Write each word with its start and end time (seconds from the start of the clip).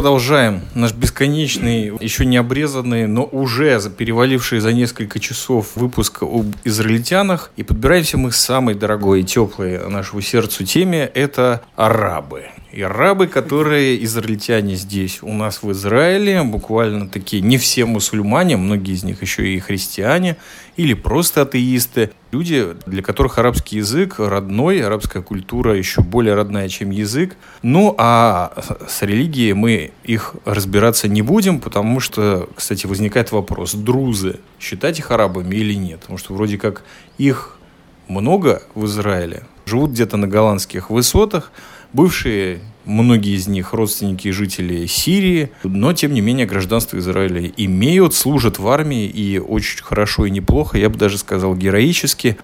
продолжаем 0.00 0.62
наш 0.74 0.94
бесконечный, 0.94 1.92
еще 2.00 2.24
не 2.24 2.38
обрезанный, 2.38 3.06
но 3.06 3.22
уже 3.22 3.78
переваливший 3.98 4.60
за 4.60 4.72
несколько 4.72 5.20
часов 5.20 5.76
выпуск 5.76 6.22
об 6.22 6.46
израильтянах. 6.64 7.50
И 7.58 7.64
подбираемся 7.64 8.16
мы 8.16 8.30
к 8.30 8.34
самой 8.34 8.74
дорогой 8.74 9.20
и 9.20 9.24
теплой 9.24 9.78
нашему 9.90 10.22
сердцу 10.22 10.64
теме– 10.64 11.00
это 11.14 11.60
арабы. 11.76 12.46
И 12.72 12.82
арабы, 12.82 13.26
которые 13.26 14.02
израильтяне 14.04 14.76
здесь 14.76 15.22
у 15.22 15.32
нас 15.32 15.62
в 15.62 15.72
Израиле, 15.72 16.44
буквально 16.44 17.08
такие, 17.08 17.42
не 17.42 17.58
все 17.58 17.84
мусульмане, 17.84 18.56
многие 18.56 18.94
из 18.94 19.02
них 19.02 19.22
еще 19.22 19.48
и 19.48 19.58
христиане, 19.58 20.36
или 20.76 20.94
просто 20.94 21.42
атеисты. 21.42 22.12
Люди, 22.30 22.68
для 22.86 23.02
которых 23.02 23.38
арабский 23.38 23.78
язык 23.78 24.20
родной, 24.20 24.84
арабская 24.84 25.20
культура 25.20 25.76
еще 25.76 26.00
более 26.00 26.34
родная, 26.34 26.68
чем 26.68 26.90
язык. 26.90 27.36
Ну, 27.62 27.96
а 27.98 28.52
с 28.86 29.02
религией 29.02 29.52
мы 29.52 29.90
их 30.04 30.36
разбираться 30.44 31.08
не 31.08 31.22
будем, 31.22 31.58
потому 31.58 31.98
что, 31.98 32.48
кстати, 32.54 32.86
возникает 32.86 33.32
вопрос, 33.32 33.74
друзы, 33.74 34.38
считать 34.60 35.00
их 35.00 35.10
арабами 35.10 35.56
или 35.56 35.74
нет? 35.74 36.00
Потому 36.00 36.18
что 36.18 36.34
вроде 36.34 36.56
как 36.56 36.84
их 37.18 37.58
много 38.06 38.62
в 38.76 38.86
Израиле, 38.86 39.42
живут 39.66 39.90
где-то 39.90 40.16
на 40.16 40.28
голландских 40.28 40.90
высотах, 40.90 41.50
Бывшие, 41.92 42.60
многие 42.84 43.36
из 43.36 43.46
них 43.46 43.72
родственники 43.72 44.28
и 44.28 44.32
жители 44.32 44.86
Сирии, 44.86 45.50
но 45.62 45.92
тем 45.92 46.12
не 46.12 46.20
менее 46.20 46.46
гражданство 46.46 46.98
Израиля 46.98 47.52
имеют, 47.56 48.14
служат 48.14 48.58
в 48.58 48.68
армии 48.68 49.06
и 49.06 49.38
очень 49.38 49.82
хорошо 49.82 50.26
и 50.26 50.30
неплохо, 50.30 50.78
я 50.78 50.88
бы 50.88 50.96
даже 50.96 51.18
сказал 51.18 51.54
героически. 51.54 52.38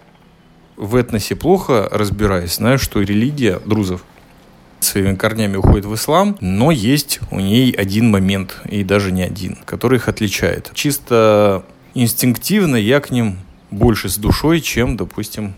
В 0.77 0.97
этносе 0.97 1.37
плохо 1.37 1.89
разбираясь, 1.91 2.57
знаю, 2.57 2.79
что 2.79 3.01
религия 3.01 3.61
друзов 3.65 4.05
своими 4.81 5.15
корнями 5.15 5.57
уходит 5.57 5.87
в 5.87 5.95
ислам, 5.95 6.37
но 6.41 6.71
есть 6.71 7.21
у 7.31 7.41
ней 7.41 7.73
один 7.73 8.11
момент, 8.11 8.61
и 8.69 8.85
даже 8.85 9.11
не 9.11 9.23
один, 9.23 9.57
который 9.65 9.97
их 9.97 10.09
отличает. 10.09 10.71
Чисто 10.75 11.65
инстинктивно 11.95 12.77
я 12.77 13.01
к 13.01 13.11
ним 13.11 13.39
больше 13.71 14.09
с 14.09 14.19
душой, 14.19 14.61
чем, 14.61 14.97
допустим, 14.97 15.55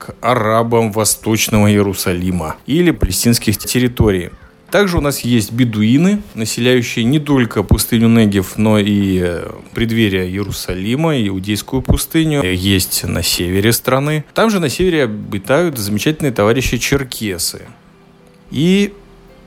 к 0.00 0.14
арабам 0.22 0.92
Восточного 0.92 1.70
Иерусалима 1.70 2.56
или 2.66 2.90
палестинских 2.90 3.58
территорий. 3.58 4.30
Также 4.70 4.98
у 4.98 5.00
нас 5.00 5.20
есть 5.20 5.52
бедуины, 5.52 6.22
населяющие 6.34 7.04
не 7.04 7.18
только 7.18 7.62
пустыню 7.62 8.08
Негев, 8.08 8.56
но 8.56 8.78
и 8.78 9.20
э, 9.20 9.50
преддверие 9.74 10.28
Иерусалима, 10.28 11.20
иудейскую 11.26 11.82
пустыню. 11.82 12.42
Есть 12.42 13.04
на 13.04 13.22
севере 13.22 13.72
страны. 13.72 14.24
Там 14.32 14.48
же 14.48 14.60
на 14.60 14.68
севере 14.68 15.04
обитают 15.04 15.76
замечательные 15.76 16.32
товарищи 16.32 16.78
черкесы. 16.78 17.62
И 18.52 18.92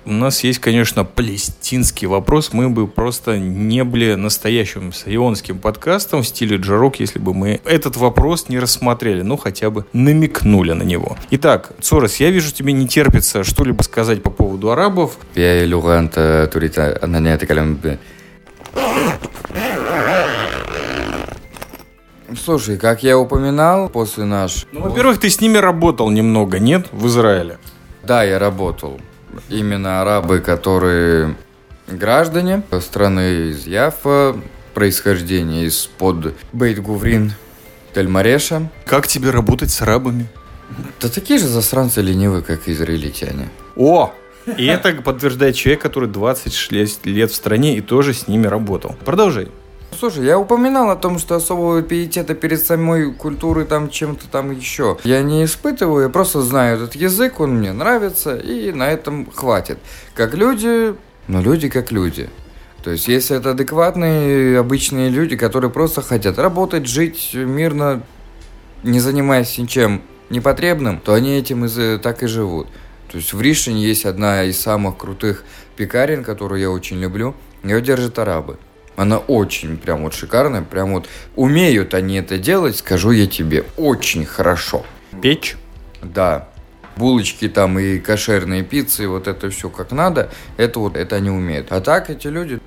у 0.05 0.11
нас 0.11 0.43
есть, 0.43 0.59
конечно, 0.59 1.05
палестинский 1.05 2.07
вопрос. 2.07 2.51
Мы 2.51 2.69
бы 2.69 2.87
просто 2.87 3.37
не 3.37 3.83
были 3.83 4.15
настоящим 4.15 4.91
сионским 4.91 5.59
подкастом 5.59 6.23
в 6.23 6.27
стиле 6.27 6.57
Джарок, 6.57 6.99
если 6.99 7.19
бы 7.19 7.33
мы 7.33 7.61
этот 7.65 7.95
вопрос 7.97 8.49
не 8.49 8.59
рассмотрели, 8.59 9.21
ну 9.21 9.37
хотя 9.37 9.69
бы 9.69 9.85
намекнули 9.93 10.73
на 10.73 10.83
него. 10.83 11.17
Итак, 11.31 11.71
Цорос, 11.79 12.17
я 12.17 12.31
вижу, 12.31 12.51
тебе 12.51 12.73
не 12.73 12.87
терпится 12.87 13.43
что-либо 13.43 13.81
сказать 13.83 14.21
по 14.23 14.29
поводу 14.29 14.71
арабов. 14.71 15.17
Я 15.35 15.63
Луганта 15.73 16.49
Турита 16.51 16.99
Слушай, 22.35 22.77
как 22.77 23.03
я 23.03 23.17
упоминал, 23.17 23.89
после 23.89 24.25
наш... 24.25 24.65
Ну, 24.71 24.81
во-первых, 24.81 25.19
ты 25.19 25.29
с 25.29 25.39
ними 25.39 25.57
работал 25.57 26.09
немного, 26.09 26.59
нет, 26.59 26.87
в 26.91 27.07
Израиле? 27.07 27.57
Да, 28.03 28.23
я 28.23 28.39
работал 28.39 28.99
именно 29.49 30.01
арабы, 30.01 30.39
которые 30.39 31.35
граждане 31.87 32.63
страны 32.81 33.49
из 33.49 33.67
Яфа, 33.67 34.35
происхождение 34.73 35.65
из-под 35.65 36.35
Бейт-Гуврин, 36.51 37.31
Тельмареша. 37.93 38.69
Как 38.85 39.07
тебе 39.07 39.29
работать 39.29 39.71
с 39.71 39.81
арабами? 39.81 40.27
Да 40.99 41.09
такие 41.09 41.39
же 41.39 41.47
засранцы 41.47 42.01
ленивые, 42.01 42.41
как 42.41 42.67
израильтяне. 42.67 43.49
О! 43.75 44.13
И 44.57 44.65
это 44.65 44.93
подтверждает 44.93 45.55
человек, 45.55 45.81
который 45.81 46.09
26 46.09 47.05
лет 47.05 47.31
в 47.31 47.35
стране 47.35 47.77
и 47.77 47.81
тоже 47.81 48.13
с 48.13 48.27
ними 48.27 48.47
работал. 48.47 48.95
Продолжай. 49.05 49.49
Слушай, 49.97 50.25
я 50.25 50.39
упоминал 50.39 50.89
о 50.89 50.95
том, 50.95 51.19
что 51.19 51.35
особого 51.35 51.81
пиетета 51.81 52.33
перед 52.35 52.65
самой 52.65 53.13
культурой 53.13 53.65
там 53.65 53.89
чем-то 53.89 54.27
там 54.27 54.51
еще 54.51 54.97
я 55.03 55.21
не 55.21 55.45
испытываю, 55.45 56.03
я 56.03 56.09
просто 56.09 56.41
знаю 56.41 56.77
этот 56.77 56.95
язык, 56.95 57.39
он 57.39 57.57
мне 57.57 57.73
нравится, 57.73 58.35
и 58.35 58.71
на 58.71 58.89
этом 58.89 59.29
хватит. 59.31 59.79
Как 60.15 60.33
люди, 60.33 60.95
ну 61.27 61.41
люди 61.41 61.69
как 61.69 61.91
люди. 61.91 62.29
То 62.83 62.91
есть, 62.91 63.07
если 63.07 63.37
это 63.37 63.51
адекватные, 63.51 64.59
обычные 64.59 65.09
люди, 65.09 65.37
которые 65.37 65.71
просто 65.71 66.01
хотят 66.01 66.37
работать, 66.37 66.85
жить 66.85 67.31
мирно, 67.33 68.03
не 68.83 68.99
занимаясь 68.99 69.57
ничем 69.57 70.01
непотребным, 70.29 70.99
то 70.99 71.13
они 71.13 71.37
этим 71.37 71.63
и, 71.65 71.97
так 71.97 72.23
и 72.23 72.27
живут. 72.27 72.67
То 73.09 73.17
есть 73.17 73.31
в 73.31 73.39
Ришине 73.39 73.83
есть 73.83 74.05
одна 74.05 74.43
из 74.43 74.59
самых 74.59 74.97
крутых 74.97 75.45
пекарен, 75.77 76.23
которую 76.25 76.59
я 76.59 76.69
очень 76.71 76.99
люблю. 76.99 77.35
Ее 77.63 77.81
держат 77.81 78.19
арабы. 78.19 78.57
Она 78.95 79.17
очень 79.17 79.77
прям 79.77 80.03
вот 80.03 80.13
шикарная, 80.13 80.61
прям 80.61 80.93
вот 80.93 81.07
умеют 81.35 81.93
они 81.93 82.17
это 82.17 82.37
делать, 82.37 82.77
скажу 82.77 83.11
я 83.11 83.25
тебе, 83.25 83.65
очень 83.75 84.25
хорошо. 84.25 84.85
Печь? 85.21 85.55
Да. 86.01 86.49
Булочки 86.95 87.49
там 87.49 87.79
и 87.79 87.97
кошерные 87.97 88.63
пиццы, 88.63 89.07
вот 89.07 89.27
это 89.27 89.49
все 89.49 89.69
как 89.69 89.91
надо, 89.91 90.29
это 90.57 90.79
вот, 90.79 90.95
это 90.95 91.15
они 91.15 91.31
умеют. 91.31 91.71
А 91.71 91.81
так 91.81 92.11
эти 92.11 92.27
люди, 92.27 92.59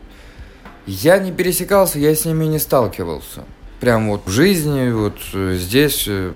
я 0.86 1.18
не 1.18 1.30
пересекался, 1.30 2.00
я 2.00 2.14
с 2.14 2.24
ними 2.24 2.44
не 2.46 2.58
сталкивался. 2.58 3.44
Прям 3.78 4.08
вот 4.08 4.22
в 4.26 4.30
жизни, 4.30 4.90
вот 4.90 5.18
э, 5.32 5.54
здесь, 5.56 6.06
э, 6.08 6.32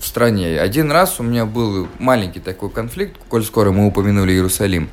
в 0.00 0.06
стране. 0.06 0.58
Один 0.58 0.90
раз 0.90 1.20
у 1.20 1.22
меня 1.22 1.44
был 1.44 1.86
маленький 1.98 2.40
такой 2.40 2.70
конфликт, 2.70 3.16
коль 3.28 3.44
скоро 3.44 3.70
мы 3.72 3.86
упомянули 3.86 4.32
Иерусалим 4.32 4.88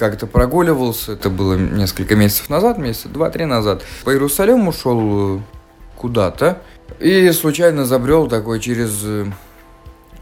как-то 0.00 0.26
прогуливался, 0.26 1.12
это 1.12 1.28
было 1.28 1.54
несколько 1.56 2.16
месяцев 2.16 2.48
назад, 2.48 2.78
месяца 2.78 3.10
два-три 3.10 3.44
назад. 3.44 3.82
По 4.02 4.10
Иерусалиму 4.10 4.72
шел 4.72 5.36
э, 5.36 5.40
куда-то 5.94 6.62
и 6.98 7.30
случайно 7.32 7.84
забрел 7.84 8.26
такой 8.26 8.60
через 8.60 8.98
э, 9.04 9.26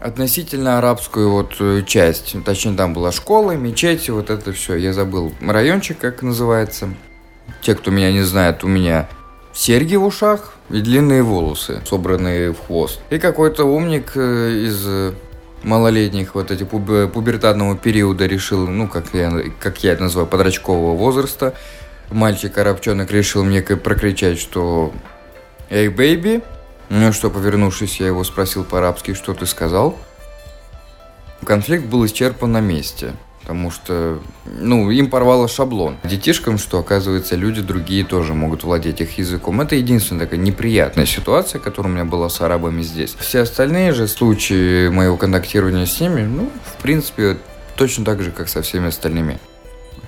относительно 0.01 0.79
арабскую 0.79 1.31
вот 1.31 1.55
э, 1.61 1.83
часть. 1.87 2.35
Точнее, 2.43 2.75
там 2.75 2.93
была 2.93 3.13
школа, 3.13 3.51
мечеть, 3.53 4.09
вот 4.09 4.29
это 4.29 4.51
все. 4.51 4.75
Я 4.75 4.91
забыл 4.91 5.31
райончик, 5.39 5.97
как 5.97 6.23
называется. 6.23 6.89
Те, 7.61 7.73
кто 7.73 7.89
меня 7.89 8.11
не 8.11 8.23
знает, 8.23 8.65
у 8.65 8.67
меня 8.67 9.07
серьги 9.53 9.95
в 9.95 10.03
ушах 10.03 10.55
и 10.69 10.81
длинные 10.81 11.23
волосы, 11.23 11.81
собранные 11.85 12.51
в 12.51 12.59
хвост. 12.67 12.99
И 13.11 13.17
какой-то 13.17 13.63
умник 13.63 14.17
из 14.17 15.13
малолетних, 15.63 16.35
вот 16.35 16.51
эти 16.51 16.63
пуб 16.63 17.11
пубертатного 17.11 17.77
периода 17.77 18.25
решил, 18.25 18.67
ну, 18.67 18.87
как 18.87 19.13
я, 19.13 19.31
как 19.59 19.83
я 19.83 19.93
это 19.93 20.03
называю, 20.03 20.27
подросткового 20.27 20.95
возраста, 20.95 21.53
мальчик-арабчонок 22.09 23.11
решил 23.11 23.43
мне 23.43 23.61
прокричать, 23.61 24.39
что 24.39 24.93
«Эй, 25.69 25.89
бэйби!» 25.89 26.41
Ну 26.89 27.13
что, 27.13 27.29
повернувшись, 27.29 27.99
я 27.99 28.07
его 28.07 28.23
спросил 28.23 28.63
по-арабски, 28.63 29.13
что 29.13 29.35
ты 29.35 29.45
сказал? 29.45 29.95
Конфликт 31.45 31.85
был 31.85 32.05
исчерпан 32.05 32.51
на 32.51 32.61
месте– 32.61 33.13
потому 33.49 33.71
что, 33.71 34.19
ну, 34.45 34.91
им 34.91 35.09
порвало 35.09 35.47
шаблон. 35.47 35.97
Детишкам, 36.03 36.59
что, 36.59 36.77
оказывается, 36.77 37.35
люди 37.35 37.63
другие 37.63 38.05
тоже 38.05 38.35
могут 38.35 38.63
владеть 38.63 39.01
их 39.01 39.17
языком. 39.17 39.59
Это 39.59 39.73
единственная 39.73 40.27
такая 40.27 40.39
неприятная 40.39 41.07
ситуация, 41.07 41.57
которая 41.57 41.91
у 41.91 41.95
меня 41.95 42.05
была 42.05 42.29
с 42.29 42.41
арабами 42.41 42.83
здесь. 42.83 43.15
Все 43.19 43.39
остальные 43.39 43.93
же 43.93 44.07
случаи 44.07 44.89
моего 44.89 45.17
контактирования 45.17 45.87
с 45.87 45.99
ними, 45.99 46.21
ну, 46.21 46.51
в 46.63 46.79
принципе, 46.83 47.37
точно 47.75 48.05
так 48.05 48.21
же, 48.21 48.29
как 48.29 48.49
со 48.49 48.61
всеми 48.61 48.89
остальными. 48.89 49.39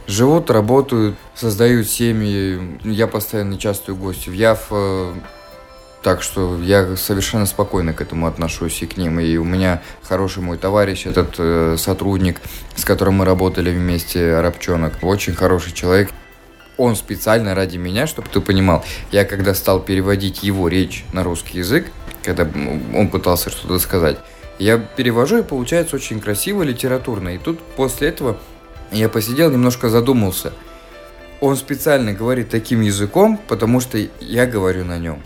Живут, 0.05 0.51
работают, 0.51 1.15
создают 1.33 1.87
семьи. 1.87 2.77
Я 2.83 3.07
постоянно 3.07 3.57
частую 3.57 3.95
гости 3.95 4.29
в 4.29 4.33
Яфа, 4.33 5.15
так 6.03 6.23
что 6.23 6.59
я 6.61 6.95
совершенно 6.95 7.45
спокойно 7.45 7.93
к 7.93 8.01
этому 8.01 8.27
отношусь 8.27 8.81
и 8.81 8.87
к 8.87 8.97
ним. 8.97 9.19
И 9.19 9.37
у 9.37 9.43
меня 9.43 9.81
хороший 10.03 10.41
мой 10.41 10.57
товарищ, 10.57 11.05
этот 11.05 11.35
э, 11.37 11.75
сотрудник, 11.77 12.41
с 12.75 12.83
которым 12.83 13.15
мы 13.15 13.25
работали 13.25 13.71
вместе, 13.71 14.33
Арабчонок, 14.33 14.93
очень 15.03 15.33
хороший 15.33 15.73
человек. 15.73 16.09
Он 16.77 16.95
специально 16.95 17.53
ради 17.53 17.77
меня, 17.77 18.07
чтобы 18.07 18.29
ты 18.29 18.41
понимал, 18.41 18.83
я 19.11 19.25
когда 19.25 19.53
стал 19.53 19.79
переводить 19.79 20.41
его 20.41 20.67
речь 20.67 21.05
на 21.13 21.23
русский 21.23 21.59
язык, 21.59 21.91
когда 22.23 22.47
он 22.95 23.09
пытался 23.09 23.51
что-то 23.51 23.77
сказать, 23.77 24.17
я 24.57 24.77
перевожу 24.77 25.39
и 25.39 25.43
получается 25.43 25.95
очень 25.95 26.19
красиво, 26.19 26.63
литературно. 26.63 27.29
И 27.29 27.37
тут 27.37 27.59
после 27.75 28.07
этого 28.09 28.37
я 28.91 29.09
посидел, 29.09 29.51
немножко 29.51 29.89
задумался. 29.89 30.53
Он 31.39 31.55
специально 31.55 32.13
говорит 32.13 32.49
таким 32.49 32.81
языком, 32.81 33.39
потому 33.47 33.79
что 33.79 33.99
я 34.19 34.45
говорю 34.45 34.85
на 34.85 34.97
нем 34.97 35.21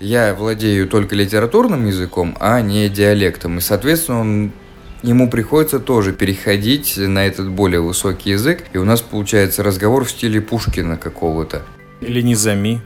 я 0.00 0.34
владею 0.34 0.88
только 0.88 1.14
литературным 1.14 1.86
языком, 1.86 2.36
а 2.40 2.60
не 2.60 2.88
диалектом. 2.88 3.58
И, 3.58 3.60
соответственно, 3.60 4.20
он 4.20 4.52
ему 5.02 5.30
приходится 5.30 5.80
тоже 5.80 6.12
переходить 6.12 6.96
на 6.96 7.26
этот 7.26 7.48
более 7.48 7.80
высокий 7.80 8.30
язык, 8.30 8.64
и 8.72 8.78
у 8.78 8.84
нас 8.84 9.00
получается 9.00 9.62
разговор 9.62 10.04
в 10.04 10.10
стиле 10.10 10.40
Пушкина 10.40 10.96
какого-то. 10.96 11.62
Или 12.00 12.20
Низами, 12.20 12.82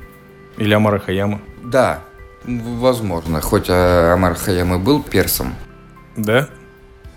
или 0.56 0.72
Амара 0.72 0.98
Хаяма. 0.98 1.40
Да, 1.64 2.04
возможно, 2.44 3.40
хоть 3.40 3.66
а, 3.68 4.12
Амар 4.14 4.34
Хаям 4.34 4.74
и 4.74 4.78
был 4.78 5.02
персом. 5.02 5.54
Да? 6.16 6.48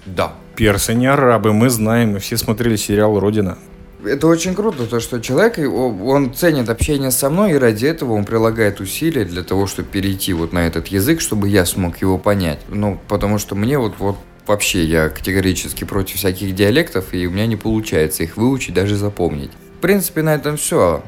Да. 0.06 0.34
Персы 0.56 0.94
не 0.94 1.08
арабы, 1.08 1.54
мы 1.54 1.70
знаем, 1.70 2.14
мы 2.14 2.20
все 2.20 2.38
смотрели 2.38 2.76
сериал 2.76 3.20
«Родина». 3.20 3.58
Это 4.06 4.28
очень 4.28 4.54
круто, 4.54 4.86
то, 4.86 5.00
что 5.00 5.20
человек, 5.22 5.58
он 5.58 6.34
ценит 6.34 6.70
общение 6.70 7.12
со 7.12 7.30
мной, 7.30 7.54
и 7.54 7.56
ради 7.56 7.86
этого 7.86 8.14
он 8.14 8.26
прилагает 8.26 8.80
усилия 8.82 9.24
для 9.24 9.44
того, 9.44 9.66
чтобы 9.66 9.88
перейти 9.88 10.34
вот 10.34 10.52
на 10.52 10.68
этот 10.68 10.88
язык, 10.88 11.22
чтобы 11.22 11.48
я 11.48 11.66
смог 11.66 11.98
его 11.98 12.18
понять. 12.18 12.60
Ну, 12.68 13.00
потому 13.08 13.38
что 13.38 13.56
мне 13.56 13.78
вот, 13.80 13.94
вот 14.00 14.18
вообще 14.46 14.84
я 14.84 15.10
категорически 15.10 15.86
против 15.86 16.18
всяких 16.18 16.54
диалектов, 16.54 17.14
и 17.14 17.26
у 17.28 17.32
меня 17.32 17.46
не 17.46 17.56
получается 17.56 18.24
их 18.24 18.36
выучить, 18.36 18.74
даже 18.74 18.98
запомнить. 18.98 19.52
В 19.78 19.82
принципе, 19.82 20.22
на 20.22 20.36
этом 20.36 20.58
все 20.58 21.04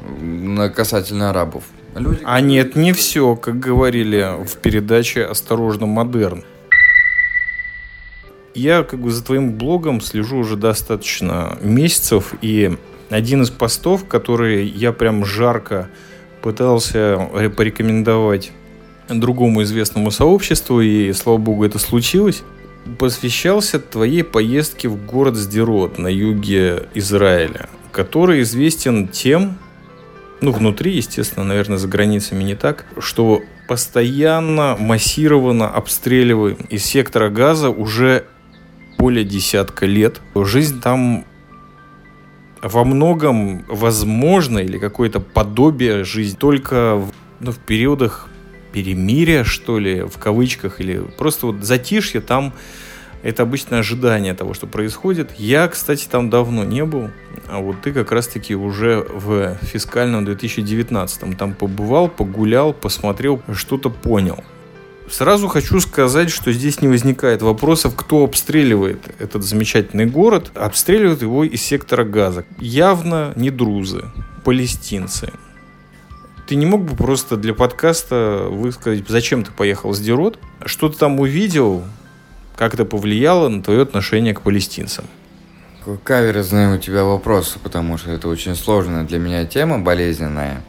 касательно 0.74 1.30
арабов. 1.30 1.64
Люди... 1.94 2.20
А 2.24 2.40
нет, 2.40 2.76
не 2.76 2.92
все, 2.92 3.36
как 3.36 3.58
говорили 3.58 4.44
в 4.44 4.56
передаче 4.56 5.24
«Осторожно, 5.24 5.86
модерн». 5.86 6.44
Я 8.56 8.84
как 8.84 9.00
бы 9.00 9.10
за 9.10 9.22
твоим 9.22 9.52
блогом 9.52 10.00
слежу 10.00 10.38
уже 10.38 10.56
достаточно 10.56 11.58
месяцев, 11.60 12.32
и 12.40 12.78
один 13.10 13.42
из 13.42 13.50
постов, 13.50 14.08
который 14.08 14.66
я 14.66 14.92
прям 14.92 15.26
жарко 15.26 15.90
пытался 16.40 17.50
порекомендовать 17.54 18.52
другому 19.10 19.62
известному 19.62 20.10
сообществу, 20.10 20.80
и, 20.80 21.12
слава 21.12 21.36
богу, 21.36 21.66
это 21.66 21.78
случилось, 21.78 22.44
посвящался 22.98 23.78
твоей 23.78 24.24
поездке 24.24 24.88
в 24.88 25.04
город 25.04 25.36
Сдерот 25.36 25.98
на 25.98 26.08
юге 26.08 26.84
Израиля, 26.94 27.68
который 27.92 28.40
известен 28.40 29.08
тем, 29.08 29.58
ну, 30.40 30.50
внутри, 30.50 30.96
естественно, 30.96 31.44
наверное, 31.44 31.76
за 31.76 31.88
границами 31.88 32.42
не 32.42 32.54
так, 32.54 32.86
что 33.00 33.42
постоянно 33.68 34.78
массированно 34.78 35.68
обстреливаем 35.68 36.56
из 36.70 36.86
сектора 36.86 37.28
газа 37.28 37.68
уже 37.68 38.24
более 38.98 39.24
десятка 39.24 39.86
лет. 39.86 40.20
Жизнь 40.34 40.80
там 40.80 41.24
во 42.62 42.84
многом 42.84 43.64
возможно 43.68 44.58
или 44.58 44.78
какое-то 44.78 45.20
подобие 45.20 46.04
жизни 46.04 46.36
только 46.36 46.96
в, 46.96 47.12
ну, 47.40 47.52
в 47.52 47.58
периодах 47.58 48.28
перемирия, 48.72 49.44
что 49.44 49.78
ли, 49.78 50.02
в 50.02 50.18
кавычках, 50.18 50.80
или 50.80 51.02
просто 51.16 51.46
вот 51.46 51.64
затишье 51.64 52.20
там 52.20 52.52
это 53.22 53.42
обычно 53.42 53.78
ожидание 53.78 54.34
того, 54.34 54.54
что 54.54 54.66
происходит. 54.66 55.32
Я, 55.38 55.66
кстати, 55.68 56.06
там 56.08 56.30
давно 56.30 56.64
не 56.64 56.84
был, 56.84 57.10
а 57.48 57.58
вот 57.58 57.80
ты 57.82 57.92
как 57.92 58.12
раз-таки 58.12 58.54
уже 58.54 59.04
в 59.08 59.56
фискальном 59.62 60.24
2019 60.24 61.36
там 61.36 61.54
побывал, 61.54 62.08
погулял, 62.08 62.72
посмотрел, 62.72 63.42
что-то 63.52 63.90
понял. 63.90 64.44
Сразу 65.10 65.46
хочу 65.48 65.80
сказать, 65.80 66.30
что 66.30 66.52
здесь 66.52 66.82
не 66.82 66.88
возникает 66.88 67.40
вопросов, 67.40 67.94
кто 67.96 68.24
обстреливает 68.24 69.02
этот 69.20 69.44
замечательный 69.44 70.06
город. 70.06 70.50
Обстреливают 70.54 71.22
его 71.22 71.44
из 71.44 71.62
сектора 71.62 72.04
газа. 72.04 72.44
Явно 72.58 73.32
не 73.36 73.50
друзы, 73.50 74.04
палестинцы. 74.44 75.32
Ты 76.48 76.56
не 76.56 76.66
мог 76.66 76.82
бы 76.82 76.96
просто 76.96 77.36
для 77.36 77.54
подкаста 77.54 78.46
высказать, 78.50 79.08
зачем 79.08 79.44
ты 79.44 79.52
поехал 79.52 79.92
с 79.92 80.00
Дерот? 80.00 80.38
Что 80.64 80.88
ты 80.88 80.98
там 80.98 81.20
увидел? 81.20 81.84
Как 82.56 82.74
это 82.74 82.84
повлияло 82.84 83.48
на 83.48 83.62
твое 83.62 83.82
отношение 83.82 84.34
к 84.34 84.42
палестинцам? 84.42 85.04
Каверзные 86.02 86.74
у 86.74 86.78
тебя 86.78 87.04
вопросы, 87.04 87.58
потому 87.60 87.96
что 87.96 88.10
это 88.10 88.28
очень 88.28 88.56
сложная 88.56 89.04
для 89.04 89.18
меня 89.18 89.44
тема, 89.44 89.78
болезненная. 89.78 90.62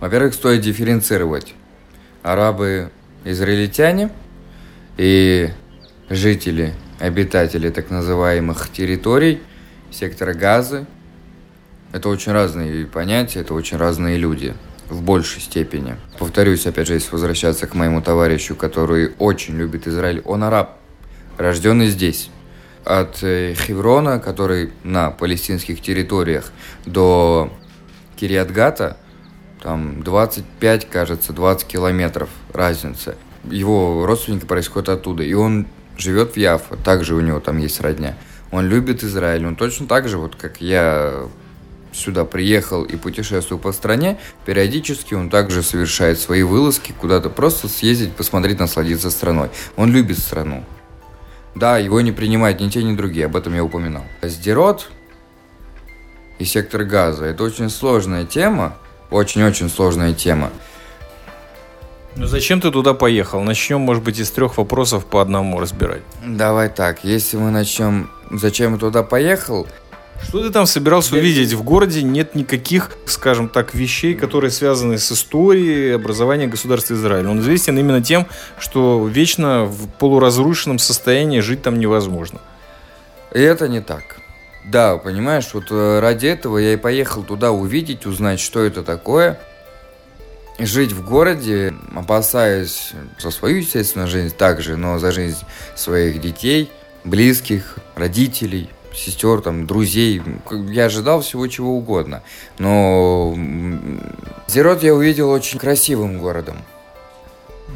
Во-первых, 0.00 0.34
стоит 0.34 0.60
дифференцировать. 0.60 1.54
Арабы 2.22 2.90
израильтяне 3.24 4.10
и 4.96 5.50
жители, 6.08 6.74
обитатели 6.98 7.70
так 7.70 7.90
называемых 7.90 8.70
территорий 8.70 9.40
сектора 9.90 10.34
Газы. 10.34 10.86
Это 11.92 12.08
очень 12.08 12.32
разные 12.32 12.86
понятия, 12.86 13.40
это 13.40 13.54
очень 13.54 13.76
разные 13.76 14.18
люди 14.18 14.54
в 14.88 15.02
большей 15.02 15.40
степени. 15.40 15.96
Повторюсь, 16.18 16.66
опять 16.66 16.86
же, 16.86 16.94
если 16.94 17.10
возвращаться 17.10 17.66
к 17.66 17.74
моему 17.74 18.02
товарищу, 18.02 18.54
который 18.54 19.12
очень 19.18 19.56
любит 19.56 19.86
Израиль, 19.86 20.22
он 20.24 20.44
араб, 20.44 20.78
рожденный 21.36 21.88
здесь. 21.88 22.30
От 22.84 23.22
э, 23.22 23.54
Хеврона, 23.54 24.18
который 24.18 24.70
на 24.82 25.10
палестинских 25.10 25.82
территориях, 25.82 26.52
до 26.86 27.52
Кириатгата– 28.16 28.96
там 29.62 30.02
25, 30.02 30.88
кажется, 30.88 31.32
20 31.32 31.66
километров 31.66 32.28
разница. 32.52 33.16
Его 33.44 34.06
родственники 34.06 34.44
происходят 34.44 34.88
оттуда, 34.88 35.22
и 35.22 35.32
он 35.32 35.66
живет 35.96 36.32
в 36.32 36.36
Яфа, 36.36 36.76
также 36.76 37.14
у 37.14 37.20
него 37.20 37.40
там 37.40 37.58
есть 37.58 37.80
родня. 37.80 38.16
Он 38.50 38.66
любит 38.68 39.02
Израиль, 39.04 39.46
он 39.46 39.56
точно 39.56 39.86
так 39.86 40.08
же, 40.08 40.18
вот 40.18 40.36
как 40.36 40.60
я 40.60 41.28
сюда 41.92 42.24
приехал 42.24 42.84
и 42.84 42.96
путешествую 42.96 43.58
по 43.58 43.72
стране, 43.72 44.18
периодически 44.44 45.14
он 45.14 45.30
также 45.30 45.62
совершает 45.62 46.18
свои 46.18 46.42
вылазки 46.42 46.94
куда-то 46.98 47.30
просто 47.30 47.68
съездить, 47.68 48.12
посмотреть, 48.12 48.58
насладиться 48.58 49.10
страной. 49.10 49.50
Он 49.76 49.92
любит 49.92 50.18
страну. 50.18 50.64
Да, 51.54 51.78
его 51.78 52.00
не 52.00 52.12
принимают 52.12 52.60
ни 52.60 52.68
те, 52.68 52.82
ни 52.82 52.94
другие, 52.94 53.26
об 53.26 53.36
этом 53.36 53.54
я 53.54 53.64
упоминал. 53.64 54.04
Сдерот 54.22 54.90
и 56.38 56.44
сектор 56.44 56.84
газа– 56.84 57.24
это 57.26 57.42
очень 57.42 57.68
сложная 57.68 58.24
тема, 58.24 58.76
очень-очень 59.10 59.68
сложная 59.68 60.12
тема. 60.12 60.50
Ну 62.16 62.26
зачем 62.26 62.60
ты 62.60 62.70
туда 62.70 62.94
поехал? 62.94 63.42
Начнем, 63.42 63.80
может 63.80 64.02
быть, 64.02 64.18
из 64.18 64.30
трех 64.30 64.58
вопросов 64.58 65.06
по 65.06 65.22
одному 65.22 65.60
разбирать. 65.60 66.02
Давай 66.26 66.68
так, 66.68 67.04
если 67.04 67.36
мы 67.36 67.50
начнем, 67.50 68.10
зачем 68.30 68.72
я 68.72 68.78
туда 68.78 69.02
поехал, 69.04 69.68
что 70.22 70.42
ты 70.42 70.50
там 70.50 70.66
собирался 70.66 71.14
Я... 71.14 71.20
увидеть? 71.20 71.52
В 71.52 71.62
городе 71.62 72.02
нет 72.02 72.34
никаких, 72.34 72.90
скажем 73.06 73.48
так, 73.48 73.74
вещей, 73.74 74.14
которые 74.14 74.50
связаны 74.50 74.98
с 74.98 75.12
историей 75.12 75.92
образования 75.92 76.48
государства 76.48 76.94
Израиль. 76.94 77.26
Он 77.26 77.40
известен 77.40 77.78
именно 77.78 78.02
тем, 78.02 78.26
что 78.58 79.06
вечно 79.06 79.64
в 79.64 79.88
полуразрушенном 79.88 80.78
состоянии 80.78 81.40
жить 81.40 81.62
там 81.62 81.78
невозможно. 81.78 82.40
И 83.32 83.40
это 83.40 83.68
не 83.68 83.80
так. 83.80 84.16
Да, 84.64 84.96
понимаешь, 84.98 85.48
вот 85.54 85.66
э, 85.70 86.00
ради 86.00 86.26
этого 86.26 86.58
я 86.58 86.74
и 86.74 86.76
поехал 86.76 87.22
туда 87.22 87.52
увидеть, 87.52 88.06
узнать, 88.06 88.40
что 88.40 88.62
это 88.62 88.82
такое. 88.82 89.38
Жить 90.58 90.92
в 90.92 91.04
городе, 91.04 91.72
опасаясь 91.94 92.92
за 93.18 93.30
свою, 93.30 93.58
естественно, 93.58 94.06
жизнь 94.06 94.34
также, 94.34 94.76
но 94.76 94.98
за 94.98 95.12
жизнь 95.12 95.38
своих 95.76 96.20
детей, 96.20 96.70
близких, 97.04 97.76
родителей, 97.94 98.68
сестер, 98.92 99.40
там, 99.40 99.66
друзей. 99.66 100.20
Я 100.50 100.86
ожидал 100.86 101.20
всего 101.20 101.46
чего 101.46 101.76
угодно. 101.76 102.22
Но 102.58 103.34
Зерот 104.48 104.82
я 104.82 104.94
увидел 104.94 105.30
очень 105.30 105.58
красивым 105.58 106.18
городом. 106.18 106.58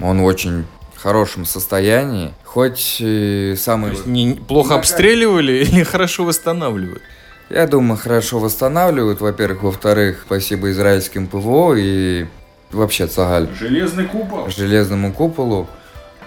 Он 0.00 0.20
очень 0.20 0.66
хорошем 0.96 1.44
состоянии, 1.44 2.32
хоть 2.52 2.98
и 3.00 3.54
самый... 3.56 3.96
Не, 4.04 4.34
плохо 4.34 4.74
обстреливали 4.74 5.64
или 5.64 5.82
хорошо 5.84 6.24
восстанавливают? 6.24 7.02
Я 7.48 7.66
думаю, 7.66 7.98
хорошо 7.98 8.40
восстанавливают, 8.40 9.22
во-первых. 9.22 9.62
Во-вторых, 9.62 10.24
спасибо 10.26 10.70
израильским 10.70 11.28
ПВО 11.28 11.74
и 11.78 12.26
вообще 12.70 13.06
Цагаль. 13.06 13.48
Железный 13.58 14.04
купол. 14.04 14.48
Железному 14.50 15.14
куполу. 15.14 15.66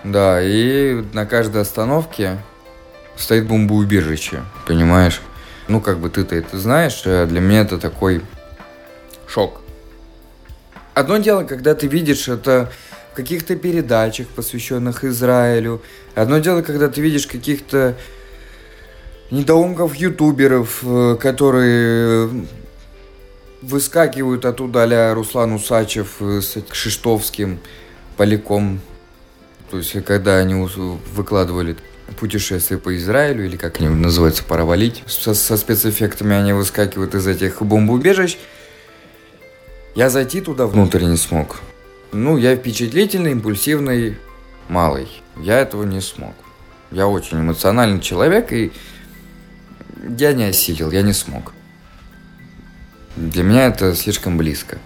Да, 0.03 0.41
и 0.41 1.03
на 1.13 1.27
каждой 1.27 1.61
остановке 1.61 2.39
стоит 3.15 3.47
бомбоубежище, 3.47 4.41
понимаешь? 4.65 5.21
Ну, 5.67 5.79
как 5.79 5.99
бы 5.99 6.09
ты-то 6.09 6.35
это 6.35 6.57
знаешь, 6.57 7.03
а 7.05 7.27
для 7.27 7.39
меня 7.39 7.61
это 7.61 7.77
такой 7.77 8.23
шок. 9.27 9.61
Одно 10.95 11.17
дело, 11.17 11.43
когда 11.43 11.75
ты 11.75 11.85
видишь 11.85 12.27
это 12.29 12.71
каких-то 13.15 13.55
передачах, 13.55 14.27
посвященных 14.27 15.03
Израилю. 15.03 15.81
Одно 16.13 16.39
дело, 16.39 16.61
когда 16.61 16.89
ты 16.89 17.01
видишь 17.01 17.25
каких-то 17.25 17.97
недоумков 19.31 19.95
ютуберов, 19.95 20.79
э, 20.83 21.17
которые 21.19 22.29
выскакивают 23.61 24.45
оттуда 24.45 24.83
а 24.83 25.13
Руслан 25.15 25.53
Усачев 25.53 26.21
с 26.21 26.57
Кшиштовским, 26.69 27.59
Поляком. 28.17 28.79
То 29.71 29.77
есть, 29.77 30.03
когда 30.05 30.37
они 30.37 30.53
выкладывали 31.15 31.75
путешествие 32.19 32.79
по 32.79 32.95
Израилю, 32.95 33.45
или 33.45 33.57
как 33.57 33.79
они 33.79 33.89
называются, 33.89 34.43
паравалить, 34.43 35.03
со, 35.07 35.33
со 35.33 35.57
спецэффектами 35.57 36.35
они 36.35 36.53
выскакивают 36.53 37.15
из 37.15 37.25
этих 37.27 37.61
бомбоубежищ. 37.61 38.37
Я 39.95 40.09
зайти 40.09 40.41
туда 40.41 40.67
внутрь 40.67 41.03
не 41.03 41.17
смог. 41.17 41.61
Ну, 42.15 42.37
я 42.37 42.55
впечатлительный, 42.55 43.33
импульсивный, 43.33 44.17
малый. 44.69 45.09
Я 45.35 45.59
этого 45.59 45.83
не 45.83 45.99
смог. 45.99 46.33
Я 46.89 47.07
очень 47.07 47.41
эмоциональный 47.41 47.99
человек, 47.99 48.53
и 48.53 48.71
я 50.17 50.31
не 50.31 50.45
осилил, 50.45 50.91
я 50.91 51.01
не 51.01 51.11
смог. 51.11 51.51
Для 53.17 53.43
меня 53.43 53.67
это 53.67 53.93
слишком 53.95 54.37
близко. 54.37 54.77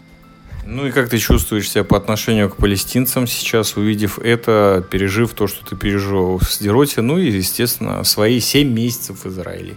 Ну 0.66 0.88
и 0.88 0.92
как 0.92 1.10
ты 1.10 1.20
чувствуешь 1.20 1.70
себя 1.70 1.84
по 1.84 1.98
отношению 1.98 2.50
к 2.50 2.56
палестинцам 2.56 3.28
сейчас, 3.28 3.78
увидев 3.78 4.18
это, 4.18 4.84
пережив 4.90 5.36
то, 5.36 5.46
что 5.46 5.64
ты 5.64 5.76
пережил 5.76 6.40
в 6.40 6.52
Сдероте, 6.52 7.02
ну 7.02 7.20
и, 7.20 7.30
естественно, 7.30 8.04
свои 8.06 8.40
7 8.40 8.74
месяцев 8.74 9.24
в 9.24 9.28
Израиле? 9.28 9.76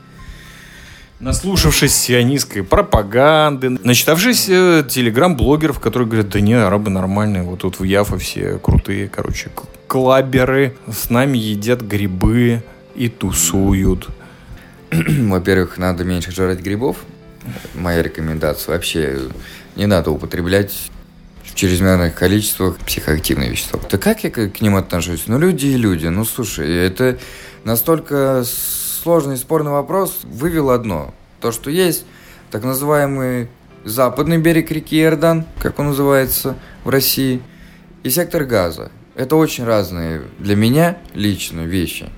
Наслушавшись 1.22 1.94
сионистской 1.94 2.64
пропаганды, 2.64 3.70
начитавшись 3.70 4.48
э, 4.48 4.82
телеграм-блогеров, 4.88 5.78
которые 5.78 6.08
говорят, 6.08 6.30
да 6.30 6.40
не, 6.40 6.54
арабы 6.54 6.90
нормальные, 6.90 7.44
вот 7.44 7.60
тут 7.60 7.78
в 7.78 7.84
Яфа 7.84 8.18
все 8.18 8.58
крутые, 8.58 9.08
короче, 9.08 9.48
клаберы, 9.86 10.76
с 10.92 11.10
нами 11.10 11.38
едят 11.38 11.80
грибы 11.80 12.64
и 12.96 13.08
тусуют. 13.08 14.08
Во-первых, 14.90 15.78
надо 15.78 16.02
меньше 16.02 16.32
жрать 16.32 16.58
грибов. 16.58 16.96
Моя 17.74 18.02
рекомендация. 18.02 18.74
Вообще 18.74 19.20
не 19.76 19.86
надо 19.86 20.10
употреблять 20.10 20.90
в 21.44 21.54
чрезмерных 21.54 22.16
количествах 22.16 22.78
психоактивные 22.78 23.48
вещества. 23.48 23.78
Да 23.88 23.96
как 23.96 24.24
я 24.24 24.30
к 24.30 24.60
ним 24.60 24.74
отношусь? 24.74 25.28
Ну, 25.28 25.38
люди 25.38 25.66
и 25.66 25.76
люди. 25.76 26.08
Ну, 26.08 26.24
слушай, 26.24 26.68
это 26.68 27.16
настолько 27.62 28.44
сложный 29.02 29.36
спорный 29.36 29.72
вопрос. 29.72 30.20
Вывел 30.24 30.70
одно. 30.70 31.12
То, 31.40 31.52
что 31.52 31.70
есть 31.70 32.04
так 32.50 32.64
называемый 32.64 33.48
западный 33.84 34.38
берег 34.38 34.70
реки 34.70 35.00
Иордан, 35.00 35.44
как 35.58 35.78
он 35.78 35.88
называется 35.88 36.56
в 36.84 36.88
России, 36.88 37.42
и 38.02 38.10
сектор 38.10 38.44
газа. 38.44 38.90
Это 39.14 39.36
очень 39.36 39.64
разные 39.64 40.22
для 40.38 40.56
меня 40.56 40.98
лично 41.14 41.60
вещи. 41.60 42.08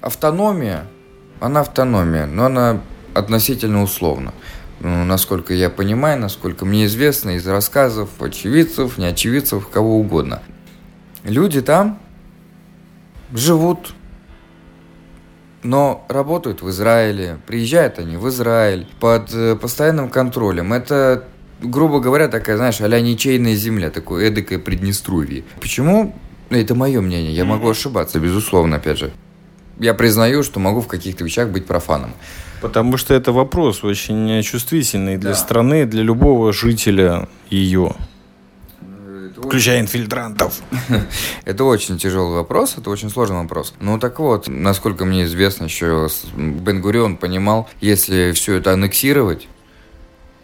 Автономия, 0.00 0.86
она 1.40 1.60
автономия, 1.60 2.26
но 2.26 2.46
она 2.46 2.80
относительно 3.14 3.82
условно 3.82 4.32
ну, 4.80 5.04
насколько 5.04 5.52
я 5.52 5.68
понимаю, 5.68 6.18
насколько 6.18 6.64
мне 6.64 6.86
известно 6.86 7.36
из 7.36 7.46
рассказов 7.46 8.08
очевидцев, 8.20 8.96
не 8.96 9.06
очевидцев, 9.06 9.68
кого 9.68 9.98
угодно. 9.98 10.42
Люди 11.22 11.60
там 11.60 12.00
живут, 13.32 13.94
но 15.62 16.04
работают 16.08 16.62
в 16.62 16.70
Израиле, 16.70 17.38
приезжают 17.46 17.98
они 17.98 18.16
в 18.16 18.28
Израиль 18.28 18.86
под 18.98 19.32
э, 19.34 19.56
постоянным 19.56 20.08
контролем. 20.08 20.72
Это, 20.72 21.24
грубо 21.60 22.00
говоря, 22.00 22.28
такая, 22.28 22.56
знаешь, 22.56 22.80
а-ля 22.80 23.00
ничейная 23.00 23.54
земля, 23.54 23.90
такое 23.90 24.28
эдакое 24.28 24.58
Приднестровье. 24.58 25.44
Почему? 25.60 26.14
Ну, 26.50 26.56
это 26.56 26.74
мое 26.74 27.00
мнение, 27.00 27.32
я 27.32 27.44
могу 27.44 27.68
ошибаться, 27.68 28.18
безусловно, 28.18 28.76
опять 28.76 28.98
же. 28.98 29.12
Я 29.78 29.94
признаю, 29.94 30.42
что 30.42 30.60
могу 30.60 30.80
в 30.80 30.88
каких-то 30.88 31.24
вещах 31.24 31.48
быть 31.48 31.66
профаном. 31.66 32.12
Потому 32.60 32.96
что 32.98 33.14
это 33.14 33.32
вопрос 33.32 33.82
очень 33.84 34.42
чувствительный 34.42 35.16
для 35.16 35.30
да. 35.30 35.36
страны, 35.36 35.86
для 35.86 36.02
любого 36.02 36.52
жителя 36.52 37.28
ее. 37.48 37.94
Включая 39.42 39.80
инфильтрантов. 39.80 40.60
Это 41.44 41.64
очень 41.64 41.98
тяжелый 41.98 42.36
вопрос, 42.36 42.74
это 42.76 42.90
очень 42.90 43.10
сложный 43.10 43.38
вопрос. 43.38 43.74
Ну 43.80 43.98
так 43.98 44.18
вот, 44.18 44.48
насколько 44.48 45.04
мне 45.04 45.24
известно, 45.24 45.64
еще 45.64 46.08
Бенгурион 46.34 47.16
понимал, 47.16 47.68
если 47.80 48.32
все 48.32 48.54
это 48.54 48.72
аннексировать, 48.72 49.48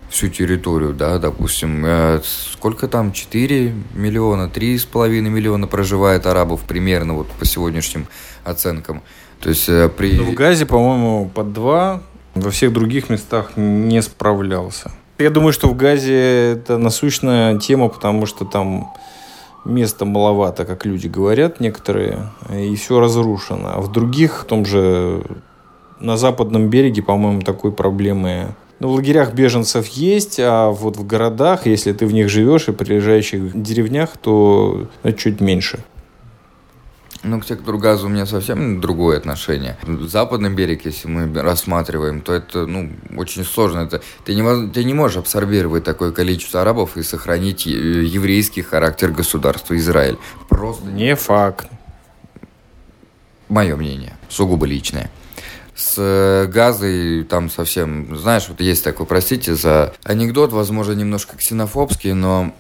всю 0.09 0.29
территорию, 0.29 0.93
да, 0.93 1.19
допустим, 1.19 1.85
э, 1.85 2.21
сколько 2.25 2.89
там, 2.89 3.13
4 3.13 3.75
миллиона, 3.95 4.51
3,5 4.53 5.09
миллиона 5.21 5.67
проживает 5.67 6.27
арабов 6.27 6.63
примерно 6.63 7.15
вот 7.15 7.31
по 7.33 7.45
сегодняшним 7.45 8.07
оценкам. 8.45 9.03
То 9.41 9.49
есть 9.51 9.69
э, 9.69 9.89
при... 9.89 10.19
В 10.19 10.35
Газе, 10.35 10.67
по-моему, 10.67 11.31
под 11.35 11.53
два, 11.53 12.03
во 12.35 12.51
всех 12.51 12.73
других 12.73 13.11
местах 13.11 13.53
не 13.57 14.01
справлялся. 14.03 14.93
Я 15.19 15.31
думаю, 15.31 15.53
что 15.53 15.69
в 15.69 15.77
Газе 15.77 16.53
это 16.53 16.77
насущная 16.77 17.59
тема, 17.59 17.89
потому 17.89 18.27
что 18.27 18.45
там 18.45 18.93
места 19.65 20.05
маловато, 20.05 20.65
как 20.65 20.85
люди 20.85 21.09
говорят 21.09 21.59
некоторые, 21.59 22.31
и 22.53 22.75
все 22.77 23.01
разрушено. 23.01 23.73
А 23.75 23.81
в 23.81 23.91
других, 23.91 24.43
в 24.43 24.45
том 24.45 24.67
же 24.67 25.23
на 26.01 26.17
западном 26.19 26.69
береге, 26.69 27.03
по-моему, 27.03 27.41
такой 27.41 27.73
проблемы 27.73 28.55
ну, 28.79 28.89
в 28.89 28.93
лагерях 28.93 29.33
беженцев 29.33 29.87
есть, 29.89 30.39
а 30.39 30.71
вот 30.71 30.99
в 30.99 31.07
городах, 31.07 31.67
если 31.67 31.93
ты 31.93 32.05
в 32.05 32.13
них 32.13 32.29
живешь 32.29 32.69
и 32.69 32.73
прилежащих 32.73 33.63
деревнях, 33.63 34.19
то 34.19 34.87
это 35.03 35.19
чуть 35.19 35.41
меньше. 35.41 35.79
Ну, 37.27 37.41
к 37.41 37.45
сектору 37.45 37.77
газа 37.79 38.07
у 38.07 38.09
меня 38.09 38.25
совсем 38.25 38.81
другое 38.81 39.17
отношение. 39.19 39.77
Западный 40.03 40.51
берег, 40.51 40.85
если 40.85 41.09
мы 41.09 41.43
рассматриваем, 41.43 42.21
то 42.21 42.33
это, 42.33 42.67
ну, 42.67 42.93
очень 43.17 43.45
сложно. 43.45 43.81
Это, 43.81 44.01
ты, 44.25 44.33
не, 44.37 44.69
ты 44.71 44.85
не 44.85 44.95
можешь 44.95 45.17
абсорбировать 45.17 45.83
такое 45.83 46.13
количество 46.13 46.63
арабов 46.63 46.97
и 46.97 47.03
сохранить 47.03 47.67
еврейский 47.67 48.63
характер 48.63 49.11
государства 49.11 49.77
Израиль. 49.77 50.19
Просто 50.49 50.87
не 50.87 51.17
факт. 51.17 51.67
Мое 53.49 53.75
мнение, 53.75 54.17
сугубо 54.29 54.65
личное. 54.65 55.11
С 55.75 55.97
э, 55.99 56.47
газой 56.47 57.25
там 57.25 57.51
совсем, 57.51 58.17
знаешь, 58.17 58.49
вот 58.49 58.61
есть 58.61 58.85
такой, 58.85 59.05
простите 59.05 59.57
за 59.57 59.95
анекдот, 60.05 60.53
возможно, 60.53 60.93
немножко 60.93 61.37
ксенофобский, 61.37 62.13
но 62.13 62.55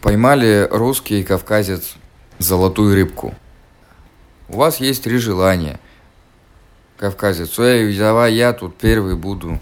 поймали 0.00 0.68
русский 0.68 1.22
кавказец 1.22 1.94
золотую 2.40 2.96
рыбку– 2.96 3.36
у 4.52 4.56
вас 4.56 4.80
есть 4.80 5.04
три 5.04 5.18
желания. 5.18 5.78
Кавказец, 6.98 7.58
эй, 7.58 7.96
давай 7.96 8.34
я 8.34 8.52
тут 8.52 8.76
первый 8.76 9.16
буду. 9.16 9.60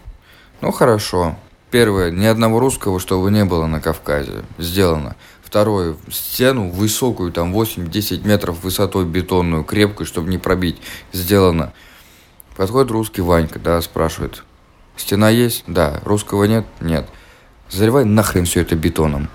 Ну, 0.61 0.73
хорошо. 0.73 1.37
Первое, 1.71 2.11
ни 2.11 2.25
одного 2.25 2.59
русского, 2.59 2.99
чтобы 2.99 3.31
не 3.31 3.45
было 3.45 3.67
на 3.67 3.81
Кавказе. 3.81 4.45
Сделано. 4.57 5.17
Второе, 5.43 5.97
стену 6.11 6.71
высокую, 6.71 7.33
там 7.33 7.55
8-10 7.55 8.27
метров 8.27 8.63
высотой 8.63 9.05
бетонную, 9.05 9.65
крепкую, 9.65 10.07
чтобы 10.07 10.31
не 10.31 10.39
пробить. 10.39 10.79
Сделано. 11.13 11.73
Подходит 12.57 12.91
русский 12.91 13.21
Ванька, 13.21 13.59
да, 13.59 13.81
спрашивает. 13.83 14.43
Стена 14.97 15.29
есть? 15.29 15.65
Да. 15.67 16.01
Русского 16.05 16.45
нет? 16.45 16.67
Нет. 16.81 17.09
Заливай 17.71 18.05
нахрен 18.05 18.47
все 18.47 18.63
это 18.63 18.75
бетоном 18.75 19.29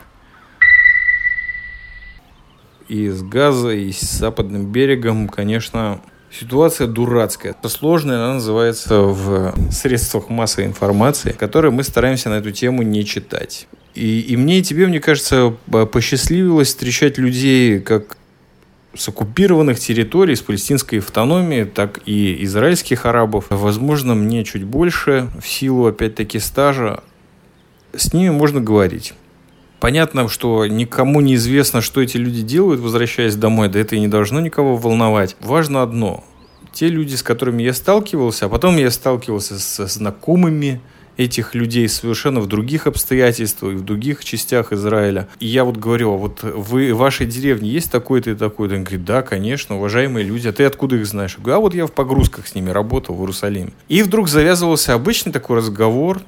и 2.88 3.10
с 3.10 3.22
Газа, 3.22 3.70
и 3.70 3.92
с 3.92 4.02
западным 4.02 4.72
берегом, 4.72 5.28
конечно, 5.28 6.02
Ситуация 6.40 6.88
дурацкая. 6.88 7.56
Сложная, 7.64 8.16
она 8.16 8.34
называется 8.36 9.02
в 9.02 9.54
средствах 9.72 10.30
массовой 10.30 10.66
информации, 10.66 11.32
которые 11.32 11.72
мы 11.72 11.84
стараемся 11.84 12.30
на 12.30 12.36
эту 12.36 12.52
тему 12.52 12.82
не 12.82 13.06
читать. 13.06 13.68
И, 13.94 14.22
и 14.22 14.36
мне 14.36 14.58
и 14.58 14.64
тебе, 14.64 14.88
мне 14.88 15.00
кажется, 15.00 15.54
посчастливилось 15.92 16.70
встречать 16.70 17.20
людей 17.20 17.80
как 17.80 18.18
с 18.96 19.08
оккупированных 19.10 19.80
территорий, 19.80 20.36
с 20.36 20.42
палестинской 20.42 21.00
автономией, 21.00 21.66
так 21.66 22.00
и 22.08 22.44
израильских 22.44 23.06
арабов. 23.06 23.46
Возможно, 23.50 24.16
мне 24.16 24.44
чуть 24.44 24.64
больше, 24.64 25.30
в 25.40 25.48
силу, 25.48 25.86
опять-таки, 25.86 26.40
стажа, 26.40 27.04
с 27.96 28.12
ними 28.12 28.32
можно 28.32 28.60
говорить. 28.60 29.14
Понятно, 29.84 30.30
что 30.30 30.66
никому 30.66 31.20
не 31.20 31.36
известно, 31.36 31.82
что 31.82 32.02
эти 32.02 32.16
люди 32.16 32.42
делают, 32.42 32.80
возвращаясь 32.80 33.36
домой, 33.36 33.68
да 33.68 33.82
это 33.82 33.98
и 33.98 34.00
не 34.00 34.08
должно 34.08 34.40
никого 34.40 34.78
волновать. 34.78 35.36
Важно 35.42 35.82
одно. 35.82 36.24
Те 36.72 36.88
люди, 36.88 37.16
с 37.16 37.22
которыми 37.22 37.64
я 37.64 37.74
сталкивался, 37.74 38.46
а 38.46 38.50
потом 38.50 38.78
я 38.78 38.90
сталкивался 38.90 39.60
со 39.60 39.88
знакомыми 39.88 40.80
этих 41.18 41.54
людей 41.54 41.90
совершенно 41.90 42.40
в 42.40 42.48
других 42.48 42.88
обстоятельствах, 42.88 43.74
в 43.74 43.84
других 43.84 44.24
частях 44.24 44.72
Израиля. 44.72 45.28
И 45.42 45.48
я 45.48 45.66
вот 45.66 45.76
говорю, 45.76 46.14
а 46.14 46.18
вот 46.18 46.44
вы, 46.44 46.94
в 46.94 47.00
вашей 47.00 47.26
деревне 47.26 47.70
есть 47.70 47.92
такой-то 47.92 48.32
и 48.32 48.36
такой-то? 48.36 48.76
Он 48.76 48.84
говорит, 48.86 49.04
да, 49.04 49.22
конечно, 49.22 49.76
уважаемые 49.76 50.26
люди, 50.26 50.48
а 50.48 50.54
ты 50.54 50.64
откуда 50.64 50.96
их 50.96 51.06
знаешь? 51.06 51.36
Я 51.38 51.44
говорю, 51.44 51.58
а 51.58 51.60
вот 51.62 51.76
я 51.76 51.88
в 51.88 51.92
погрузках 51.92 52.48
с 52.48 52.56
ними 52.56 52.70
работал 52.70 53.16
в 53.16 53.20
Иерусалиме. 53.20 53.74
И 53.90 54.02
вдруг 54.02 54.30
завязывался 54.30 54.94
обычный 54.94 55.34
такой 55.34 55.58
разговор, 55.58 56.22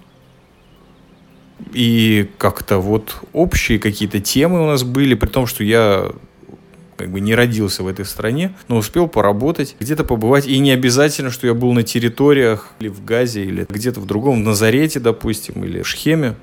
и 1.75 2.29
как-то 2.37 2.79
вот 2.79 3.17
общие 3.33 3.79
какие-то 3.79 4.21
темы 4.21 4.63
у 4.63 4.65
нас 4.65 4.83
были, 4.83 5.13
при 5.13 5.27
том, 5.27 5.45
что 5.45 5.61
я 5.63 6.09
как 6.95 7.09
бы 7.09 7.19
не 7.19 7.35
родился 7.35 7.83
в 7.83 7.87
этой 7.87 8.05
стране, 8.05 8.55
но 8.69 8.77
успел 8.77 9.09
поработать, 9.09 9.75
где-то 9.81 10.05
побывать. 10.05 10.47
И 10.47 10.57
не 10.59 10.71
обязательно, 10.71 11.29
что 11.29 11.47
я 11.47 11.53
был 11.53 11.73
на 11.73 11.83
территориях 11.83 12.71
или 12.79 12.87
в 12.87 13.03
Газе, 13.03 13.43
или 13.43 13.65
где-то 13.69 13.99
в 13.99 14.05
другом, 14.05 14.41
в 14.41 14.45
Назарете, 14.45 15.01
допустим, 15.01 15.65
или 15.65 15.81
в 15.81 15.87
Шхеме. 15.87 16.35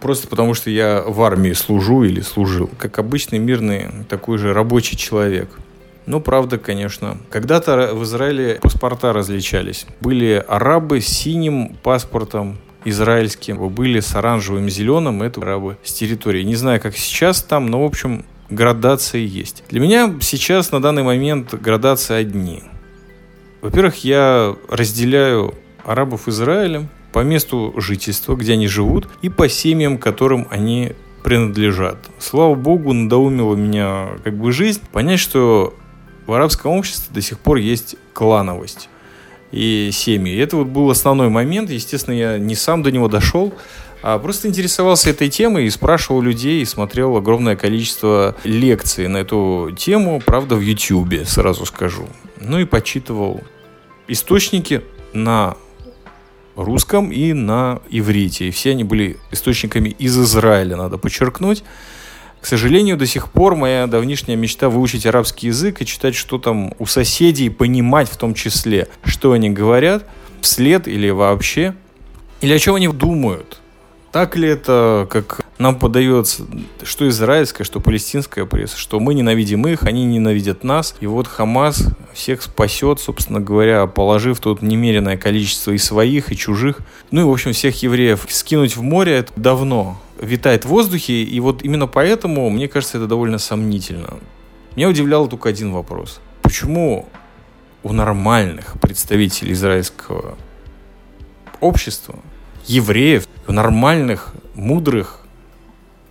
Просто 0.00 0.28
потому, 0.28 0.54
что 0.54 0.70
я 0.70 1.02
в 1.04 1.20
армии 1.22 1.52
служу 1.52 2.04
или 2.04 2.20
служил. 2.20 2.70
Как 2.78 3.00
обычный 3.00 3.40
мирный 3.40 3.88
такой 4.08 4.38
же 4.38 4.52
рабочий 4.52 4.96
человек. 4.96 5.50
Ну, 6.06 6.20
правда, 6.20 6.58
конечно. 6.58 7.18
Когда-то 7.30 7.90
в 7.94 8.04
Израиле 8.04 8.60
паспорта 8.62 9.12
различались. 9.12 9.86
Были 10.00 10.44
арабы 10.46 11.00
с 11.00 11.06
синим 11.06 11.76
паспортом, 11.82 12.58
израильским 12.84 13.68
были 13.68 14.00
с 14.00 14.14
оранжевым 14.14 14.68
зеленым, 14.68 15.22
это 15.22 15.40
арабы 15.40 15.76
с 15.82 15.92
территории. 15.92 16.42
Не 16.42 16.56
знаю, 16.56 16.80
как 16.80 16.96
сейчас 16.96 17.42
там, 17.42 17.66
но, 17.66 17.82
в 17.82 17.86
общем, 17.86 18.24
градации 18.50 19.26
есть. 19.26 19.64
Для 19.68 19.80
меня 19.80 20.14
сейчас 20.20 20.72
на 20.72 20.80
данный 20.80 21.02
момент 21.02 21.54
градации 21.54 22.14
одни. 22.14 22.62
Во-первых, 23.60 24.04
я 24.04 24.56
разделяю 24.68 25.54
арабов 25.84 26.28
Израилем 26.28 26.88
по 27.12 27.20
месту 27.20 27.74
жительства, 27.76 28.34
где 28.36 28.54
они 28.54 28.66
живут, 28.66 29.08
и 29.22 29.28
по 29.28 29.48
семьям, 29.48 29.98
которым 29.98 30.48
они 30.50 30.92
принадлежат. 31.22 31.98
Слава 32.18 32.54
богу, 32.54 32.92
надоумила 32.92 33.54
меня 33.54 34.08
как 34.24 34.36
бы 34.36 34.50
жизнь 34.52 34.80
понять, 34.92 35.20
что 35.20 35.74
в 36.26 36.32
арабском 36.32 36.72
обществе 36.72 37.14
до 37.14 37.20
сих 37.20 37.38
пор 37.38 37.58
есть 37.58 37.96
клановость 38.12 38.88
и 39.52 39.90
семьи. 39.92 40.36
Это 40.36 40.56
вот 40.56 40.66
был 40.66 40.90
основной 40.90 41.28
момент. 41.28 41.70
Естественно, 41.70 42.14
я 42.14 42.38
не 42.38 42.54
сам 42.54 42.82
до 42.82 42.90
него 42.90 43.08
дошел, 43.08 43.54
а 44.02 44.18
просто 44.18 44.48
интересовался 44.48 45.10
этой 45.10 45.28
темой 45.28 45.66
и 45.66 45.70
спрашивал 45.70 46.20
людей, 46.20 46.62
и 46.62 46.64
смотрел 46.64 47.16
огромное 47.16 47.54
количество 47.54 48.34
лекций 48.42 49.06
на 49.06 49.18
эту 49.18 49.70
тему, 49.78 50.20
правда, 50.24 50.56
в 50.56 50.60
Ютьюбе, 50.60 51.24
сразу 51.24 51.66
скажу. 51.66 52.08
Ну 52.40 52.58
и 52.58 52.64
почитывал 52.64 53.42
источники 54.08 54.82
на 55.12 55.56
русском 56.56 57.12
и 57.12 57.32
на 57.32 57.80
иврите. 57.90 58.48
И 58.48 58.50
все 58.50 58.70
они 58.70 58.84
были 58.84 59.18
источниками 59.30 59.90
из 59.90 60.18
Израиля, 60.18 60.76
надо 60.76 60.98
подчеркнуть. 60.98 61.62
К 62.42 62.46
сожалению, 62.46 62.96
до 62.96 63.06
сих 63.06 63.30
пор 63.30 63.54
моя 63.54 63.86
давнишняя 63.86 64.36
мечта 64.36 64.68
выучить 64.68 65.06
арабский 65.06 65.46
язык 65.46 65.80
и 65.80 65.86
читать, 65.86 66.16
что 66.16 66.38
там 66.38 66.74
у 66.80 66.86
соседей, 66.86 67.50
понимать 67.50 68.10
в 68.10 68.16
том 68.16 68.34
числе, 68.34 68.88
что 69.04 69.30
они 69.30 69.48
говорят, 69.48 70.04
вслед 70.40 70.88
или 70.88 71.08
вообще, 71.10 71.76
или 72.40 72.52
о 72.52 72.58
чем 72.58 72.74
они 72.74 72.88
думают. 72.88 73.60
Так 74.10 74.36
ли 74.36 74.48
это, 74.48 75.06
как 75.08 75.46
нам 75.58 75.78
подается, 75.78 76.42
что 76.82 77.08
израильская, 77.08 77.62
что 77.62 77.78
палестинская 77.78 78.44
пресса, 78.44 78.76
что 78.76 78.98
мы 78.98 79.14
ненавидим 79.14 79.64
их, 79.68 79.84
они 79.84 80.04
ненавидят 80.04 80.64
нас, 80.64 80.96
и 80.98 81.06
вот 81.06 81.28
Хамас 81.28 81.86
всех 82.12 82.42
спасет, 82.42 82.98
собственно 82.98 83.38
говоря, 83.38 83.86
положив 83.86 84.40
тут 84.40 84.62
немеренное 84.62 85.16
количество 85.16 85.70
и 85.70 85.78
своих, 85.78 86.32
и 86.32 86.36
чужих. 86.36 86.80
Ну 87.12 87.20
и, 87.20 87.24
в 87.24 87.30
общем, 87.30 87.52
всех 87.52 87.80
евреев 87.84 88.26
скинуть 88.28 88.76
в 88.76 88.82
море, 88.82 89.18
это 89.18 89.32
давно 89.36 90.00
витает 90.22 90.64
в 90.64 90.68
воздухе, 90.68 91.22
и 91.22 91.40
вот 91.40 91.62
именно 91.62 91.86
поэтому, 91.86 92.48
мне 92.48 92.68
кажется, 92.68 92.98
это 92.98 93.06
довольно 93.06 93.38
сомнительно. 93.38 94.18
Меня 94.76 94.88
удивлял 94.88 95.28
только 95.28 95.48
один 95.48 95.72
вопрос. 95.72 96.20
Почему 96.40 97.08
у 97.82 97.92
нормальных 97.92 98.80
представителей 98.80 99.52
израильского 99.52 100.38
общества 101.60 102.18
евреев, 102.66 103.26
нормальных, 103.48 104.32
мудрых 104.54 105.20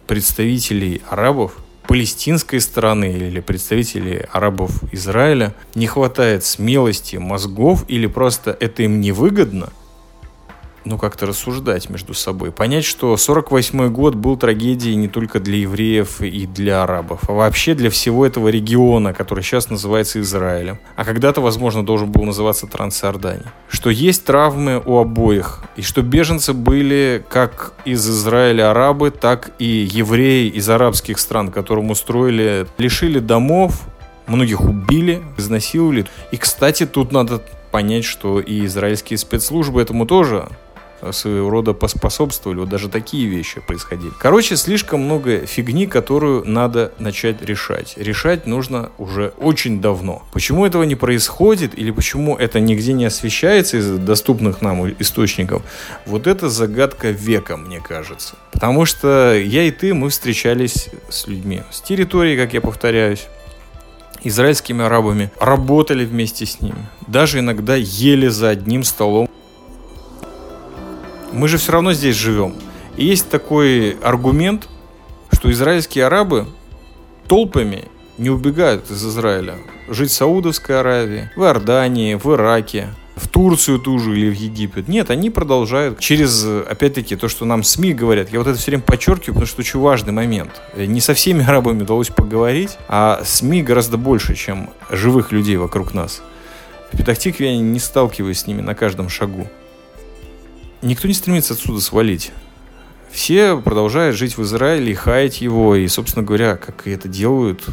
представителей 0.06 1.02
арабов, 1.10 1.56
палестинской 1.88 2.60
стороны 2.60 3.12
или 3.12 3.40
представителей 3.40 4.26
арабов 4.32 4.84
Израиля 4.94 5.54
не 5.74 5.88
хватает 5.88 6.44
смелости, 6.44 7.16
мозгов 7.16 7.86
или 7.88 8.08
просто 8.08 8.56
это 8.60 8.84
им 8.84 9.02
невыгодно– 9.02 9.70
ну, 10.86 10.98
как-то 10.98 11.26
рассуждать 11.26 11.90
между 11.90 12.14
собой. 12.14 12.52
Понять, 12.52 12.86
что 12.86 13.16
48 13.16 13.90
год 13.90 14.16
был 14.16 14.38
трагедией 14.38 14.96
не 14.96 15.08
только 15.08 15.40
для 15.40 15.58
евреев 15.58 16.22
и 16.22 16.48
для 16.48 16.84
арабов, 16.84 17.22
а 17.28 17.34
вообще 17.34 17.74
для 17.76 17.90
всего 17.90 18.26
этого 18.26 18.48
региона, 18.48 19.14
который 19.14 19.44
сейчас 19.44 19.70
называется 19.70 20.20
Израилем. 20.22 20.80
А 20.96 21.06
когда-то, 21.06 21.42
возможно, 21.42 21.86
должен 21.86 22.12
был 22.12 22.24
называться 22.24 22.68
Трансиорданией. 22.68 23.46
Что 23.70 23.90
есть 23.90 24.26
травмы 24.26 24.82
у 24.84 24.98
обоих. 24.98 25.60
И 25.76 25.82
что 25.82 26.02
беженцы 26.02 26.54
были 26.54 27.24
как 27.30 27.74
из 27.86 28.08
Израиля 28.10 28.72
арабы, 28.72 29.12
так 29.12 29.52
и 29.60 29.88
евреи 29.92 30.50
из 30.50 30.70
арабских 30.70 31.20
стран, 31.20 31.52
которым 31.52 31.92
устроили, 31.92 32.68
лишили 32.78 33.20
домов, 33.20 33.82
многих 34.28 34.62
убили, 34.62 35.22
изнасиловали. 35.38 36.06
И, 36.32 36.38
кстати, 36.38 36.86
тут 36.86 37.12
надо 37.12 37.42
понять, 37.72 38.06
что 38.06 38.40
и 38.40 38.66
израильские 38.66 39.18
спецслужбы 39.18 39.82
этому 39.82 40.06
тоже 40.06 40.50
своего 41.12 41.50
рода 41.50 41.74
поспособствовали. 41.74 42.60
Вот 42.60 42.70
даже 42.70 42.90
такие 42.90 43.28
вещи 43.28 43.62
происходили. 43.62 44.12
Короче, 44.20 44.56
слишком 44.56 45.02
много 45.02 45.46
фигни, 45.46 45.88
которую 45.88 46.46
надо 46.46 46.94
начать 47.00 47.42
решать. 47.42 47.94
Решать 47.98 48.46
нужно 48.46 48.92
уже 48.98 49.34
очень 49.40 49.82
давно. 49.82 50.24
Почему 50.32 50.66
этого 50.66 50.84
не 50.84 50.96
происходит 50.96 51.78
или 51.78 51.92
почему 51.92 52.36
это 52.36 52.60
нигде 52.60 52.94
не 52.94 53.06
освещается 53.06 53.78
из 53.78 53.90
доступных 53.98 54.62
нам 54.62 54.82
источников, 55.00 55.64
вот 56.06 56.28
это 56.28 56.50
загадка 56.50 57.10
века, 57.10 57.58
мне 57.58 57.80
кажется. 57.80 58.36
Потому 58.52 58.86
что 58.86 59.36
я 59.36 59.64
и 59.64 59.72
ты, 59.72 59.94
мы 59.94 60.10
встречались 60.10 60.90
с 61.10 61.28
людьми 61.28 61.64
с 61.72 61.82
территории, 61.82 62.38
как 62.38 62.54
я 62.54 62.62
повторяюсь, 62.62 63.28
израильскими 64.24 64.84
арабами, 64.84 65.32
работали 65.40 66.06
вместе 66.06 66.46
с 66.46 66.62
ними, 66.62 66.88
даже 67.08 67.40
иногда 67.40 67.76
ели 67.76 68.28
за 68.28 68.50
одним 68.50 68.84
столом 68.84 69.30
мы 71.32 71.48
же 71.48 71.58
все 71.58 71.72
равно 71.72 71.94
здесь 71.94 72.16
живем. 72.16 72.56
И 72.98 73.06
есть 73.06 73.30
такой 73.30 73.92
аргумент, 74.02 74.68
что 75.32 75.52
израильские 75.52 76.06
арабы 76.06 76.46
толпами 77.28 77.86
не 78.18 78.30
убегают 78.30 78.92
из 78.92 79.06
Израиля. 79.06 79.56
Жить 79.90 80.12
в 80.12 80.14
Саудовской 80.14 80.80
Аравии, 80.80 81.30
в 81.36 81.42
Иордании, 81.44 82.16
в 82.16 82.26
Ираке, 82.34 82.90
в 83.16 83.28
Турцию 83.28 83.80
ту 83.80 83.98
же 84.00 84.18
или 84.18 84.30
в 84.30 84.34
Египет. 84.34 84.88
Нет, 84.88 85.10
они 85.10 85.30
продолжают 85.30 86.00
через, 86.00 86.46
опять-таки, 86.46 87.16
то, 87.16 87.28
что 87.28 87.46
нам 87.46 87.64
СМИ 87.64 87.94
говорят. 87.94 88.32
Я 88.32 88.40
вот 88.40 88.48
это 88.48 88.58
все 88.58 88.72
время 88.72 88.84
подчеркиваю, 88.84 89.34
потому 89.36 89.48
что 89.48 89.62
очень 89.62 89.80
важный 89.80 90.14
момент. 90.14 90.62
Не 90.76 91.02
со 91.02 91.14
всеми 91.14 91.44
арабами 91.44 91.82
удалось 91.82 92.10
поговорить, 92.10 92.78
а 92.88 93.22
СМИ 93.24 93.64
гораздо 93.64 93.98
больше, 93.98 94.36
чем 94.36 94.70
живых 94.90 95.32
людей 95.32 95.58
вокруг 95.58 95.94
нас. 95.94 96.22
В 96.92 96.98
Петахтикве 96.98 97.54
я 97.54 97.60
не 97.60 97.80
сталкиваюсь 97.80 98.40
с 98.40 98.48
ними 98.48 98.62
на 98.62 98.76
каждом 98.76 99.08
шагу 99.08 99.48
никто 100.82 101.08
не 101.08 101.14
стремится 101.14 101.54
отсюда 101.54 101.82
свалить. 101.82 102.32
Все 103.12 103.60
продолжают 103.60 104.16
жить 104.16 104.38
в 104.38 104.44
Израиле, 104.44 104.96
хаять 104.96 105.42
его, 105.42 105.76
и, 105.76 105.88
собственно 105.88 106.26
говоря, 106.26 106.56
как 106.56 106.88
это 106.88 107.08
делают 107.08 107.64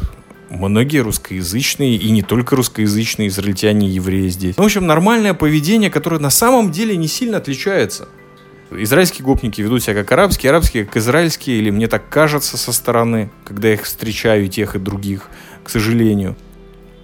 многие 0.49 0.99
русскоязычные 0.99 1.95
и 1.95 2.11
не 2.11 2.23
только 2.23 2.55
русскоязычные 2.55 3.29
израильтяне 3.29 3.87
и 3.87 3.91
евреи 3.91 4.27
здесь. 4.29 4.57
Ну, 4.57 4.63
в 4.63 4.65
общем, 4.65 4.85
нормальное 4.85 5.33
поведение, 5.33 5.89
которое 5.89 6.19
на 6.19 6.29
самом 6.29 6.71
деле 6.71 6.97
не 6.97 7.07
сильно 7.07 7.37
отличается. 7.37 8.09
Израильские 8.71 9.25
гопники 9.25 9.61
ведут 9.61 9.83
себя 9.83 9.95
как 9.95 10.11
арабские, 10.11 10.51
арабские 10.51 10.85
как 10.85 10.97
израильские, 10.97 11.57
или 11.57 11.69
мне 11.69 11.87
так 11.87 12.09
кажется 12.09 12.57
со 12.57 12.71
стороны, 12.71 13.31
когда 13.43 13.69
я 13.69 13.75
их 13.75 13.83
встречаю, 13.83 14.45
и 14.45 14.49
тех, 14.49 14.75
и 14.75 14.79
других, 14.79 15.29
к 15.63 15.69
сожалению. 15.69 16.35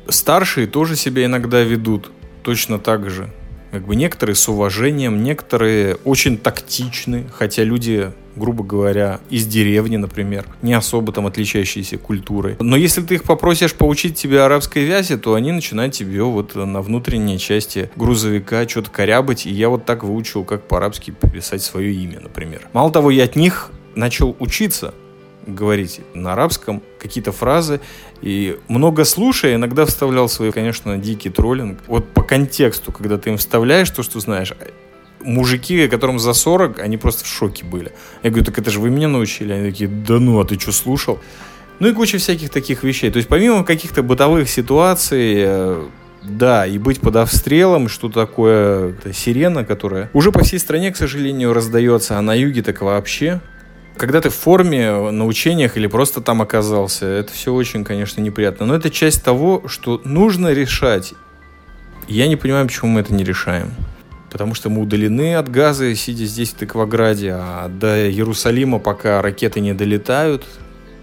Старшие 0.08 0.68
тоже 0.68 0.96
себя 0.96 1.26
иногда 1.26 1.62
ведут 1.62 2.12
точно 2.44 2.78
так 2.78 3.10
же. 3.10 3.32
Как 3.76 3.88
бы 3.88 3.98
некоторые 3.98 4.38
с 4.38 4.48
уважением, 4.48 5.22
некоторые 5.22 5.96
очень 6.06 6.38
тактичны, 6.38 7.26
хотя 7.30 7.64
люди 7.64 8.14
грубо 8.38 8.64
говоря, 8.64 9.20
из 9.30 9.46
деревни, 9.48 9.98
например, 9.98 10.46
не 10.62 10.74
особо 10.74 11.14
там 11.14 11.26
отличающиеся 11.26 11.98
культурой. 11.98 12.58
Но 12.60 12.76
если 12.76 13.02
ты 13.02 13.16
их 13.16 13.24
попросишь 13.24 13.74
поучить 13.74 14.16
тебя 14.16 14.46
арабской 14.46 14.84
вязи, 14.84 15.16
то 15.18 15.36
они 15.36 15.54
начинают 15.54 15.94
тебе 15.94 16.22
вот 16.24 16.56
на 16.56 16.82
внутренней 16.82 17.40
части 17.40 17.90
грузовика 17.96 18.68
что-то 18.68 18.92
корябать, 18.92 19.46
и 19.46 19.52
я 19.52 19.70
вот 19.70 19.86
так 19.86 20.04
выучил, 20.04 20.44
как 20.44 20.68
по-арабски 20.68 21.12
писать 21.12 21.62
свое 21.62 21.94
имя, 21.94 22.20
например. 22.20 22.68
Мало 22.74 22.92
того, 22.92 23.10
я 23.10 23.24
от 23.24 23.38
них 23.38 23.72
начал 23.96 24.36
учиться, 24.40 24.94
говорить 25.48 26.02
на 26.14 26.34
арабском 26.34 26.82
какие-то 27.00 27.32
фразы. 27.32 27.80
И 28.22 28.58
много 28.68 29.06
слушая, 29.06 29.56
иногда 29.56 29.86
вставлял 29.86 30.30
свой, 30.30 30.52
конечно, 30.52 30.98
дикий 30.98 31.30
троллинг. 31.30 31.80
Вот 31.88 32.08
по 32.10 32.24
контексту, 32.24 32.92
когда 32.92 33.18
ты 33.18 33.30
им 33.32 33.38
вставляешь 33.38 33.90
то, 33.90 34.04
что 34.04 34.20
знаешь, 34.20 34.54
мужики, 35.22 35.88
которым 35.88 36.20
за 36.20 36.34
40, 36.34 36.80
они 36.80 36.98
просто 36.98 37.26
в 37.26 37.28
шоке 37.28 37.66
были. 37.66 37.92
Я 38.24 38.30
говорю, 38.30 38.46
так 38.46 38.58
это 38.58 38.72
же 38.72 38.80
вы 38.80 38.90
меня 38.90 39.08
научили. 39.08 39.54
Они 39.54 39.72
такие, 39.72 39.90
да 39.90 40.20
ну, 40.20 40.40
а 40.40 40.46
ты 40.46 40.60
что, 40.60 40.72
слушал? 40.72 41.20
Ну 41.80 41.90
и 41.90 41.94
куча 41.94 42.18
всяких 42.18 42.50
таких 42.50 42.84
вещей. 42.84 43.12
То 43.12 43.18
есть 43.18 43.28
помимо 43.28 43.64
каких-то 43.64 44.02
бытовых 44.02 44.50
ситуаций, 44.50 45.36
э, 45.38 45.84
да, 46.24 46.66
и 46.66 46.78
быть 46.78 47.02
под 47.02 47.18
обстрелом, 47.18 47.90
что 47.90 48.10
такое 48.10 48.96
сирена, 49.14 49.66
которая 49.66 50.10
уже 50.14 50.32
по 50.32 50.44
всей 50.44 50.60
стране, 50.60 50.92
к 50.92 50.98
сожалению, 50.98 51.54
раздается, 51.54 52.18
а 52.18 52.22
на 52.22 52.34
юге 52.34 52.62
так 52.62 52.82
вообще. 52.82 53.42
Когда 53.98 54.20
ты 54.20 54.30
в 54.30 54.36
форме, 54.36 55.12
на 55.12 55.26
учениях 55.26 55.78
или 55.78 55.88
просто 55.88 56.20
там 56.20 56.42
оказался, 56.42 57.06
это 57.06 57.32
все 57.32 57.54
очень, 57.54 57.86
конечно, 57.86 58.20
неприятно. 58.20 58.66
Но 58.66 58.76
это 58.76 58.90
часть 58.90 59.24
того, 59.24 59.64
что 59.68 60.02
нужно 60.04 60.52
решать. 60.52 61.14
Я 62.10 62.28
не 62.28 62.36
понимаю, 62.36 62.68
почему 62.68 62.92
мы 62.92 63.02
это 63.02 63.14
не 63.14 63.24
решаем. 63.24 63.74
Потому 64.30 64.54
что 64.54 64.70
мы 64.70 64.82
удалены 64.82 65.36
от 65.36 65.50
газа, 65.50 65.96
сидя 65.96 66.26
здесь, 66.26 66.52
в 66.52 66.56
Тыкваграде, 66.56 67.32
а 67.32 67.70
до 67.70 68.10
Иерусалима 68.10 68.80
пока 68.80 69.22
ракеты 69.22 69.62
не 69.62 69.74
долетают. 69.74 70.44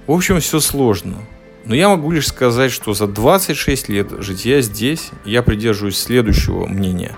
В 0.07 0.13
общем, 0.13 0.39
все 0.41 0.61
сложно. 0.61 1.17
Но 1.65 1.75
я 1.75 1.89
могу 1.89 2.11
лишь 2.11 2.29
сказать, 2.29 2.73
что 2.73 2.93
за 2.93 3.07
26 3.07 3.89
лет 3.89 4.11
жития 4.19 4.61
здесь 4.61 5.11
я 5.25 5.43
придерживаюсь 5.43 5.99
следующего 5.99 6.67
мнения. 6.67 7.17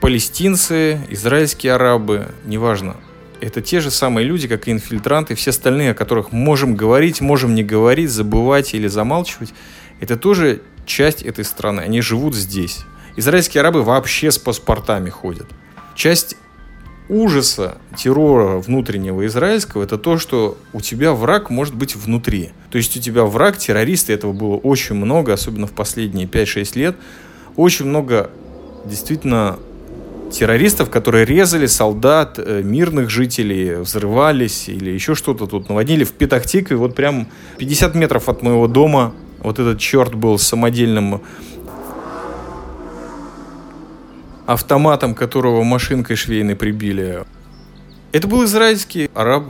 Палестинцы, 0.00 1.00
израильские 1.10 1.74
арабы, 1.74 2.28
неважно, 2.44 2.96
это 3.40 3.60
те 3.60 3.80
же 3.80 3.90
самые 3.90 4.26
люди, 4.26 4.48
как 4.48 4.68
и 4.68 4.72
инфильтранты, 4.72 5.34
все 5.34 5.50
остальные, 5.50 5.92
о 5.92 5.94
которых 5.94 6.32
можем 6.32 6.74
говорить, 6.74 7.20
можем 7.20 7.54
не 7.54 7.62
говорить, 7.62 8.10
забывать 8.10 8.74
или 8.74 8.86
замалчивать. 8.86 9.52
Это 10.00 10.16
тоже 10.16 10.62
часть 10.84 11.22
этой 11.22 11.44
страны. 11.44 11.80
Они 11.80 12.00
живут 12.00 12.34
здесь. 12.34 12.80
израильские 13.16 13.62
арабы 13.62 13.82
вообще 13.82 14.30
с 14.30 14.38
паспортами 14.38 15.10
ходят. 15.10 15.46
Часть 15.94 16.36
ужаса 17.08 17.78
террора 17.96 18.58
внутреннего 18.58 19.26
израильского 19.26 19.84
это 19.84 19.96
то, 19.96 20.18
что 20.18 20.58
у 20.72 20.80
тебя 20.80 21.12
враг 21.12 21.50
может 21.50 21.74
быть 21.74 21.94
внутри. 21.94 22.50
То 22.70 22.78
есть 22.78 22.96
у 22.96 23.00
тебя 23.00 23.24
враг, 23.24 23.56
террористы, 23.58 24.12
этого 24.12 24.32
было 24.32 24.56
очень 24.56 24.96
много, 24.96 25.32
особенно 25.32 25.66
в 25.66 25.72
последние 25.72 26.26
5-6 26.26 26.78
лет. 26.78 26.96
Очень 27.56 27.86
много 27.86 28.30
действительно 28.84 29.58
террористов, 30.30 30.90
которые 30.90 31.24
резали 31.24 31.66
солдат, 31.66 32.38
э, 32.38 32.62
мирных 32.62 33.10
жителей, 33.10 33.76
взрывались 33.76 34.68
или 34.68 34.90
еще 34.90 35.14
что-то 35.14 35.46
тут 35.46 35.68
наводили. 35.68 36.04
В 36.04 36.12
Петахтикве 36.12 36.76
вот 36.76 36.94
прям 36.94 37.28
50 37.58 37.94
метров 37.94 38.28
от 38.28 38.42
моего 38.42 38.66
дома 38.66 39.14
вот 39.40 39.58
этот 39.58 39.78
черт 39.78 40.14
был 40.14 40.38
с 40.38 40.42
самодельным 40.42 41.22
автоматом, 44.46 45.14
которого 45.14 45.62
машинкой 45.62 46.16
швейной 46.16 46.56
прибили. 46.56 47.24
Это 48.12 48.28
был 48.28 48.44
израильский 48.44 49.10
араб, 49.14 49.44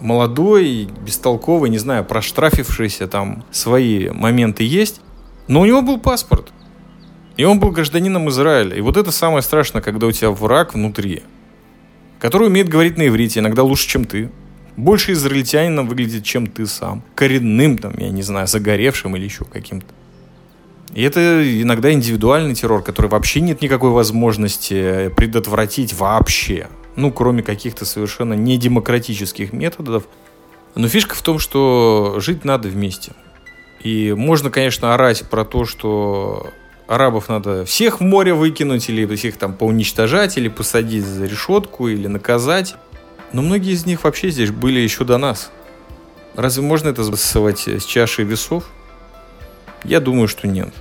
молодой, 0.00 0.88
бестолковый, 1.04 1.70
не 1.70 1.78
знаю, 1.78 2.04
проштрафившийся, 2.04 3.08
там 3.08 3.44
свои 3.50 4.10
моменты 4.10 4.64
есть. 4.64 5.00
Но 5.48 5.60
у 5.60 5.66
него 5.66 5.82
был 5.82 5.98
паспорт. 5.98 6.52
И 7.36 7.44
он 7.44 7.58
был 7.58 7.70
гражданином 7.70 8.28
Израиля. 8.28 8.76
И 8.76 8.80
вот 8.80 8.96
это 8.96 9.10
самое 9.10 9.42
страшное, 9.42 9.82
когда 9.82 10.06
у 10.06 10.12
тебя 10.12 10.30
враг 10.30 10.74
внутри, 10.74 11.22
который 12.20 12.46
умеет 12.46 12.68
говорить 12.68 12.96
на 12.96 13.08
иврите, 13.08 13.40
иногда 13.40 13.62
лучше, 13.62 13.88
чем 13.88 14.04
ты. 14.04 14.30
Больше 14.76 15.12
израильтянином 15.12 15.88
выглядит, 15.88 16.24
чем 16.24 16.46
ты 16.46 16.66
сам. 16.66 17.02
Коренным, 17.14 17.78
там, 17.78 17.94
я 17.98 18.10
не 18.10 18.22
знаю, 18.22 18.46
загоревшим 18.46 19.14
или 19.16 19.24
еще 19.24 19.44
каким-то. 19.44 19.86
И 20.94 21.02
это 21.02 21.42
иногда 21.62 21.92
индивидуальный 21.92 22.54
террор, 22.54 22.82
который 22.82 23.08
вообще 23.08 23.40
нет 23.40 23.62
никакой 23.62 23.90
возможности 23.90 25.08
предотвратить 25.16 25.92
вообще. 25.92 26.68
Ну, 26.96 27.10
кроме 27.10 27.42
каких-то 27.42 27.84
совершенно 27.84 28.34
недемократических 28.34 29.52
методов. 29.52 30.04
Но 30.76 30.86
фишка 30.88 31.16
в 31.16 31.22
том, 31.22 31.40
что 31.40 32.16
жить 32.18 32.44
надо 32.44 32.68
вместе. 32.68 33.12
И 33.80 34.12
можно, 34.12 34.50
конечно, 34.50 34.94
орать 34.94 35.28
про 35.28 35.44
то, 35.44 35.64
что 35.64 36.52
арабов 36.86 37.28
надо 37.28 37.64
всех 37.64 38.00
в 38.00 38.02
море 38.02 38.34
выкинуть, 38.34 38.88
или 38.88 39.12
всех 39.16 39.36
там 39.36 39.54
поуничтожать, 39.54 40.36
или 40.36 40.48
посадить 40.48 41.04
за 41.04 41.26
решетку, 41.26 41.88
или 41.88 42.06
наказать. 42.06 42.74
Но 43.32 43.42
многие 43.42 43.72
из 43.72 43.86
них 43.86 44.04
вообще 44.04 44.30
здесь 44.30 44.50
были 44.50 44.80
еще 44.80 45.04
до 45.04 45.18
нас. 45.18 45.50
Разве 46.36 46.62
можно 46.62 46.88
это 46.88 47.04
засывать 47.04 47.66
с 47.66 47.84
чаши 47.84 48.22
весов? 48.22 48.64
Я 49.84 50.00
думаю, 50.00 50.28
что 50.28 50.48
нет. 50.48 50.72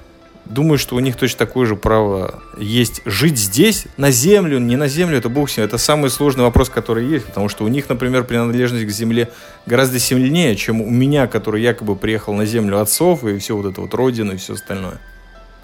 Думаю, 0.45 0.77
что 0.77 0.95
у 0.95 0.99
них 0.99 1.15
точно 1.15 1.39
такое 1.39 1.65
же 1.65 1.77
право 1.77 2.41
есть 2.57 3.01
жить 3.05 3.37
здесь, 3.37 3.85
на 3.95 4.11
землю, 4.11 4.59
не 4.59 4.75
на 4.75 4.89
землю, 4.89 5.17
это 5.17 5.29
бог 5.29 5.49
с 5.49 5.55
ним. 5.55 5.65
Это 5.65 5.77
самый 5.77 6.09
сложный 6.09 6.43
вопрос, 6.43 6.69
который 6.69 7.05
есть, 7.07 7.25
потому 7.25 7.47
что 7.47 7.63
у 7.63 7.69
них, 7.69 7.87
например, 7.87 8.25
принадлежность 8.25 8.85
к 8.85 8.89
земле 8.89 9.31
гораздо 9.65 9.99
сильнее, 9.99 10.57
чем 10.57 10.81
у 10.81 10.89
меня, 10.89 11.27
который 11.27 11.61
якобы 11.61 11.95
приехал 11.95 12.33
на 12.33 12.45
землю 12.45 12.81
отцов 12.81 13.23
и 13.23 13.37
все 13.37 13.55
вот 13.55 13.71
это 13.71 13.79
вот 13.79 13.93
родину 13.93 14.33
и 14.33 14.37
все 14.37 14.55
остальное. 14.55 14.99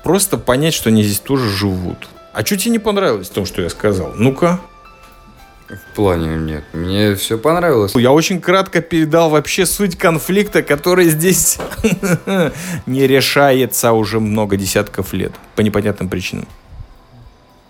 Просто 0.03 0.37
понять, 0.37 0.73
что 0.73 0.89
они 0.89 1.03
здесь 1.03 1.19
тоже 1.19 1.49
живут. 1.49 2.07
А 2.33 2.45
что 2.45 2.57
тебе 2.57 2.71
не 2.71 2.79
понравилось 2.79 3.29
в 3.29 3.33
том, 3.33 3.45
что 3.45 3.61
я 3.61 3.69
сказал? 3.69 4.13
Ну-ка. 4.15 4.59
В 5.69 5.95
плане 5.95 6.35
нет. 6.37 6.63
Мне 6.73 7.13
все 7.15 7.37
понравилось. 7.37 7.93
Я 7.95 8.11
очень 8.11 8.41
кратко 8.41 8.81
передал 8.81 9.29
вообще 9.29 9.67
суть 9.67 9.97
конфликта, 9.97 10.63
который 10.63 11.09
здесь 11.09 11.59
не 12.87 13.05
решается 13.05 13.91
уже 13.91 14.19
много 14.19 14.57
десятков 14.57 15.13
лет. 15.13 15.31
По 15.55 15.61
непонятным 15.61 16.09
причинам. 16.09 16.47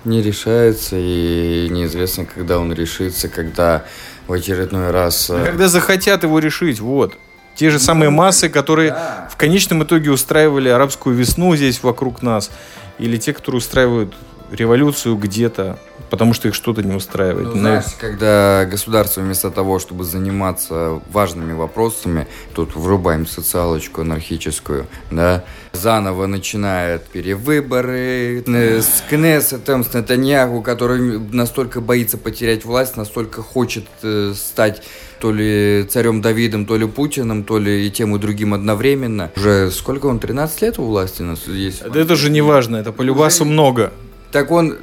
Не 0.05 0.21
решается, 0.21 0.95
и 0.97 1.67
неизвестно, 1.69 2.25
когда 2.25 2.57
он 2.57 2.71
решится, 2.71 3.27
когда 3.27 3.83
в 4.27 4.33
очередной 4.33 4.91
раз... 4.91 5.29
Э, 5.29 5.43
когда 5.47 5.67
захотят 5.67 6.23
его 6.23 6.39
решить, 6.39 6.79
вот. 6.79 7.15
Те 7.55 7.69
же 7.69 7.79
самые 7.79 8.09
массы, 8.09 8.49
которые 8.49 8.95
в 9.29 9.35
конечном 9.35 9.83
итоге 9.83 10.11
устраивали 10.11 10.69
арабскую 10.69 11.15
весну 11.15 11.55
здесь 11.55 11.83
вокруг 11.83 12.21
нас. 12.21 12.51
Или 12.99 13.17
те, 13.17 13.33
которые 13.33 13.59
устраивают 13.59 14.13
революцию 14.51 15.15
где-то, 15.15 15.77
потому 16.09 16.33
что 16.33 16.47
их 16.47 16.55
что-то 16.55 16.83
не 16.83 16.95
устраивает. 16.95 17.47
Ну, 17.47 17.59
знаешь, 17.59 17.85
когда 17.99 18.65
государство 18.65 19.21
вместо 19.21 19.51
того, 19.51 19.79
чтобы 19.79 20.03
заниматься 20.03 21.01
важными 21.11 21.53
вопросами, 21.53 22.27
тут 22.53 22.75
врубаем 22.75 23.27
социалочку 23.27 24.01
анархическую, 24.01 24.87
да, 25.11 25.43
заново 25.71 26.25
начинает 26.25 27.03
перевыборы 27.05 28.43
с 28.47 29.03
Кнессетом, 29.09 29.83
с 29.83 29.93
Нетаньяху, 29.93 30.61
который 30.61 31.19
настолько 31.19 31.81
боится 31.81 32.17
потерять 32.17 32.65
власть, 32.65 32.97
настолько 32.97 33.41
хочет 33.41 33.85
э, 34.03 34.33
стать 34.35 34.83
то 35.19 35.31
ли 35.31 35.85
царем 35.89 36.21
Давидом, 36.21 36.65
то 36.65 36.77
ли 36.77 36.87
Путиным, 36.87 37.43
то 37.43 37.59
ли 37.59 37.85
и 37.85 37.91
тем, 37.91 38.15
и 38.15 38.19
другим 38.19 38.53
одновременно. 38.53 39.31
Уже 39.35 39.69
сколько 39.71 40.07
он, 40.07 40.19
13 40.19 40.61
лет 40.61 40.79
у 40.79 40.85
власти 40.85 41.21
нас 41.21 41.47
есть? 41.47 41.81
Это 41.81 42.15
же 42.15 42.29
не 42.29 42.41
важно, 42.41 42.77
это 42.77 42.91
по 42.91 43.01
любасу 43.01 43.45
много. 43.45 43.91
Так 44.31 44.51
он 44.51 44.77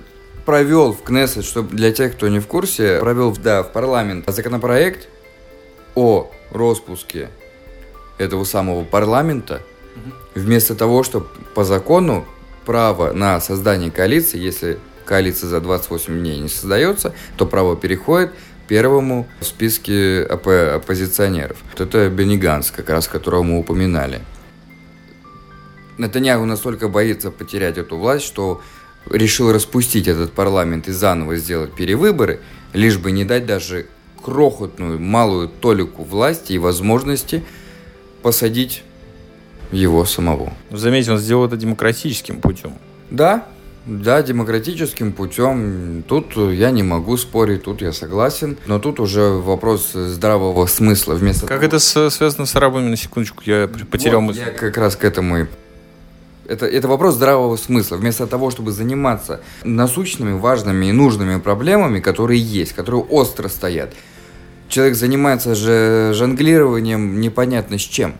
провел 0.46 0.92
в 0.92 1.02
Кнессет, 1.02 1.44
чтобы 1.44 1.76
для 1.76 1.92
тех, 1.92 2.12
кто 2.12 2.28
не 2.28 2.38
в 2.38 2.46
курсе, 2.46 3.00
провел 3.00 3.36
да, 3.36 3.62
в 3.62 3.72
парламент 3.72 4.24
законопроект 4.28 5.08
о 5.94 6.30
распуске 6.50 7.28
этого 8.16 8.44
самого 8.44 8.84
парламента, 8.84 9.60
вместо 10.34 10.74
того, 10.74 11.02
чтобы 11.02 11.26
по 11.54 11.64
закону 11.64 12.24
право 12.64 13.12
на 13.12 13.40
создание 13.40 13.90
коалиции, 13.90 14.38
если 14.38 14.78
коалиция 15.04 15.48
за 15.48 15.60
28 15.60 16.18
дней 16.18 16.38
не 16.38 16.48
создается, 16.48 17.12
то 17.36 17.46
право 17.46 17.76
переходит 17.76 18.32
первому 18.68 19.26
в 19.40 19.44
списке 19.44 20.26
оп 20.28 20.48
оппозиционеров. 20.48 21.58
Вот 21.72 21.80
это 21.80 22.08
Бениганс, 22.08 22.70
как 22.70 22.88
раз 22.90 23.08
которого 23.08 23.42
мы 23.42 23.58
упоминали. 23.58 24.20
Натаньягу 25.98 26.44
настолько 26.44 26.88
боится 26.88 27.30
потерять 27.30 27.78
эту 27.78 27.96
власть, 27.96 28.24
что 28.24 28.60
решил 29.10 29.52
распустить 29.52 30.08
этот 30.08 30.32
парламент 30.32 30.88
и 30.88 30.92
заново 30.92 31.36
сделать 31.36 31.72
перевыборы, 31.72 32.40
лишь 32.72 32.98
бы 32.98 33.10
не 33.10 33.24
дать 33.24 33.46
даже 33.46 33.86
крохотную 34.22 34.98
малую 34.98 35.48
толику 35.48 36.02
власти 36.02 36.54
и 36.54 36.58
возможности 36.58 37.44
посадить 38.22 38.82
его 39.72 40.04
самого. 40.04 40.52
Заметьте, 40.70 41.12
он 41.12 41.18
сделал 41.18 41.46
это 41.46 41.56
демократическим 41.56 42.40
путем. 42.40 42.72
Да, 43.10 43.46
да, 43.86 44.20
демократическим 44.20 45.12
путем. 45.12 46.02
Тут 46.08 46.36
я 46.36 46.72
не 46.72 46.82
могу 46.82 47.16
спорить, 47.16 47.62
тут 47.62 47.82
я 47.82 47.92
согласен. 47.92 48.56
Но 48.66 48.80
тут 48.80 48.98
уже 48.98 49.28
вопрос 49.28 49.92
здравого 49.92 50.66
смысла. 50.66 51.14
Вместо 51.14 51.46
как 51.46 51.60
того... 51.60 51.66
это 51.66 51.78
связано 51.78 52.46
с 52.46 52.56
арабами, 52.56 52.88
на 52.88 52.96
секундочку, 52.96 53.42
я 53.46 53.68
потерял 53.68 54.20
вот 54.20 54.28
мысль. 54.28 54.40
Я 54.40 54.50
как 54.50 54.76
раз 54.76 54.96
к 54.96 55.04
этому 55.04 55.38
и 55.42 55.46
это, 56.48 56.66
это 56.66 56.88
вопрос 56.88 57.14
здравого 57.14 57.56
смысла. 57.56 57.96
Вместо 57.96 58.26
того, 58.26 58.50
чтобы 58.50 58.72
заниматься 58.72 59.40
насущными, 59.64 60.38
важными 60.38 60.86
и 60.86 60.92
нужными 60.92 61.40
проблемами, 61.40 62.00
которые 62.00 62.40
есть, 62.40 62.72
которые 62.72 63.02
остро 63.02 63.48
стоят, 63.48 63.92
человек 64.68 64.96
занимается 64.96 65.54
же 65.54 66.12
жонглированием 66.14 67.20
непонятно 67.20 67.78
с 67.78 67.82
чем. 67.82 68.14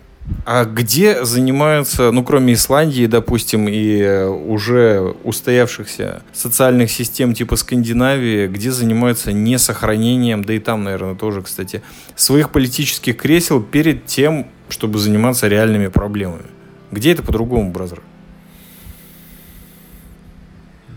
А 0.45 0.65
где 0.65 1.25
занимаются, 1.25 2.11
ну, 2.11 2.25
кроме 2.25 2.55
Исландии, 2.55 3.07
допустим, 3.07 3.69
и 3.69 3.99
э, 4.01 4.27
уже 4.27 5.15
устоявшихся 5.23 6.23
социальных 6.33 6.91
систем 6.91 7.33
типа 7.33 7.55
Скандинавии, 7.55 8.49
где 8.49 8.73
занимаются 8.73 9.33
не 9.33 9.57
сохранением, 9.59 10.43
да 10.45 10.55
и 10.55 10.59
там, 10.59 10.83
наверное, 10.83 11.15
тоже, 11.15 11.43
кстати, 11.43 11.83
своих 12.17 12.51
политических 12.51 13.17
кресел 13.17 13.63
перед 13.63 14.07
тем, 14.07 14.49
чтобы 14.69 14.99
заниматься 14.99 15.47
реальными 15.47 15.87
проблемами? 15.89 16.47
Где 16.91 17.13
это 17.13 17.23
по-другому, 17.23 17.71
бразер? 17.71 18.03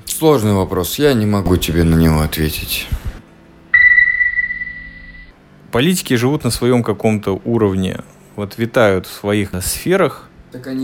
Сложный 0.09 0.53
вопрос, 0.53 0.99
я 0.99 1.13
не 1.13 1.25
могу 1.25 1.55
тебе 1.55 1.83
на 1.83 1.95
него 1.95 2.21
ответить. 2.21 2.87
Политики 5.71 6.15
живут 6.15 6.43
на 6.43 6.49
своем 6.49 6.83
каком-то 6.83 7.39
уровне, 7.45 8.01
вот 8.35 8.57
витают 8.57 9.05
в 9.05 9.13
своих 9.13 9.51
сферах, 9.63 10.27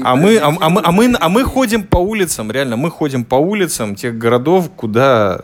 а 0.04 0.16
мы, 0.16 0.38
а, 0.38 0.56
а, 0.62 0.70
мы, 0.70 0.82
а, 0.86 0.92
мы, 0.92 1.16
а 1.20 1.30
мы 1.30 1.44
ходим 1.44 1.84
по 1.84 1.98
улицам, 1.98 2.52
реально, 2.52 2.78
мы 2.78 2.92
ходим 2.92 3.26
по 3.26 3.36
улицам 3.36 3.96
тех 3.96 4.16
городов, 4.16 4.70
куда 4.76 5.42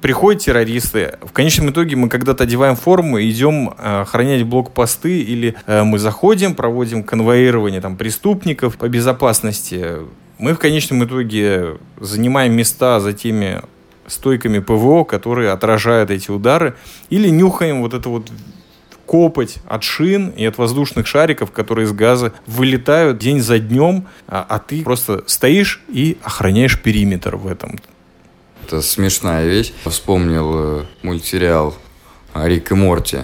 приходят 0.00 0.42
террористы. 0.42 1.18
В 1.22 1.32
конечном 1.32 1.70
итоге 1.70 1.96
мы 1.96 2.08
когда-то 2.08 2.44
одеваем 2.44 2.76
форму 2.76 3.20
идем 3.20 3.74
э, 3.76 4.00
охранять 4.00 4.44
блокпосты, 4.44 5.20
или 5.20 5.54
э, 5.66 5.82
мы 5.82 5.98
заходим, 5.98 6.54
проводим 6.54 7.04
конвоирование 7.04 7.82
там, 7.82 7.96
преступников 7.96 8.78
по 8.78 8.88
безопасности 8.88 9.98
мы 10.38 10.54
в 10.54 10.58
конечном 10.58 11.04
итоге 11.04 11.78
занимаем 11.98 12.54
места 12.54 13.00
за 13.00 13.12
теми 13.12 13.60
стойками 14.06 14.58
ПВО, 14.58 15.04
которые 15.04 15.50
отражают 15.50 16.10
эти 16.10 16.30
удары, 16.30 16.76
или 17.10 17.28
нюхаем 17.28 17.82
вот 17.82 17.94
это 17.94 18.08
вот 18.08 18.30
копоть 19.06 19.56
от 19.66 19.82
шин 19.82 20.28
и 20.28 20.44
от 20.44 20.58
воздушных 20.58 21.06
шариков, 21.06 21.50
которые 21.50 21.86
из 21.86 21.92
газа 21.92 22.32
вылетают 22.46 23.18
день 23.18 23.40
за 23.40 23.58
днем, 23.58 24.06
а, 24.26 24.44
а 24.48 24.58
ты 24.58 24.82
просто 24.82 25.24
стоишь 25.26 25.82
и 25.88 26.18
охраняешь 26.22 26.80
периметр 26.80 27.36
в 27.36 27.46
этом. 27.46 27.78
Это 28.66 28.82
смешная 28.82 29.46
вещь. 29.46 29.72
Вспомнил 29.86 30.80
э, 30.80 30.84
мультсериал 31.02 31.74
Рик 32.34 32.70
и 32.70 32.74
Морти. 32.74 33.20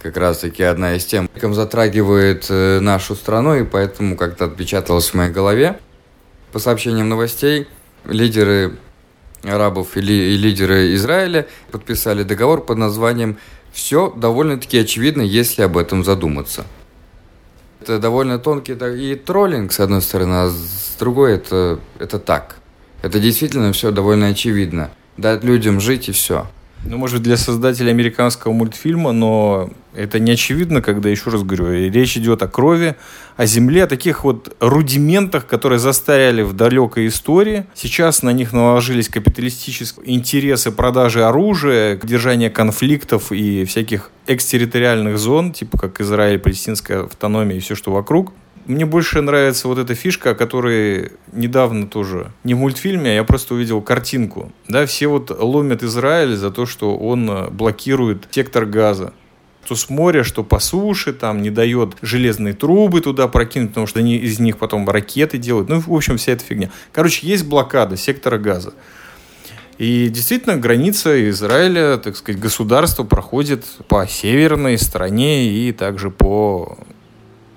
Как 0.00 0.16
раз 0.16 0.38
таки 0.38 0.62
одна 0.62 0.94
из 0.96 1.04
тем, 1.04 1.28
как 1.38 1.54
затрагивает 1.54 2.46
э, 2.48 2.80
нашу 2.80 3.14
страну, 3.14 3.56
и 3.56 3.64
поэтому 3.64 4.16
как-то 4.16 4.46
отпечаталось 4.46 5.10
в 5.10 5.14
моей 5.14 5.30
голове. 5.30 5.78
По 6.54 6.60
сообщениям 6.60 7.08
новостей, 7.08 7.66
лидеры 8.04 8.76
арабов 9.42 9.96
и, 9.96 10.00
ли, 10.00 10.34
и 10.34 10.36
лидеры 10.36 10.94
Израиля 10.94 11.48
подписали 11.72 12.22
договор 12.22 12.64
под 12.64 12.78
названием 12.78 13.38
«Все 13.72 14.12
довольно-таки 14.14 14.78
очевидно, 14.78 15.22
если 15.22 15.62
об 15.62 15.76
этом 15.76 16.04
задуматься». 16.04 16.64
Это 17.80 17.98
довольно 17.98 18.38
тонкий 18.38 18.74
и 18.74 19.16
троллинг, 19.16 19.72
с 19.72 19.80
одной 19.80 20.00
стороны, 20.00 20.32
а 20.32 20.48
с 20.48 20.94
другой 20.96 21.34
это, 21.34 21.80
это 21.98 22.20
так. 22.20 22.58
Это 23.02 23.18
действительно 23.18 23.72
все 23.72 23.90
довольно 23.90 24.28
очевидно. 24.28 24.92
Дать 25.16 25.42
людям 25.42 25.80
жить 25.80 26.08
и 26.08 26.12
все. 26.12 26.46
Ну, 26.86 26.98
может, 26.98 27.22
для 27.22 27.38
создателя 27.38 27.90
американского 27.90 28.52
мультфильма, 28.52 29.12
но 29.12 29.70
это 29.94 30.18
не 30.18 30.32
очевидно, 30.32 30.82
когда, 30.82 31.08
еще 31.08 31.30
раз 31.30 31.42
говорю, 31.42 31.72
речь 31.90 32.16
идет 32.18 32.42
о 32.42 32.48
крови, 32.48 32.96
о 33.36 33.46
земле, 33.46 33.84
о 33.84 33.86
таких 33.86 34.22
вот 34.24 34.54
рудиментах, 34.60 35.46
которые 35.46 35.78
застаряли 35.78 36.42
в 36.42 36.52
далекой 36.52 37.06
истории. 37.06 37.64
Сейчас 37.74 38.22
на 38.22 38.30
них 38.30 38.52
наложились 38.52 39.08
капиталистические 39.08 40.14
интересы 40.14 40.72
продажи 40.72 41.24
оружия, 41.24 41.98
держания 42.02 42.50
конфликтов 42.50 43.32
и 43.32 43.64
всяких 43.64 44.10
экстерриториальных 44.26 45.18
зон, 45.18 45.52
типа 45.52 45.78
как 45.78 46.00
Израиль, 46.02 46.38
палестинская 46.38 47.04
автономия 47.04 47.56
и 47.56 47.60
все, 47.60 47.74
что 47.74 47.92
вокруг. 47.92 48.32
Мне 48.66 48.86
больше 48.86 49.20
нравится 49.20 49.68
вот 49.68 49.78
эта 49.78 49.94
фишка, 49.94 50.30
о 50.30 50.34
которой 50.34 51.12
недавно 51.32 51.86
тоже, 51.86 52.32
не 52.44 52.54
в 52.54 52.58
мультфильме, 52.58 53.10
а 53.10 53.14
я 53.14 53.24
просто 53.24 53.54
увидел 53.54 53.82
картинку. 53.82 54.52
Да, 54.68 54.86
все 54.86 55.06
вот 55.06 55.30
ломят 55.30 55.82
Израиль 55.82 56.34
за 56.34 56.50
то, 56.50 56.64
что 56.64 56.96
он 56.96 57.28
э, 57.30 57.50
блокирует 57.50 58.26
сектор 58.30 58.64
газа 58.64 59.12
что 59.64 59.76
с 59.76 59.88
моря, 59.88 60.24
что 60.24 60.44
по 60.44 60.58
суше, 60.58 61.12
там 61.12 61.42
не 61.42 61.50
дает 61.50 61.96
железные 62.02 62.54
трубы 62.54 63.00
туда 63.00 63.28
прокинуть, 63.28 63.70
потому 63.70 63.86
что 63.86 64.00
они 64.00 64.16
из 64.16 64.38
них 64.38 64.58
потом 64.58 64.88
ракеты 64.88 65.38
делают. 65.38 65.68
Ну, 65.68 65.80
в 65.80 65.92
общем, 65.92 66.18
вся 66.18 66.32
эта 66.32 66.44
фигня. 66.44 66.70
Короче, 66.92 67.26
есть 67.26 67.46
блокада 67.46 67.96
сектора 67.96 68.38
газа. 68.38 68.74
И 69.78 70.08
действительно, 70.08 70.56
граница 70.56 71.28
Израиля, 71.30 71.96
так 71.96 72.16
сказать, 72.16 72.40
государство 72.40 73.02
проходит 73.02 73.64
по 73.88 74.06
северной 74.06 74.78
стороне 74.78 75.48
и 75.48 75.72
также 75.72 76.10
по 76.10 76.78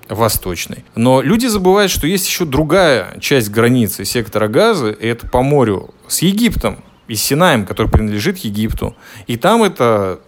восточной. 0.08 0.84
Но 0.94 1.20
люди 1.20 1.46
забывают, 1.46 1.90
что 1.90 2.06
есть 2.06 2.26
еще 2.26 2.44
другая 2.44 3.18
часть 3.20 3.50
границы 3.50 4.04
сектора 4.04 4.48
газа, 4.48 4.90
и 4.90 5.06
это 5.06 5.26
по 5.26 5.42
морю 5.42 5.94
с 6.06 6.22
Египтом 6.22 6.78
и 7.06 7.14
Синаем, 7.14 7.66
который 7.66 7.88
принадлежит 7.88 8.38
Египту. 8.38 8.96
И 9.26 9.36
там 9.36 9.62
это 9.62 10.20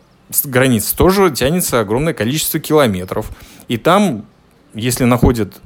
граница 0.44 0.96
тоже 0.96 1.30
тянется 1.30 1.80
огромное 1.80 2.14
количество 2.14 2.60
километров. 2.60 3.30
И 3.68 3.76
там, 3.76 4.26
если 4.74 5.04
находят 5.04 5.60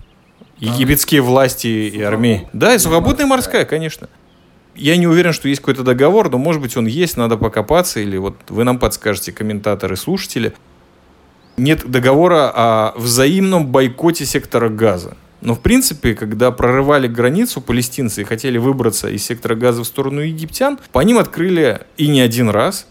египетские 0.59 1.21
власти 1.21 1.67
и 1.67 2.01
армии... 2.01 2.49
Да, 2.53 2.75
и 2.75 2.79
сухопутная 2.79 3.27
морская, 3.27 3.65
конечно. 3.65 4.09
Я 4.75 4.97
не 4.97 5.07
уверен, 5.07 5.33
что 5.33 5.49
есть 5.49 5.61
какой-то 5.61 5.83
договор, 5.83 6.31
но, 6.31 6.39
может 6.39 6.61
быть, 6.61 6.77
он 6.77 6.87
есть, 6.87 7.17
надо 7.17 7.37
покопаться, 7.37 8.01
или 8.01 8.17
вот 8.17 8.37
вы 8.49 8.65
нам 8.65 8.79
подскажете, 8.79 9.31
комментаторы, 9.31 9.97
слушатели 9.97 10.55
нет 11.57 11.89
договора 11.89 12.51
о 12.55 12.93
взаимном 12.97 13.67
бойкоте 13.67 14.27
сектора 14.27 14.69
газа. 14.69 15.17
Но, 15.41 15.55
в 15.55 15.61
принципе, 15.61 16.15
когда 16.15 16.51
прорывали 16.51 17.07
границу 17.07 17.61
палестинцы 17.61 18.23
и 18.23 18.25
хотели 18.25 18.57
выбраться 18.57 19.11
из 19.11 19.25
сектора 19.25 19.55
газа 19.55 19.83
в 19.83 19.87
сторону 19.87 20.21
египтян, 20.21 20.79
по 20.91 21.01
ним 21.01 21.19
открыли 21.19 21.83
и 21.99 22.09
не 22.09 22.21
один 22.23 22.49
раз 22.49 22.87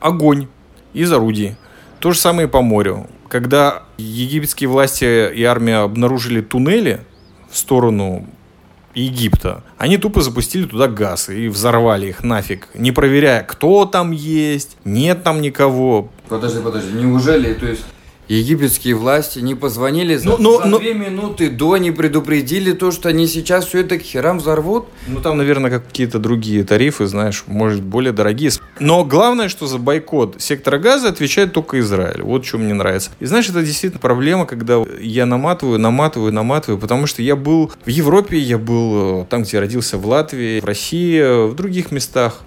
огонь 0.00 0.48
из 0.94 1.12
орудий. 1.12 1.56
То 1.98 2.12
же 2.12 2.18
самое 2.18 2.48
и 2.48 2.50
по 2.50 2.62
морю. 2.62 3.06
Когда 3.28 3.82
египетские 3.98 4.68
власти 4.68 5.32
и 5.32 5.44
армия 5.44 5.82
обнаружили 5.82 6.40
туннели 6.40 7.00
в 7.50 7.58
сторону 7.58 8.26
Египта. 8.94 9.62
Они 9.78 9.96
тупо 9.96 10.20
запустили 10.20 10.66
туда 10.66 10.88
газ 10.88 11.28
и 11.28 11.48
взорвали 11.48 12.08
их 12.08 12.22
нафиг, 12.22 12.68
не 12.74 12.92
проверяя, 12.92 13.42
кто 13.42 13.84
там 13.86 14.10
есть, 14.10 14.76
нет 14.84 15.22
там 15.22 15.40
никого. 15.40 16.10
Подожди, 16.28 16.60
подожди, 16.60 16.92
неужели, 16.92 17.54
то 17.54 17.66
есть 17.66 17.84
египетские 18.34 18.94
власти 18.94 19.40
не 19.40 19.54
позвонили 19.54 20.16
за, 20.16 20.28
ну, 20.30 20.36
но, 20.38 20.50
ну, 20.50 20.58
за 20.58 20.64
но... 20.64 20.70
Ну 20.70 20.78
две 20.78 20.94
минуты 20.94 21.50
до, 21.50 21.76
не 21.76 21.90
предупредили 21.90 22.72
то, 22.72 22.90
что 22.92 23.08
они 23.08 23.26
сейчас 23.26 23.66
все 23.66 23.80
это 23.80 23.98
к 23.98 24.02
херам 24.02 24.38
взорвут? 24.38 24.86
Ну, 25.08 25.20
там, 25.20 25.36
наверное, 25.38 25.70
какие-то 25.70 26.18
другие 26.18 26.64
тарифы, 26.64 27.06
знаешь, 27.06 27.44
может, 27.46 27.82
более 27.82 28.12
дорогие. 28.12 28.50
Но 28.78 29.04
главное, 29.04 29.48
что 29.48 29.66
за 29.66 29.78
бойкот 29.78 30.40
сектора 30.40 30.78
газа 30.78 31.08
отвечает 31.08 31.52
только 31.52 31.80
Израиль. 31.80 32.22
Вот 32.22 32.44
что 32.44 32.58
мне 32.58 32.72
нравится. 32.72 33.10
И 33.18 33.26
знаешь, 33.26 33.48
это 33.48 33.62
действительно 33.62 34.00
проблема, 34.00 34.46
когда 34.46 34.82
я 35.00 35.26
наматываю, 35.26 35.78
наматываю, 35.78 36.32
наматываю, 36.32 36.78
потому 36.78 37.06
что 37.06 37.22
я 37.22 37.36
был 37.36 37.72
в 37.84 37.88
Европе, 37.88 38.38
я 38.38 38.58
был 38.58 39.22
э, 39.22 39.26
там, 39.26 39.42
где 39.42 39.58
родился, 39.58 39.98
в 39.98 40.06
Латвии, 40.06 40.60
в 40.60 40.64
России, 40.64 41.48
в 41.48 41.54
других 41.54 41.90
местах. 41.90 42.40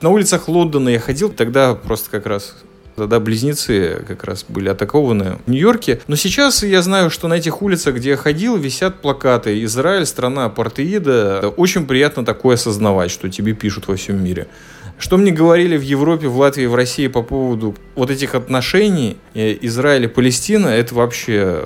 На 0.00 0.10
улицах 0.10 0.48
Лондона 0.48 0.90
я 0.90 1.00
ходил, 1.00 1.30
тогда 1.30 1.74
просто 1.74 2.10
как 2.10 2.26
раз 2.26 2.56
Тогда 2.96 3.18
близнецы 3.18 4.04
как 4.06 4.24
раз 4.24 4.44
были 4.48 4.68
атакованы 4.68 5.38
в 5.46 5.50
Нью-Йорке. 5.50 6.00
Но 6.06 6.14
сейчас 6.14 6.62
я 6.62 6.80
знаю, 6.80 7.10
что 7.10 7.26
на 7.26 7.34
этих 7.34 7.60
улицах, 7.60 7.96
где 7.96 8.10
я 8.10 8.16
ходил, 8.16 8.56
висят 8.56 9.00
плакаты 9.00 9.62
«Израиль– 9.64 10.06
страна 10.06 10.44
апартеида». 10.44 11.54
Очень 11.56 11.86
приятно 11.86 12.24
такое 12.24 12.54
осознавать, 12.54 13.10
что 13.10 13.28
тебе 13.28 13.52
пишут 13.52 13.88
во 13.88 13.96
всем 13.96 14.22
мире. 14.22 14.46
Что 14.96 15.16
мне 15.16 15.32
говорили 15.32 15.76
в 15.76 15.82
Европе, 15.82 16.28
в 16.28 16.38
Латвии, 16.38 16.66
в 16.66 16.74
России 16.76 17.08
по 17.08 17.22
поводу 17.22 17.74
вот 17.96 18.10
этих 18.10 18.36
отношений 18.36 19.16
э, 19.34 19.58
Израиля 19.62 20.04
и 20.04 20.08
Палестина, 20.08 20.68
это 20.68 20.94
вообще 20.94 21.64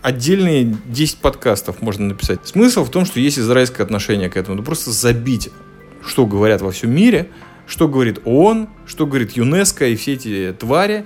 отдельные 0.00 0.74
10 0.86 1.18
подкастов 1.18 1.82
можно 1.82 2.06
написать. 2.06 2.40
Смысл 2.44 2.84
в 2.84 2.90
том, 2.90 3.04
что 3.04 3.20
есть 3.20 3.38
израильское 3.38 3.82
отношение 3.82 4.30
к 4.30 4.36
этому. 4.38 4.56
Ну, 4.56 4.62
просто 4.62 4.92
забить, 4.92 5.50
что 6.06 6.24
говорят 6.24 6.62
во 6.62 6.70
всем 6.70 6.90
мире– 6.90 7.28
что 7.68 7.86
говорит 7.86 8.20
ООН, 8.24 8.68
что 8.86 9.06
говорит 9.06 9.32
ЮНЕСКО 9.32 9.86
и 9.86 9.96
все 9.96 10.14
эти 10.14 10.54
твари. 10.58 11.04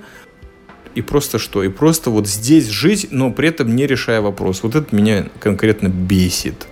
И 0.95 1.01
просто 1.01 1.37
что? 1.37 1.63
И 1.63 1.69
просто 1.69 2.09
вот 2.09 2.27
здесь 2.27 2.67
жить, 2.67 3.07
но 3.11 3.31
при 3.31 3.49
этом 3.49 3.75
не 3.75 3.85
решая 3.85 4.21
вопрос. 4.21 4.63
Вот 4.63 4.75
это 4.75 4.95
меня 4.95 5.27
конкретно 5.39 5.87
бесит. 5.87 6.67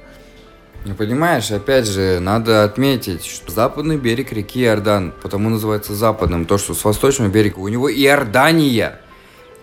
Не 0.85 0.93
понимаешь, 0.93 1.51
опять 1.51 1.87
же, 1.87 2.19
надо 2.19 2.63
отметить, 2.63 3.25
что 3.25 3.51
западный 3.51 3.97
берег 3.97 4.31
реки 4.31 4.63
Иордан, 4.63 5.13
потому 5.21 5.49
называется 5.49 5.93
западным, 5.93 6.45
то, 6.45 6.57
что 6.57 6.73
с 6.73 6.83
восточного 6.83 7.29
берега 7.29 7.59
у 7.59 7.67
него 7.67 7.91
Иордания. 7.91 8.99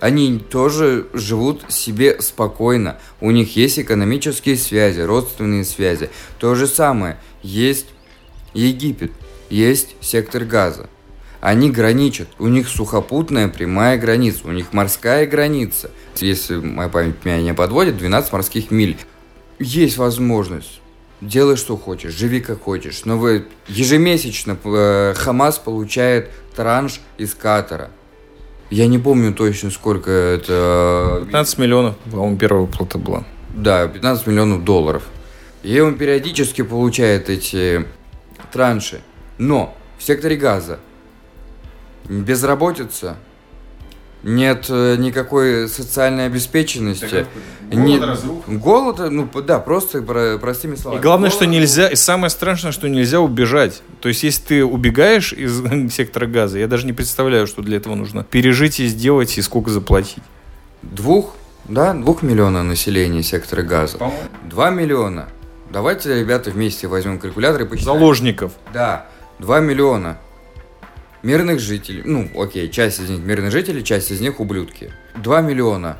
Они 0.00 0.38
тоже 0.38 1.06
живут 1.12 1.64
себе 1.68 2.20
спокойно. 2.20 2.98
У 3.20 3.32
них 3.32 3.56
есть 3.56 3.80
экономические 3.80 4.56
связи, 4.56 5.00
родственные 5.00 5.64
связи. 5.64 6.10
То 6.38 6.54
же 6.54 6.68
самое. 6.68 7.18
Есть 7.42 7.86
Египет 8.54 9.10
есть 9.50 9.96
сектор 10.00 10.44
газа. 10.44 10.88
Они 11.40 11.70
граничат, 11.70 12.28
у 12.38 12.48
них 12.48 12.68
сухопутная 12.68 13.48
прямая 13.48 13.96
граница, 13.96 14.40
у 14.44 14.50
них 14.50 14.72
морская 14.72 15.26
граница. 15.26 15.90
Если 16.16 16.56
моя 16.56 16.88
память 16.88 17.24
меня 17.24 17.40
не 17.40 17.54
подводит, 17.54 17.96
12 17.96 18.32
морских 18.32 18.70
миль. 18.70 18.96
Есть 19.60 19.98
возможность. 19.98 20.80
Делай, 21.20 21.56
что 21.56 21.76
хочешь, 21.76 22.12
живи 22.12 22.40
как 22.40 22.62
хочешь. 22.62 23.04
Но 23.04 23.18
вы 23.18 23.46
ежемесячно 23.68 24.56
э, 24.64 25.14
Хамас 25.16 25.58
получает 25.58 26.30
транш 26.54 27.00
из 27.18 27.34
Катара. 27.34 27.90
Я 28.70 28.86
не 28.86 28.98
помню 28.98 29.32
точно, 29.32 29.70
сколько 29.70 30.10
это... 30.10 31.22
15 31.24 31.58
миллионов, 31.58 31.96
по-моему, 32.10 32.36
первая 32.36 32.62
выплата 32.62 32.98
была. 32.98 33.24
Да, 33.54 33.88
15 33.88 34.26
миллионов 34.26 34.64
долларов. 34.64 35.04
И 35.62 35.80
он 35.80 35.96
периодически 35.96 36.62
получает 36.62 37.30
эти 37.30 37.86
транши. 38.52 39.00
Но 39.38 39.76
в 39.98 40.02
секторе 40.02 40.36
газа 40.36 40.78
безработица, 42.08 43.16
нет 44.24 44.66
э, 44.68 44.96
никакой 44.98 45.68
социальной 45.68 46.26
обеспеченности. 46.26 47.26
Голод, 47.70 48.02
разруха. 48.02 48.50
Голод, 48.50 48.98
ну 49.10 49.28
да, 49.42 49.60
просто 49.60 50.02
простыми 50.38 50.74
словами. 50.74 51.00
И 51.00 51.02
главное, 51.02 51.30
голод, 51.30 51.34
что 51.34 51.46
нельзя, 51.46 51.88
и 51.88 51.94
самое 51.94 52.30
страшное, 52.30 52.72
что 52.72 52.88
нельзя 52.88 53.20
убежать. 53.20 53.82
То 54.00 54.08
есть, 54.08 54.24
если 54.24 54.42
ты 54.42 54.64
убегаешь 54.64 55.32
из 55.32 55.62
сектора 55.94 56.26
газа, 56.26 56.58
я 56.58 56.66
даже 56.66 56.86
не 56.86 56.92
представляю, 56.92 57.46
что 57.46 57.62
для 57.62 57.76
этого 57.76 57.94
нужно 57.94 58.24
пережить 58.24 58.80
и 58.80 58.86
сделать, 58.88 59.38
и 59.38 59.42
сколько 59.42 59.70
заплатить. 59.70 60.22
Двух, 60.82 61.34
да, 61.66 61.94
двух 61.94 62.22
миллиона 62.22 62.64
населения 62.64 63.22
сектора 63.22 63.62
газа. 63.62 63.98
Два 64.50 64.70
миллиона. 64.70 65.28
Давайте, 65.70 66.18
ребята, 66.18 66.50
вместе 66.50 66.88
возьмем 66.88 67.18
калькулятор 67.18 67.62
и 67.62 67.64
посчитаем. 67.66 67.98
Заложников. 67.98 68.52
Да. 68.72 69.06
2 69.38 69.60
миллиона 69.60 70.18
мирных 71.22 71.60
жителей, 71.60 72.02
ну, 72.04 72.28
окей, 72.40 72.68
часть 72.70 73.00
из 73.00 73.10
них 73.10 73.20
мирных 73.20 73.52
жителей, 73.52 73.84
часть 73.84 74.10
из 74.10 74.20
них 74.20 74.40
ублюдки. 74.40 74.92
2 75.16 75.40
миллиона 75.42 75.96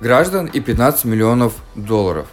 граждан 0.00 0.46
и 0.46 0.60
15 0.60 1.04
миллионов 1.04 1.54
долларов. 1.74 2.26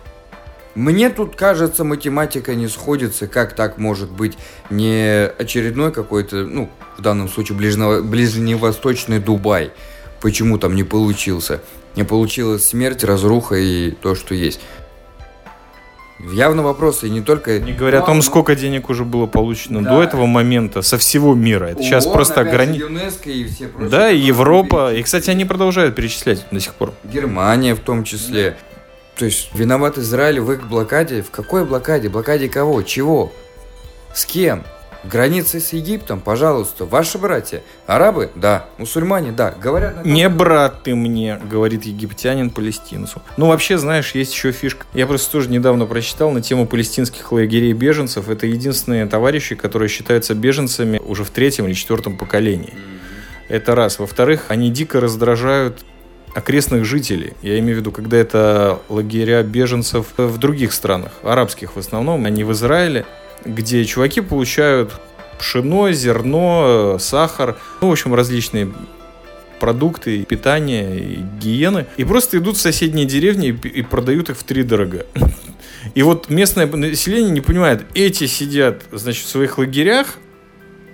Мне 0.75 1.09
тут 1.09 1.35
кажется, 1.35 1.83
математика 1.83 2.55
не 2.55 2.67
сходится, 2.67 3.27
как 3.27 3.55
так 3.55 3.77
может 3.77 4.09
быть 4.09 4.37
не 4.71 5.27
очередной 5.27 5.91
какой-то, 5.91 6.37
ну, 6.37 6.69
в 6.97 7.01
данном 7.01 7.29
случае 7.29 7.57
ближнего, 7.57 8.01
ближневосточный 8.01 9.19
Дубай. 9.19 9.71
Почему 10.19 10.57
там 10.57 10.75
не 10.75 10.83
получился? 10.83 11.61
Не 11.95 12.03
получилась 12.03 12.65
смерть, 12.65 13.03
разруха 13.03 13.55
и 13.55 13.91
то, 13.91 14.15
что 14.15 14.33
есть. 14.33 14.61
Явно 16.31 16.63
вопросы, 16.63 17.07
и 17.07 17.09
не 17.09 17.21
только... 17.21 17.59
Не 17.59 17.73
говоря 17.73 17.99
о 17.99 18.05
том, 18.05 18.21
сколько 18.21 18.55
денег 18.55 18.89
уже 18.89 19.03
было 19.03 19.25
получено 19.25 19.83
да. 19.83 19.91
до 19.91 20.03
этого 20.03 20.25
момента 20.25 20.81
со 20.81 20.97
всего 20.97 21.33
мира. 21.35 21.65
Это 21.65 21.83
сейчас 21.83 22.05
просто 22.05 22.43
грани... 22.43 22.77
и 23.29 23.45
все 23.45 23.69
Да, 23.89 24.09
и 24.09 24.17
Европа. 24.17 24.93
И, 24.93 25.03
кстати, 25.03 25.29
они 25.29 25.45
продолжают 25.45 25.95
перечислять 25.95 26.45
до 26.51 26.59
сих 26.59 26.73
пор. 26.75 26.93
Германия 27.03 27.75
в 27.75 27.79
том 27.79 28.03
числе. 28.03 28.55
То 29.17 29.25
есть 29.25 29.49
виноват 29.53 29.97
Израиль 29.97 30.39
в 30.39 30.51
их 30.51 30.67
блокаде? 30.67 31.21
В 31.21 31.29
какой 31.29 31.65
блокаде? 31.65 32.09
Блокаде 32.09 32.49
кого? 32.49 32.81
Чего? 32.81 33.31
С 34.13 34.25
кем? 34.25 34.63
Границы 35.03 35.59
с 35.59 35.73
Египтом, 35.73 36.21
пожалуйста, 36.21 36.85
ваши 36.85 37.17
братья. 37.17 37.61
Арабы? 37.87 38.31
Да. 38.35 38.67
Мусульмане? 38.77 39.33
Да. 39.33 39.53
Говорят... 39.61 40.05
Не 40.05 40.29
брат 40.29 40.83
ты 40.83 40.95
мне, 40.95 41.39
говорит 41.49 41.83
египтянин 41.83 42.49
палестинцу. 42.49 43.21
Ну, 43.35 43.47
вообще, 43.47 43.77
знаешь, 43.77 44.15
есть 44.15 44.33
еще 44.33 44.53
фишка. 44.53 44.85
Я 44.93 45.05
просто 45.05 45.29
тоже 45.29 45.49
недавно 45.49 45.85
прочитал 45.85 46.31
на 46.31 46.41
тему 46.41 46.65
палестинских 46.65 47.31
лагерей 47.33 47.73
беженцев. 47.73 48.29
Это 48.29 48.47
единственные 48.47 49.05
товарищи, 49.05 49.55
которые 49.55 49.89
считаются 49.89 50.35
беженцами 50.35 50.99
уже 50.99 51.25
в 51.25 51.31
третьем 51.31 51.65
или 51.65 51.73
четвертом 51.73 52.17
поколении. 52.17 52.73
Это 53.49 53.75
раз. 53.75 53.99
Во-вторых, 53.99 54.45
они 54.47 54.71
дико 54.71 55.01
раздражают 55.01 55.83
окрестных 56.33 56.85
жителей. 56.85 57.33
Я 57.41 57.59
имею 57.59 57.75
в 57.75 57.79
виду, 57.81 57.91
когда 57.91 58.17
это 58.17 58.79
лагеря 58.89 59.43
беженцев 59.43 60.07
в 60.17 60.37
других 60.37 60.71
странах, 60.73 61.11
арабских 61.23 61.75
в 61.75 61.79
основном, 61.79 62.25
а 62.25 62.29
не 62.29 62.43
в 62.43 62.51
Израиле, 62.53 63.05
где 63.45 63.83
чуваки 63.85 64.21
получают 64.21 64.93
пшено, 65.39 65.91
зерно, 65.91 66.97
сахар, 66.99 67.57
ну, 67.81 67.89
в 67.89 67.91
общем, 67.91 68.13
различные 68.13 68.71
продукты, 69.59 70.23
питание, 70.25 70.99
и 70.99 71.15
гиены, 71.39 71.85
и 71.97 72.03
просто 72.03 72.37
идут 72.37 72.57
в 72.57 72.61
соседние 72.61 73.05
деревни 73.05 73.47
и, 73.47 73.81
продают 73.81 74.29
их 74.29 74.37
в 74.37 74.43
три 74.43 74.63
дорого. 74.63 75.05
И 75.95 76.01
вот 76.01 76.29
местное 76.29 76.65
население 76.65 77.31
не 77.31 77.41
понимает, 77.41 77.85
эти 77.93 78.25
сидят, 78.25 78.83
значит, 78.91 79.25
в 79.25 79.29
своих 79.29 79.57
лагерях, 79.57 80.17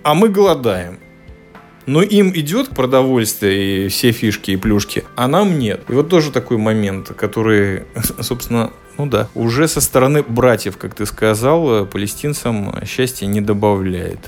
а 0.04 0.16
мы 0.16 0.30
голодаем 0.30 1.00
но 1.90 2.04
им 2.04 2.32
идет 2.36 2.70
продовольствие 2.70 3.86
и 3.86 3.88
все 3.90 4.12
фишки 4.12 4.52
и 4.52 4.58
плюшки, 4.58 5.06
а 5.16 5.28
нам 5.28 5.58
нет. 5.58 5.82
И 5.90 5.94
вот 5.94 6.08
тоже 6.08 6.32
такой 6.32 6.58
момент, 6.58 7.10
который, 7.16 7.84
собственно, 8.20 8.72
ну 9.00 9.08
да, 9.08 9.28
уже 9.34 9.68
со 9.68 9.82
стороны 9.82 10.22
братьев, 10.22 10.78
как 10.78 10.94
ты 10.94 11.08
сказал, 11.08 11.88
палестинцам 11.88 12.76
счастья 12.86 13.26
не 13.26 13.42
добавляет. 13.42 14.20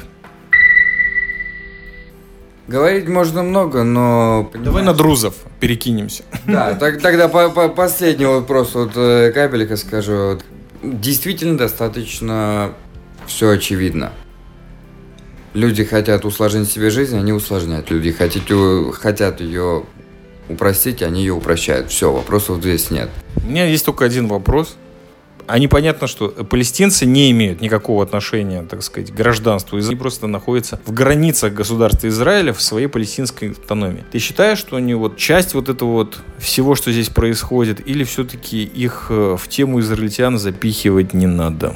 Говорить 2.67 3.07
можно 3.07 3.43
много, 3.43 3.83
но... 3.83 4.49
Понимаешь... 4.51 4.65
Давай 4.65 4.83
на 4.83 4.93
друзов 4.93 5.35
перекинемся. 5.59 6.23
Да, 6.47 6.73
так, 6.73 6.99
тогда 6.99 7.27
по, 7.27 7.49
по, 7.49 7.69
последний 7.69 8.25
вопрос 8.25 8.73
вот 8.73 8.93
э, 8.95 9.31
капелька 9.33 9.75
скажу. 9.75 10.39
Действительно 10.81 11.57
достаточно 11.57 12.73
все 13.27 13.49
очевидно. 13.49 14.13
Люди 15.53 15.83
хотят 15.83 16.23
усложнить 16.23 16.69
себе 16.71 16.89
жизнь, 16.89 17.17
они 17.17 17.33
усложняют. 17.33 17.91
Люди 17.91 18.11
хотят, 18.11 18.43
хотят 18.93 19.41
ее 19.41 19.83
упростить, 20.47 21.01
они 21.01 21.21
ее 21.21 21.33
упрощают. 21.33 21.89
Все, 21.89 22.11
вопросов 22.11 22.59
здесь 22.59 22.89
нет. 22.89 23.09
У 23.43 23.47
меня 23.47 23.65
есть 23.65 23.85
только 23.85 24.05
один 24.05 24.27
вопрос. 24.27 24.77
А 25.47 25.59
непонятно, 25.59 26.07
что 26.07 26.29
палестинцы 26.29 27.05
не 27.05 27.29
имеют 27.31 27.59
никакого 27.59 28.03
отношения, 28.03 28.63
так 28.63 28.83
сказать, 28.83 29.11
к 29.11 29.13
гражданству. 29.13 29.77
Они 29.77 29.95
просто 29.95 30.27
находятся 30.27 30.79
в 30.85 30.93
границах 30.93 31.53
государства 31.53 32.07
Израиля 32.07 32.53
в 32.53 32.61
своей 32.61 32.87
палестинской 32.87 33.51
автономии. 33.51 34.05
Ты 34.11 34.19
считаешь, 34.19 34.59
что 34.59 34.77
они 34.77 34.93
вот 34.93 35.17
часть 35.17 35.53
вот 35.53 35.67
этого 35.67 35.91
вот 35.91 36.19
всего, 36.37 36.75
что 36.75 36.93
здесь 36.93 37.09
происходит, 37.09 37.85
или 37.85 38.05
все-таки 38.05 38.63
их 38.63 39.07
э, 39.09 39.35
в 39.37 39.47
тему 39.49 39.81
израильтян 39.81 40.37
запихивать 40.37 41.13
не 41.13 41.27
надо? 41.27 41.75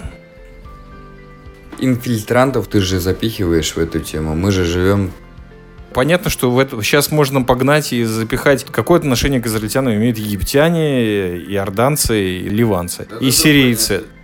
Инфильтрантов 1.79 2.67
ты 2.67 2.81
же 2.81 2.99
запихиваешь 2.99 3.75
в 3.75 3.77
эту 3.77 3.99
тему. 3.99 4.35
Мы 4.35 4.51
же 4.51 4.65
живем 4.65 5.11
Понятно, 5.93 6.29
что 6.29 6.51
в 6.51 6.59
это, 6.59 6.81
сейчас 6.83 7.09
можно 7.09 7.41
погнать 7.41 7.93
и 7.93 8.03
запихать, 8.03 8.65
какое 8.65 8.99
отношение 8.99 9.39
к 9.39 9.47
израильтянам 9.47 9.93
имеют 9.93 10.17
египтяне, 10.17 11.38
иорданцы, 11.38 12.21
и 12.21 12.49
ливанцы, 12.49 13.07
да, 13.09 13.15
и 13.25 13.31
сирийцы. 13.31 13.99
Понятно. 13.99 14.15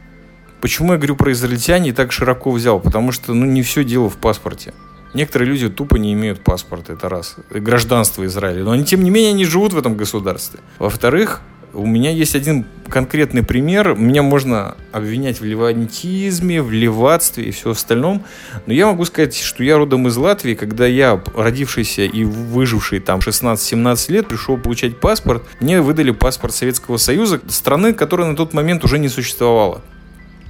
Почему 0.60 0.92
я 0.92 0.98
говорю 0.98 1.16
про 1.16 1.32
израильтяне 1.32 1.92
и 1.92 1.94
так 1.94 2.12
широко 2.12 2.52
взял? 2.52 2.82
Потому 2.82 3.14
что 3.14 3.34
ну, 3.34 3.46
не 3.46 3.64
все 3.64 3.86
дело 3.86 4.10
в 4.10 4.18
паспорте. 4.18 4.74
Некоторые 5.14 5.50
люди 5.50 5.70
тупо 5.70 5.96
не 5.96 6.12
имеют 6.12 6.44
паспорта, 6.44 6.92
это 6.92 7.08
раз. 7.08 7.38
Гражданство 7.50 8.26
Израиля. 8.26 8.66
Но 8.66 8.72
они, 8.72 8.84
тем 8.84 9.02
не 9.02 9.10
менее, 9.10 9.32
не 9.32 9.46
живут 9.46 9.72
в 9.72 9.78
этом 9.78 9.96
государстве. 9.96 10.60
Во-вторых, 10.78 11.42
у 11.74 11.86
меня 11.86 12.12
есть 12.12 12.36
один 12.36 12.66
конкретный 12.90 13.44
пример. 13.44 13.96
Меня 13.96 14.22
можно 14.22 14.76
обвинять 14.92 15.40
в 15.40 15.46
левантизме, 15.46 16.62
в 16.62 16.72
леватстве 16.72 17.46
и 17.46 17.52
все 17.52 17.72
остальном. 17.72 18.24
Но 18.66 18.74
я 18.74 18.88
могу 18.88 19.06
сказать, 19.06 19.38
что 19.38 19.64
я 19.64 19.78
родом 19.78 20.08
из 20.08 20.18
Латвии. 20.18 20.54
Когда 20.54 20.86
я, 20.86 21.22
родившийся 21.36 22.04
и 22.04 22.24
выживший 22.24 23.00
там 23.00 23.20
16-17 23.20 24.12
лет, 24.12 24.28
пришел 24.28 24.58
получать 24.58 25.00
паспорт, 25.00 25.44
мне 25.60 25.82
выдали 25.82 26.12
паспорт 26.12 26.54
Советского 26.54 26.98
Союза, 26.98 27.42
страны, 27.48 27.94
которая 27.94 28.28
на 28.28 28.36
тот 28.36 28.54
момент 28.54 28.84
уже 28.84 29.00
не 29.00 29.10
существовала. 29.10 29.82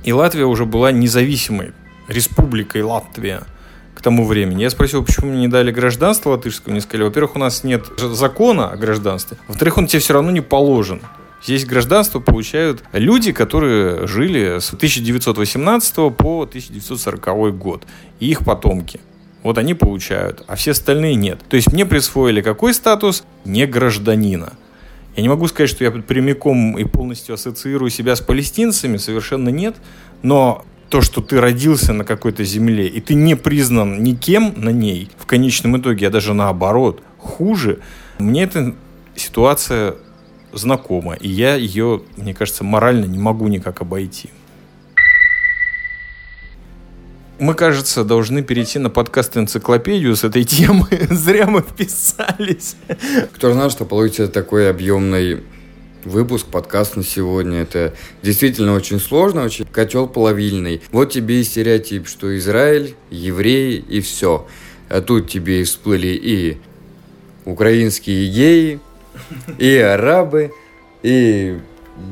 И 0.03 0.11
Латвия 0.11 0.45
уже 0.45 0.65
была 0.65 0.91
независимой 0.91 1.73
республикой 2.07 2.81
Латвия 2.81 3.43
к 4.01 4.03
тому 4.03 4.25
времени. 4.25 4.63
Я 4.63 4.71
спросил, 4.71 5.03
почему 5.03 5.29
мне 5.29 5.41
не 5.41 5.47
дали 5.47 5.71
гражданство 5.71 6.31
латышского. 6.31 6.71
Мне 6.71 6.81
сказали, 6.81 7.03
во-первых, 7.03 7.35
у 7.35 7.39
нас 7.39 7.63
нет 7.63 7.85
закона 7.99 8.71
о 8.71 8.75
гражданстве. 8.75 9.37
Во-вторых, 9.47 9.77
он 9.77 9.85
тебе 9.85 9.99
все 9.99 10.13
равно 10.13 10.31
не 10.31 10.41
положен. 10.41 11.01
Здесь 11.43 11.65
гражданство 11.65 12.19
получают 12.19 12.83
люди, 12.93 13.31
которые 13.31 14.07
жили 14.07 14.57
с 14.59 14.73
1918 14.73 15.95
по 16.17 16.41
1940 16.41 17.55
год. 17.55 17.83
И 18.19 18.31
их 18.31 18.43
потомки. 18.43 18.99
Вот 19.43 19.59
они 19.59 19.75
получают, 19.75 20.43
а 20.47 20.55
все 20.55 20.71
остальные 20.71 21.13
нет. 21.13 21.39
То 21.47 21.55
есть 21.55 21.71
мне 21.71 21.85
присвоили 21.85 22.41
какой 22.41 22.73
статус? 22.73 23.23
Не 23.45 23.67
гражданина. 23.67 24.53
Я 25.15 25.21
не 25.21 25.29
могу 25.29 25.47
сказать, 25.47 25.69
что 25.69 25.83
я 25.83 25.91
прямиком 25.91 26.75
и 26.75 26.85
полностью 26.85 27.35
ассоциирую 27.35 27.91
себя 27.91 28.15
с 28.15 28.21
палестинцами, 28.21 28.97
совершенно 28.97 29.49
нет. 29.49 29.75
Но 30.23 30.65
то, 30.91 30.99
что 30.99 31.21
ты 31.21 31.39
родился 31.39 31.93
на 31.93 32.03
какой-то 32.03 32.43
земле, 32.43 32.85
и 32.85 32.99
ты 32.99 33.13
не 33.13 33.35
признан 33.35 34.03
никем 34.03 34.53
на 34.57 34.69
ней, 34.69 35.09
в 35.17 35.25
конечном 35.25 35.79
итоге, 35.79 36.07
а 36.07 36.09
даже 36.09 36.33
наоборот, 36.33 37.01
хуже, 37.17 37.79
мне 38.19 38.43
эта 38.43 38.75
ситуация 39.15 39.95
знакома, 40.51 41.13
и 41.13 41.29
я 41.29 41.55
ее, 41.55 42.03
мне 42.17 42.33
кажется, 42.33 42.65
морально 42.65 43.05
не 43.05 43.17
могу 43.17 43.47
никак 43.47 43.81
обойти. 43.81 44.29
Мы, 47.39 47.53
кажется, 47.53 48.03
должны 48.03 48.43
перейти 48.43 48.77
на 48.77 48.89
подкаст-энциклопедию 48.89 50.15
с 50.17 50.25
этой 50.25 50.43
темы. 50.43 50.87
Зря 51.09 51.47
мы 51.47 51.61
вписались. 51.61 52.75
Кто 53.33 53.53
знал, 53.53 53.71
что 53.71 53.85
получится 53.85 54.27
такой 54.27 54.69
объемный 54.69 55.41
выпуск, 56.05 56.47
подкаст 56.47 56.95
на 56.95 57.03
сегодня. 57.03 57.59
Это 57.61 57.93
действительно 58.21 58.73
очень 58.73 58.99
сложно, 58.99 59.43
очень 59.43 59.65
котел 59.65 60.07
плавильный. 60.07 60.81
Вот 60.91 61.11
тебе 61.11 61.41
и 61.41 61.43
стереотип, 61.43 62.07
что 62.07 62.35
Израиль, 62.37 62.95
евреи 63.09 63.83
и 63.87 64.01
все. 64.01 64.47
А 64.89 65.01
тут 65.01 65.29
тебе 65.29 65.63
всплыли 65.63 66.07
и 66.07 66.57
украинские 67.45 68.29
геи, 68.29 68.79
и 69.57 69.75
арабы, 69.77 70.53
и 71.03 71.59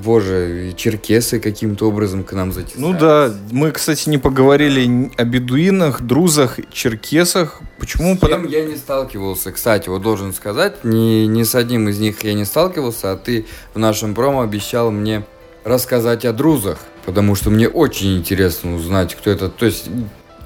Боже, 0.03 0.73
черкесы 0.75 1.39
каким-то 1.39 1.87
образом 1.87 2.23
к 2.23 2.33
нам 2.33 2.51
затесались. 2.51 2.79
Ну 2.79 2.97
да, 2.97 3.33
мы, 3.51 3.71
кстати, 3.71 4.09
не 4.09 4.17
поговорили 4.17 5.11
о 5.17 5.23
бедуинах, 5.23 6.01
друзах, 6.01 6.59
черкесах. 6.71 7.61
Почему? 7.79 8.15
С 8.15 8.19
кем 8.19 8.45
я 8.47 8.65
не 8.65 8.75
сталкивался, 8.75 9.51
кстати, 9.51 9.89
вот 9.89 10.01
должен 10.01 10.33
сказать, 10.33 10.83
ни, 10.83 11.25
ни 11.25 11.43
с 11.43 11.55
одним 11.55 11.89
из 11.89 11.99
них 11.99 12.23
я 12.23 12.33
не 12.33 12.45
сталкивался, 12.45 13.11
а 13.11 13.17
ты 13.17 13.45
в 13.73 13.79
нашем 13.79 14.13
промо 14.13 14.41
обещал 14.41 14.91
мне 14.91 15.23
рассказать 15.63 16.25
о 16.25 16.33
друзах, 16.33 16.79
потому 17.05 17.35
что 17.35 17.49
мне 17.49 17.67
очень 17.67 18.17
интересно 18.17 18.75
узнать, 18.75 19.15
кто 19.15 19.29
это. 19.29 19.49
То 19.49 19.65
есть 19.65 19.89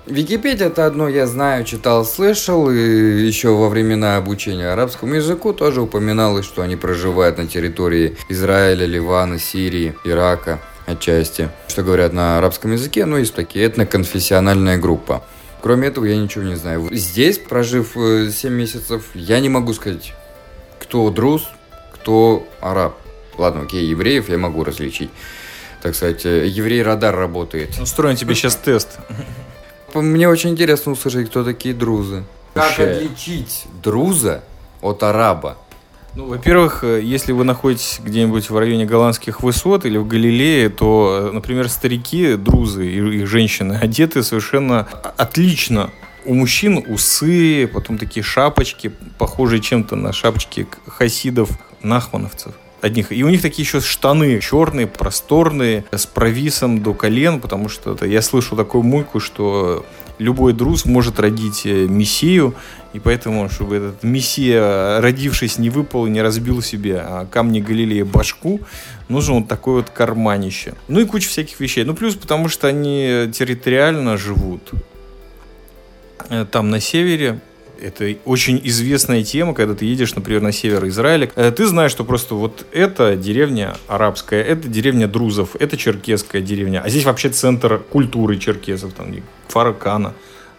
Википедия 0.05 0.67
это 0.67 0.85
одно, 0.85 1.07
я 1.07 1.27
знаю, 1.27 1.63
читал, 1.63 2.03
слышал, 2.03 2.69
и 2.69 2.75
еще 2.75 3.55
во 3.55 3.69
времена 3.69 4.17
обучения 4.17 4.67
арабскому 4.67 5.13
языку 5.15 5.53
тоже 5.53 5.81
упоминалось, 5.81 6.45
что 6.45 6.61
они 6.61 6.75
проживают 6.75 7.37
на 7.37 7.47
территории 7.47 8.17
Израиля, 8.27 8.85
Ливана, 8.85 9.39
Сирии, 9.39 9.95
Ирака 10.03 10.59
отчасти. 10.85 11.49
Что 11.69 11.83
говорят 11.83 12.11
на 12.11 12.37
арабском 12.37 12.73
языке, 12.73 13.05
ну, 13.05 13.15
есть 13.15 13.33
такие 13.33 13.65
этноконфессиональная 13.65 14.77
группа. 14.77 15.23
Кроме 15.61 15.87
этого, 15.87 16.03
я 16.03 16.17
ничего 16.17 16.43
не 16.43 16.55
знаю. 16.55 16.89
Здесь, 16.91 17.37
прожив 17.37 17.93
7 17.93 17.97
э, 18.01 18.49
месяцев, 18.49 19.05
я 19.13 19.39
не 19.39 19.47
могу 19.47 19.73
сказать, 19.73 20.13
кто 20.81 21.09
друз, 21.11 21.47
кто 21.93 22.45
араб. 22.59 22.97
Ладно, 23.37 23.61
окей, 23.61 23.85
евреев 23.85 24.27
я 24.27 24.37
могу 24.37 24.65
различить. 24.65 25.09
Так 25.81 25.95
сказать, 25.95 26.25
э, 26.25 26.45
еврей-радар 26.47 27.15
работает. 27.15 27.79
Устроим 27.79 28.17
тебе 28.17 28.35
сейчас 28.35 28.57
тест. 28.57 28.99
Мне 29.93 30.27
очень 30.27 30.51
интересно 30.51 30.93
услышать, 30.93 31.29
кто 31.29 31.43
такие 31.43 31.73
друзы. 31.73 32.23
Как 32.53 32.79
отличить 32.79 33.65
друза 33.81 34.43
от 34.81 35.03
араба? 35.03 35.57
Ну, 36.15 36.27
во-первых, 36.27 36.83
э, 36.83 37.01
если 37.01 37.31
вы 37.31 37.43
находитесь 37.43 37.99
где-нибудь 38.03 38.49
в 38.51 38.57
районе 38.57 38.85
голландских 38.85 39.41
высот 39.41 39.85
или 39.85 39.97
в 39.97 40.07
Галилее, 40.07 40.69
то, 40.69 41.29
э, 41.29 41.31
например, 41.31 41.69
старики, 41.69 42.35
друзы 42.35 42.87
и 42.87 43.17
их 43.17 43.27
женщины 43.27 43.73
одеты 43.81 44.21
совершенно 44.21 44.87
отлично. 45.17 45.89
У 46.25 46.35
мужчин 46.35 46.83
усы, 46.87 47.67
потом 47.67 47.97
такие 47.97 48.23
шапочки, 48.23 48.91
похожие 49.17 49.59
чем-то 49.59 49.95
на 49.95 50.13
шапочки 50.13 50.67
хасидов, 50.87 51.49
нахмановцев 51.81 52.53
одних. 52.83 53.11
И 53.11 53.23
у 53.23 53.29
них 53.29 53.41
такие 53.41 53.63
еще 53.63 53.79
штаны 53.79 54.39
черные, 54.41 54.87
просторные, 54.87 55.85
с 55.91 56.05
провисом 56.05 56.83
до 56.83 56.93
колен, 56.93 57.39
потому 57.39 57.69
что 57.69 57.93
это, 57.93 58.05
я 58.05 58.21
слышал 58.21 58.57
такую 58.57 58.83
мульку, 58.83 59.19
что 59.19 59.85
любой 60.19 60.53
друз 60.53 60.85
может 60.85 61.19
родить 61.19 61.65
э, 61.65 61.87
мессию, 61.87 62.55
и 62.93 62.99
поэтому, 62.99 63.49
чтобы 63.49 63.77
этот 63.77 64.03
мессия, 64.03 65.01
родившись, 65.01 65.57
не 65.57 65.69
выпал 65.69 66.05
и 66.05 66.11
не 66.11 66.21
разбил 66.21 66.61
себе 66.61 66.99
а 66.99 67.25
камни 67.25 67.59
Галилея 67.59 68.05
башку, 68.05 68.59
нужен 69.09 69.35
вот 69.35 69.47
такое 69.47 69.77
вот 69.77 69.89
карманище. 69.89 70.73
Ну 70.87 70.99
и 70.99 71.05
куча 71.05 71.27
всяких 71.27 71.59
вещей. 71.59 71.83
Ну 71.83 71.95
плюс 71.95 72.15
потому, 72.15 72.49
что 72.49 72.67
они 72.67 73.31
территориально 73.33 74.17
живут 74.17 74.71
э, 76.29 76.45
там 76.51 76.69
на 76.69 76.79
севере, 76.79 77.39
это 77.83 78.15
очень 78.25 78.59
известная 78.63 79.23
тема, 79.23 79.53
когда 79.53 79.75
ты 79.75 79.85
едешь, 79.85 80.15
например, 80.15 80.41
на 80.41 80.51
север 80.51 80.87
Израиля. 80.87 81.29
Э, 81.35 81.51
ты 81.51 81.67
знаешь, 81.67 81.91
что 81.91 82.03
просто 82.03 82.35
вот 82.35 82.65
эта 82.71 83.15
деревня 83.15 83.75
арабская, 83.87 84.41
это 84.41 84.67
деревня 84.67 85.07
друзов, 85.07 85.55
это 85.59 85.77
черкесская 85.77 86.41
деревня. 86.41 86.81
А 86.83 86.89
здесь 86.89 87.05
вообще 87.05 87.29
центр 87.29 87.79
культуры 87.79 88.37
черкесов, 88.37 88.93
там 88.93 89.13
Фаракана 89.47 90.13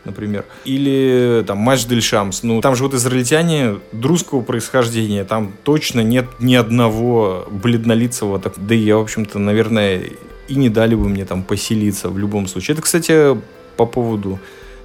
например. 0.04 0.44
Или 0.66 1.42
там 1.46 1.56
Матч 1.56 1.86
Дель 1.86 2.02
Шамс. 2.02 2.42
Ну, 2.42 2.60
там 2.60 2.76
же 2.76 2.82
вот 2.82 2.92
израильтяне 2.92 3.78
друзского 3.92 4.42
происхождения. 4.42 5.24
Там 5.24 5.54
точно 5.64 6.00
нет 6.00 6.26
ни 6.40 6.54
одного 6.54 7.46
бледнолицего. 7.50 8.38
Так, 8.38 8.54
да 8.58 8.74
и 8.74 8.78
я, 8.78 8.98
в 8.98 9.00
общем-то, 9.00 9.38
наверное, 9.38 10.02
и 10.46 10.54
не 10.56 10.68
дали 10.68 10.94
бы 10.94 11.08
мне 11.08 11.24
там 11.24 11.42
поселиться 11.42 12.10
в 12.10 12.18
любом 12.18 12.48
случае. 12.48 12.74
Это, 12.74 12.82
кстати, 12.82 13.34
по 13.76 13.86
поводу 13.86 14.38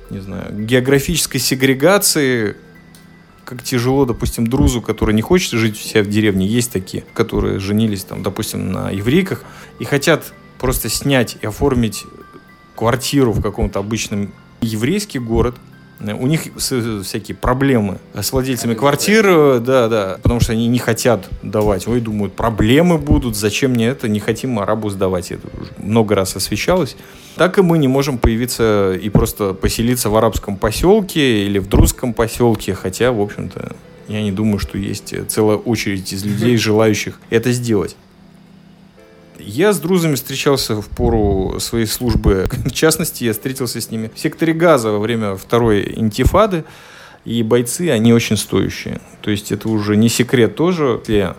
не 0.10 0.20
знаю, 0.20 0.66
географической 0.66 1.40
сегрегации, 1.40 2.56
как 3.46 3.64
тяжело, 3.64 4.06
допустим, 4.06 4.48
друзу, 4.48 4.82
который 4.82 5.16
не 5.16 5.22
хочет 5.22 5.54
жить 5.54 5.76
у 5.76 5.88
себя 5.88 6.04
в 6.04 6.08
деревне, 6.08 6.46
есть 6.46 6.72
такие, 6.72 7.04
которые 7.14 7.60
женились, 7.60 8.04
там, 8.04 8.24
допустим, 8.24 8.72
на 8.72 8.90
еврейках 8.92 9.44
и 9.80 9.86
хотят 9.86 10.34
просто 10.60 10.90
снять 10.90 11.38
и 11.42 11.48
оформить 11.48 12.06
квартиру 12.76 13.32
в 13.32 13.42
каком-то 13.42 13.80
обычном 13.80 14.32
еврейский 14.62 15.20
город– 15.20 15.56
у 16.00 16.28
них 16.28 16.44
всякие 16.58 17.36
проблемы 17.36 17.98
с 18.14 18.32
владельцами 18.32 18.74
квартир, 18.74 19.26
э, 19.28 19.60
да, 19.60 19.88
да, 19.88 20.20
потому 20.22 20.40
что 20.40 20.54
они 20.54 20.68
не 20.68 20.80
хотят 20.80 21.28
давать. 21.44 21.88
Ой, 21.88 22.00
думают, 22.00 22.34
проблемы 22.34 22.98
будут, 22.98 23.36
зачем 23.36 23.72
мне 23.72 23.88
это, 23.88 24.08
не 24.08 24.20
хотим 24.20 24.60
арабу 24.60 24.90
сдавать. 24.90 25.32
Это 25.32 25.48
уже 25.60 25.72
много 25.78 26.16
раз 26.16 26.36
освещалось. 26.36 26.96
Так 27.36 27.58
и 27.58 27.62
мы 27.62 27.78
не 27.78 27.88
можем 27.88 28.18
появиться 28.18 28.94
и 28.94 29.10
просто 29.10 29.54
поселиться 29.54 30.10
в 30.10 30.16
арабском 30.16 30.58
поселке 30.58 31.46
или 31.46 31.60
в 31.60 31.68
друзском 31.68 32.14
поселке, 32.14 32.74
хотя, 32.74 33.12
в 33.12 33.20
общем-то, 33.20 33.76
я 34.08 34.22
не 34.22 34.32
думаю, 34.32 34.60
что 34.60 34.78
есть 34.78 35.14
целая 35.28 35.58
очередь 35.58 36.12
из 36.14 36.24
людей, 36.26 36.58
желающих 36.58 37.20
это 37.30 37.52
сделать. 37.52 37.96
Я 39.40 39.72
с 39.72 39.80
друзьями 39.80 40.16
встречался 40.16 40.82
в 40.82 40.88
пору 40.90 41.60
своей 41.60 41.86
службы. 41.86 42.48
В 42.66 42.72
частности, 42.72 43.24
я 43.24 43.32
встретился 43.32 43.80
с 43.80 43.90
ними 43.90 44.12
в 44.14 44.20
секторе 44.20 44.54
газа 44.54 44.92
во 44.92 45.00
время 45.00 45.36
второй 45.36 45.94
интифады. 45.96 46.66
И 47.26 47.42
бойцы, 47.44 47.90
они 47.90 48.14
очень 48.14 48.38
стоящие. 48.38 49.00
То 49.22 49.32
есть 49.32 49.52
это 49.52 49.70
уже 49.70 49.96
не 49.96 50.10
секрет 50.10 50.56
тоже. 50.56 51.02
Те 51.06 51.36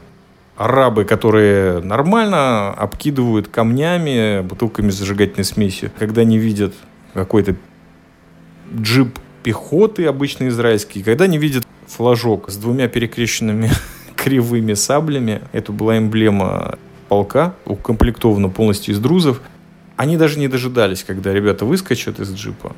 арабы, 0.56 1.04
которые 1.04 1.80
нормально 1.80 2.70
обкидывают 2.72 3.48
камнями, 3.48 4.42
бутылками 4.42 4.90
зажигательной 4.90 5.44
смесью, 5.44 5.90
когда 5.98 6.24
не 6.24 6.38
видят 6.38 6.74
какой-то 7.14 7.56
джип 8.74 9.18
пехоты 9.42 10.06
обычно 10.06 10.48
израильский, 10.48 11.02
когда 11.02 11.26
не 11.26 11.38
видят 11.38 11.66
флажок 11.86 12.50
с 12.50 12.56
двумя 12.56 12.88
перекрещенными 12.88 13.70
кривыми 14.16 14.74
саблями, 14.74 15.40
это 15.52 15.72
была 15.72 15.98
эмблема 15.98 16.78
полка, 17.10 17.54
укомплектована 17.66 18.48
полностью 18.48 18.94
из 18.94 19.00
друзов. 19.00 19.42
Они 19.96 20.16
даже 20.16 20.38
не 20.38 20.46
дожидались, 20.46 21.02
когда 21.02 21.34
ребята 21.34 21.64
выскочат 21.64 22.20
из 22.20 22.32
джипа. 22.32 22.74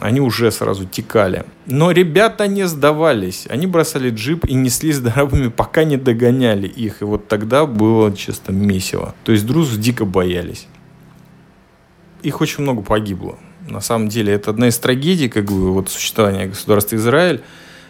Они 0.00 0.20
уже 0.20 0.52
сразу 0.52 0.84
текали. 0.84 1.44
Но 1.64 1.90
ребята 1.90 2.46
не 2.46 2.68
сдавались. 2.68 3.46
Они 3.48 3.66
бросали 3.66 4.10
джип 4.10 4.44
и 4.44 4.52
неслись 4.52 4.98
дорогами, 4.98 5.48
пока 5.48 5.84
не 5.84 5.96
догоняли 5.96 6.68
их. 6.68 7.00
И 7.00 7.04
вот 7.04 7.26
тогда 7.26 7.64
было 7.64 8.14
чисто 8.14 8.52
месиво. 8.52 9.14
То 9.24 9.32
есть 9.32 9.46
друзов 9.46 9.78
дико 9.78 10.04
боялись. 10.04 10.68
Их 12.22 12.42
очень 12.42 12.62
много 12.62 12.82
погибло. 12.82 13.38
На 13.66 13.80
самом 13.80 14.08
деле, 14.08 14.34
это 14.34 14.50
одна 14.50 14.68
из 14.68 14.78
трагедий 14.78 15.30
как 15.30 15.46
бы, 15.46 15.72
вот, 15.72 15.88
существования 15.88 16.46
государства 16.46 16.96
Израиль. 16.96 17.40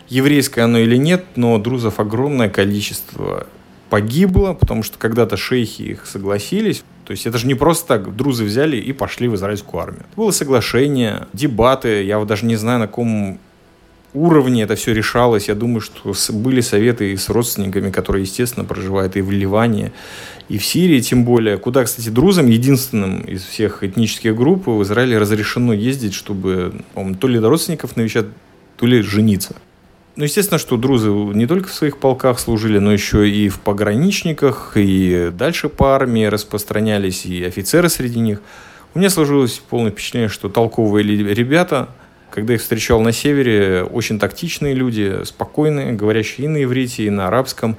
Еврейское 0.09 0.63
оно 0.63 0.79
или 0.79 0.97
нет, 0.97 1.25
но 1.35 1.59
друзов 1.59 1.99
огромное 1.99 2.49
количество 2.49 3.49
погибло, 3.91 4.55
потому 4.55 4.83
что 4.83 4.99
когда-то 4.99 5.37
шейхи 5.37 5.83
их 5.83 6.07
согласились. 6.07 6.85
То 7.05 7.11
есть 7.11 7.27
это 7.27 7.39
же 7.39 7.47
не 7.47 7.55
просто 7.55 7.89
так 7.89 8.17
друзы 8.17 8.45
взяли 8.45 8.77
и 8.77 8.93
пошли 8.93 9.29
в 9.29 9.35
израильскую 9.35 9.83
армию. 9.83 10.05
Это 10.09 10.17
было 10.17 10.31
соглашение, 10.31 11.27
дебаты. 11.33 12.05
Я 12.05 12.21
вот 12.21 12.29
даже 12.29 12.47
не 12.47 12.57
знаю, 12.57 12.79
на 12.79 12.87
каком 12.87 13.39
уровне 14.15 14.63
это 14.63 14.77
все 14.77 14.95
решалось. 14.95 15.49
Я 15.49 15.55
думаю, 15.55 15.81
что 15.81 16.15
были 16.33 16.61
советы 16.61 17.13
и 17.13 17.17
с 17.17 17.29
родственниками, 17.29 17.91
которые, 17.91 18.23
естественно, 18.23 18.65
проживают 18.65 19.17
и 19.17 19.23
в 19.23 19.31
Ливане, 19.31 19.93
и 20.49 20.59
в 20.59 20.65
Сирии, 20.65 21.01
тем 21.01 21.25
более. 21.25 21.59
Куда, 21.59 21.85
кстати, 21.85 22.09
друзам, 22.09 22.47
единственным 22.47 23.21
из 23.23 23.45
всех 23.45 23.83
этнических 23.83 24.35
групп 24.37 24.69
в 24.69 24.83
Израиле 24.83 25.19
разрешено 25.19 25.73
ездить, 25.73 26.15
чтобы, 26.15 26.73
то 27.21 27.29
ли 27.29 27.41
до 27.41 27.49
родственников 27.49 27.97
навещать, 27.97 28.27
то 28.77 28.87
ли 28.87 29.03
жениться. 29.03 29.57
Ну, 30.17 30.25
естественно, 30.25 30.59
что 30.59 30.77
друзы 30.77 31.09
не 31.09 31.47
только 31.47 31.69
в 31.69 31.73
своих 31.73 31.99
полках 31.99 32.41
служили, 32.41 32.79
но 32.79 32.93
еще 32.93 33.29
и 33.29 33.49
в 33.49 33.61
пограничниках, 33.61 34.73
и 34.75 35.31
дальше 35.33 35.69
по 35.69 35.95
армии 35.95 36.25
распространялись, 36.25 37.25
и 37.27 37.45
офицеры 37.45 37.89
среди 37.89 38.19
них. 38.19 38.43
У 38.95 38.99
меня 38.99 39.09
сложилось 39.09 39.63
полное 39.71 39.93
впечатление, 39.93 40.29
что 40.29 40.49
толковые 40.49 41.05
ребята, 41.05 41.89
когда 42.31 42.55
их 42.55 42.61
встречал 42.61 43.01
на 43.01 43.13
севере, 43.13 43.85
очень 43.85 44.19
тактичные 44.19 44.75
люди, 44.75 45.21
спокойные, 45.25 45.93
говорящие 45.93 46.47
и 46.47 46.49
на 46.49 46.65
иврите, 46.65 47.05
и 47.05 47.11
на 47.11 47.29
арабском. 47.29 47.77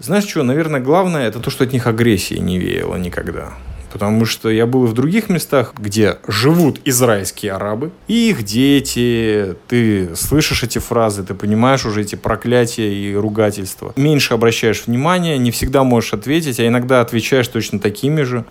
Знаешь 0.00 0.26
что, 0.26 0.42
наверное, 0.42 0.80
главное, 0.80 1.28
это 1.28 1.38
то, 1.38 1.50
что 1.50 1.64
от 1.64 1.72
них 1.72 1.86
агрессии 1.86 2.34
не 2.34 2.58
веяло 2.58 2.96
никогда. 2.96 3.52
Потому 3.94 4.24
что 4.24 4.50
я 4.50 4.66
был 4.66 4.86
и 4.86 4.88
в 4.88 4.92
других 4.92 5.28
местах, 5.28 5.72
где 5.78 6.18
живут 6.26 6.80
израильские 6.84 7.52
арабы, 7.52 7.92
и 8.08 8.30
их 8.30 8.42
дети. 8.42 9.54
Ты 9.68 10.16
слышишь 10.16 10.64
эти 10.64 10.80
фразы, 10.80 11.22
ты 11.22 11.32
понимаешь 11.32 11.86
уже 11.86 12.00
эти 12.00 12.16
проклятия 12.16 12.92
и 12.92 13.14
ругательства. 13.14 13.92
Меньше 13.94 14.34
обращаешь 14.34 14.88
внимания, 14.88 15.38
не 15.38 15.52
всегда 15.52 15.84
можешь 15.84 16.12
ответить, 16.12 16.58
а 16.58 16.66
иногда 16.66 17.02
отвечаешь 17.02 17.46
точно 17.46 17.78
такими 17.78 18.22
же. 18.22 18.44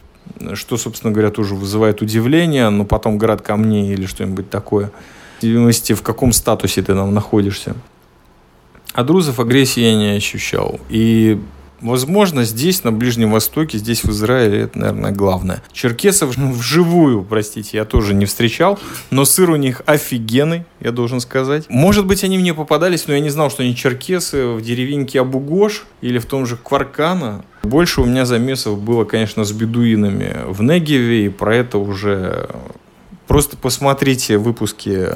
Что, 0.54 0.78
собственно 0.78 1.12
говоря, 1.12 1.30
тоже 1.30 1.56
вызывает 1.56 2.02
удивление, 2.02 2.70
но 2.70 2.86
потом 2.86 3.18
град 3.18 3.42
камней 3.42 3.92
или 3.92 4.06
что-нибудь 4.06 4.50
такое. 4.50 4.92
В 5.40 5.42
зависимости, 5.42 5.92
в 5.92 6.04
каком 6.04 6.32
статусе 6.32 6.82
ты 6.84 6.94
там 6.94 7.14
находишься. 7.14 7.76
А 8.94 9.04
друзов 9.04 9.42
агрессии 9.42 9.82
я 9.82 9.94
не 9.94 10.16
ощущал. 10.16 10.80
И 10.88 11.38
Возможно, 11.84 12.44
здесь, 12.46 12.84
на 12.84 12.92
Ближнем 12.92 13.32
Востоке, 13.32 13.78
здесь, 13.78 14.04
в 14.04 14.10
Израиле, 14.10 14.62
это, 14.62 14.80
наверное, 14.80 15.12
главное. 15.12 15.62
Черкесов 15.72 16.36
вживую, 16.38 17.24
простите, 17.24 17.78
я 17.78 17.86
тоже 17.86 18.14
не 18.14 18.26
встречал, 18.26 18.80
но 19.12 19.26
сыр 19.26 19.52
у 19.52 19.56
них 19.56 19.82
офигенный, 19.86 20.64
я 20.80 20.92
должен 20.92 21.20
сказать. 21.20 21.66
Может 21.70 22.06
быть, 22.06 22.24
они 22.24 22.38
мне 22.38 22.54
попадались, 22.54 23.08
но 23.08 23.14
я 23.14 23.20
не 23.20 23.30
знал, 23.30 23.52
что 23.52 23.64
они 23.64 23.76
черкесы 23.76 24.48
в 24.48 24.62
деревеньке 24.62 25.20
Абугош 25.20 25.86
или 26.02 26.18
в 26.18 26.26
том 26.26 26.46
же 26.46 26.58
Кваркана. 26.58 27.46
Больше 27.64 28.02
у 28.02 28.06
меня 28.06 28.26
замесов 28.26 28.80
было, 28.80 29.04
конечно, 29.06 29.44
с 29.44 29.52
бедуинами 29.52 30.38
в 30.48 30.62
Негеве, 30.64 31.26
и 31.26 31.30
про 31.30 31.56
это 31.56 31.78
уже 31.78 32.50
Просто 33.28 33.56
посмотрите 33.56 34.38
выпуски 34.38 35.08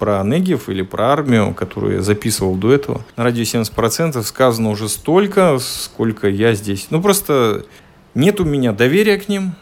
про 0.00 0.22
Негев 0.24 0.70
или 0.70 0.82
про 0.82 1.12
армию, 1.12 1.54
которую 1.54 1.96
я 1.96 2.02
записывал 2.02 2.56
до 2.56 2.72
этого, 2.72 3.04
на 3.16 3.22
радио 3.22 3.42
70% 3.42 4.20
сказано 4.24 4.70
уже 4.70 4.88
столько, 4.88 5.58
сколько 5.60 6.26
я 6.26 6.54
здесь. 6.54 6.86
Ну, 6.90 7.02
просто 7.02 7.66
нет 8.14 8.40
у 8.40 8.44
меня 8.44 8.72
доверия 8.72 9.18
к 9.18 9.28
ним, 9.28 9.52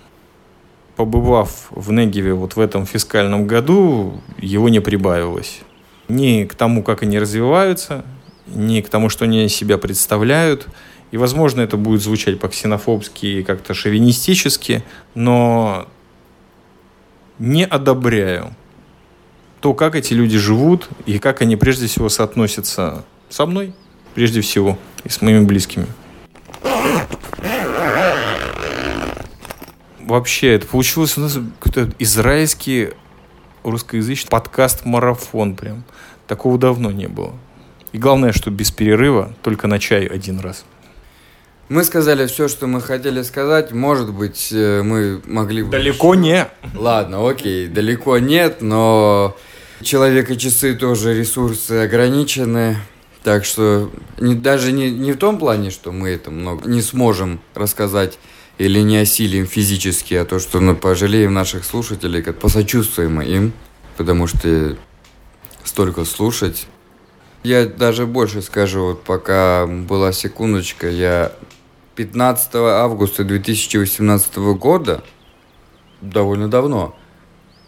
побывав 0.94 1.66
в 1.70 1.90
Негеве 1.90 2.34
вот 2.34 2.54
в 2.54 2.60
этом 2.60 2.86
фискальном 2.86 3.48
году, 3.48 4.20
его 4.38 4.68
не 4.68 4.80
прибавилось. 4.80 5.60
Ни 6.08 6.44
к 6.44 6.54
тому, 6.54 6.84
как 6.84 7.02
они 7.02 7.18
развиваются, 7.18 8.04
ни 8.46 8.80
к 8.80 8.88
тому, 8.88 9.08
что 9.08 9.24
они 9.24 9.48
себя 9.48 9.76
представляют. 9.76 10.68
И, 11.10 11.16
возможно, 11.16 11.62
это 11.62 11.76
будет 11.76 12.00
звучать 12.00 12.38
по-ксенофобски 12.38 13.26
и 13.26 13.42
как-то 13.42 13.74
шовинистически, 13.74 14.84
но 15.14 15.88
не 17.38 17.64
одобряю 17.64 18.54
то, 19.60 19.74
как 19.74 19.94
эти 19.96 20.14
люди 20.14 20.38
живут 20.38 20.88
и 21.06 21.18
как 21.18 21.42
они 21.42 21.56
прежде 21.56 21.86
всего 21.86 22.08
соотносятся 22.08 23.04
со 23.28 23.46
мной, 23.46 23.74
прежде 24.14 24.40
всего, 24.40 24.78
и 25.04 25.08
с 25.08 25.20
моими 25.20 25.44
близкими. 25.44 25.86
Вообще, 30.00 30.54
это 30.54 30.66
получилось 30.66 31.18
у 31.18 31.20
нас 31.20 31.38
какой-то 31.60 31.92
израильский 31.98 32.90
русскоязычный 33.62 34.30
подкаст-марафон 34.30 35.54
прям. 35.54 35.84
Такого 36.26 36.56
давно 36.58 36.90
не 36.90 37.08
было. 37.08 37.34
И 37.92 37.98
главное, 37.98 38.32
что 38.32 38.50
без 38.50 38.70
перерыва, 38.70 39.34
только 39.42 39.66
на 39.66 39.78
чай 39.78 40.06
один 40.06 40.40
раз. 40.40 40.64
Мы 41.68 41.84
сказали 41.84 42.26
все, 42.26 42.48
что 42.48 42.66
мы 42.66 42.80
хотели 42.80 43.22
сказать. 43.22 43.72
Может 43.72 44.12
быть, 44.12 44.48
э, 44.52 44.82
мы 44.82 45.20
могли 45.26 45.62
бы... 45.62 45.70
Далеко 45.70 46.14
не. 46.14 46.48
Ладно, 46.74 47.28
окей, 47.28 47.66
далеко 47.66 48.18
нет, 48.18 48.62
но 48.62 49.36
человека 49.82 50.36
часы 50.36 50.74
тоже 50.74 51.14
ресурсы 51.14 51.72
ограничены. 51.72 52.78
Так 53.22 53.44
что 53.44 53.90
не, 54.18 54.34
даже 54.34 54.72
не, 54.72 54.90
не 54.90 55.12
в 55.12 55.18
том 55.18 55.38
плане, 55.38 55.70
что 55.70 55.92
мы 55.92 56.08
это 56.08 56.30
много 56.30 56.66
не 56.66 56.80
сможем 56.80 57.40
рассказать 57.54 58.18
или 58.56 58.80
не 58.80 58.96
осилим 58.96 59.46
физически, 59.46 60.14
а 60.14 60.24
то, 60.24 60.38
что 60.38 60.60
мы 60.60 60.74
пожалеем 60.74 61.34
наших 61.34 61.66
слушателей, 61.66 62.22
как 62.22 62.38
посочувствуем 62.38 63.20
им, 63.20 63.52
потому 63.98 64.26
что 64.26 64.76
столько 65.64 66.06
слушать. 66.06 66.66
Я 67.42 67.66
даже 67.66 68.06
больше 68.06 68.40
скажу, 68.40 68.86
вот 68.86 69.02
пока 69.04 69.66
была 69.66 70.12
секундочка, 70.12 70.88
я 70.88 71.32
15 71.98 72.54
августа 72.54 73.24
2018 73.24 74.36
года, 74.54 75.02
довольно 76.00 76.48
давно, 76.48 76.94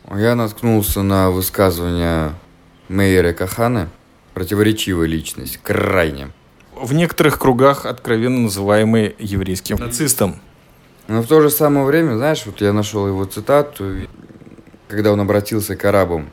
я 0.09 0.37
наткнулся 0.37 1.03
на 1.03 1.33
высказывание 1.33 2.35
Мейера 2.89 3.33
Каханы, 3.33 3.89
противоречивая 4.33 5.09
личность, 5.09 5.59
крайне. 5.61 6.31
В 6.81 6.93
некоторых 6.93 7.41
кругах 7.41 7.87
откровенно 7.87 8.43
называемый 8.43 9.17
еврейским 9.19 9.79
нацистом. 9.79 10.41
Но 11.09 11.23
в 11.23 11.27
то 11.27 11.41
же 11.41 11.51
самое 11.51 11.85
время, 11.85 12.15
знаешь, 12.15 12.47
вот 12.47 12.61
я 12.61 12.73
нашел 12.73 13.09
его 13.09 13.25
цитату, 13.25 13.97
когда 14.87 15.11
он 15.11 15.19
обратился 15.19 15.75
к 15.75 15.85
арабам 15.85 16.31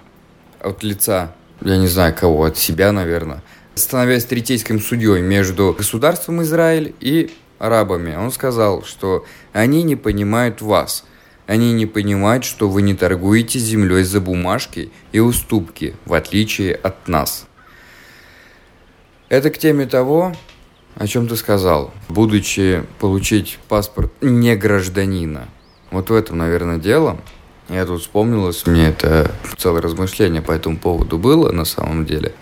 от 0.62 0.84
лица, 0.84 1.34
я 1.62 1.78
не 1.78 1.88
знаю 1.88 2.14
кого, 2.16 2.44
от 2.44 2.58
себя, 2.58 2.92
наверное, 2.92 3.42
становясь 3.74 4.26
третейским 4.26 4.80
судьей 4.80 5.24
между 5.24 5.74
государством 5.76 6.44
Израиль 6.44 6.94
и 7.00 7.32
арабами. 7.60 8.16
Он 8.16 8.32
сказал, 8.32 8.84
что 8.84 9.26
они 9.54 9.84
не 9.84 9.96
понимают 9.96 10.62
вас. 10.62 11.06
Они 11.46 11.72
не 11.72 11.86
понимают, 11.86 12.44
что 12.44 12.68
вы 12.68 12.82
не 12.82 12.94
торгуете 12.94 13.58
землей 13.58 14.04
за 14.04 14.20
бумажки 14.20 14.92
и 15.14 15.20
уступки, 15.20 15.96
в 16.06 16.14
отличие 16.14 16.76
от 16.76 17.08
нас. 17.08 17.48
Это 19.30 19.50
к 19.50 19.58
теме 19.58 19.86
того, 19.86 20.34
о 20.96 21.08
чем 21.08 21.28
ты 21.28 21.36
сказал. 21.36 21.94
Будучи 22.10 22.84
получить 23.00 23.60
паспорт 23.70 24.12
не 24.22 24.56
гражданина. 24.56 25.48
Вот 25.92 26.10
в 26.10 26.14
этом, 26.14 26.38
наверное, 26.38 26.78
дело. 26.78 27.18
Я 27.70 27.86
тут 27.86 28.02
вспомнилось, 28.02 28.66
мне 28.66 28.90
это 28.90 29.32
целое 29.58 29.82
размышление 29.82 30.42
по 30.42 30.54
этому 30.54 30.78
поводу 30.78 31.18
было 31.18 31.52
на 31.52 31.66
самом 31.66 32.06
деле. 32.06 32.34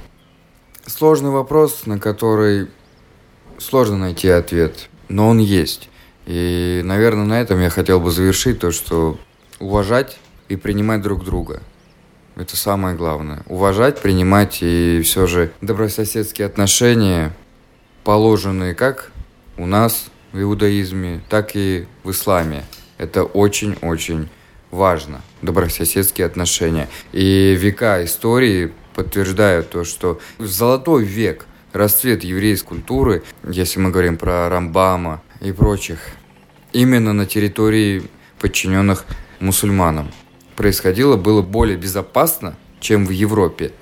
Сложный 0.85 1.31
вопрос, 1.31 1.87
на 1.87 1.99
который 1.99 2.67
сложно 3.57 3.97
найти 3.97 4.29
ответ 4.29 4.89
но 5.09 5.29
он 5.29 5.39
есть. 5.39 5.89
И, 6.25 6.81
наверное, 6.83 7.25
на 7.25 7.41
этом 7.41 7.61
я 7.61 7.69
хотел 7.69 7.99
бы 7.99 8.11
завершить 8.11 8.59
то, 8.59 8.71
что 8.71 9.17
уважать 9.59 10.17
и 10.49 10.55
принимать 10.55 11.01
друг 11.01 11.23
друга. 11.23 11.61
Это 12.35 12.57
самое 12.57 12.95
главное. 12.95 13.43
Уважать, 13.47 14.01
принимать 14.01 14.59
и 14.61 15.01
все 15.03 15.27
же 15.27 15.51
добрососедские 15.61 16.47
отношения, 16.47 17.33
положенные 18.03 18.75
как 18.75 19.11
у 19.57 19.65
нас 19.65 20.07
в 20.33 20.41
иудаизме, 20.41 21.21
так 21.29 21.51
и 21.55 21.87
в 22.03 22.11
исламе. 22.11 22.65
Это 22.97 23.23
очень-очень 23.23 24.29
важно. 24.71 25.21
Добрососедские 25.41 26.27
отношения. 26.27 26.89
И 27.13 27.55
века 27.57 28.03
истории 28.03 28.73
подтверждают 28.95 29.69
то, 29.69 29.83
что 29.83 30.19
в 30.37 30.47
золотой 30.47 31.03
век– 31.03 31.45
расцвет 31.75 32.23
еврейской 32.23 32.69
культуры, 32.69 33.23
если 33.47 33.79
мы 33.79 33.91
говорим 33.91 34.17
про 34.17 34.49
Рамбама 34.49 35.21
и 35.41 35.51
прочих, 35.51 35.99
именно 36.71 37.11
на 37.11 37.25
территории 37.25 38.03
подчиненных 38.39 39.05
мусульманам. 39.39 40.09
Происходило 40.55 41.17
было 41.17 41.41
более 41.41 41.77
безопасно, 41.77 42.55
чем 42.79 43.05
в 43.05 43.09
Европе, 43.09 43.73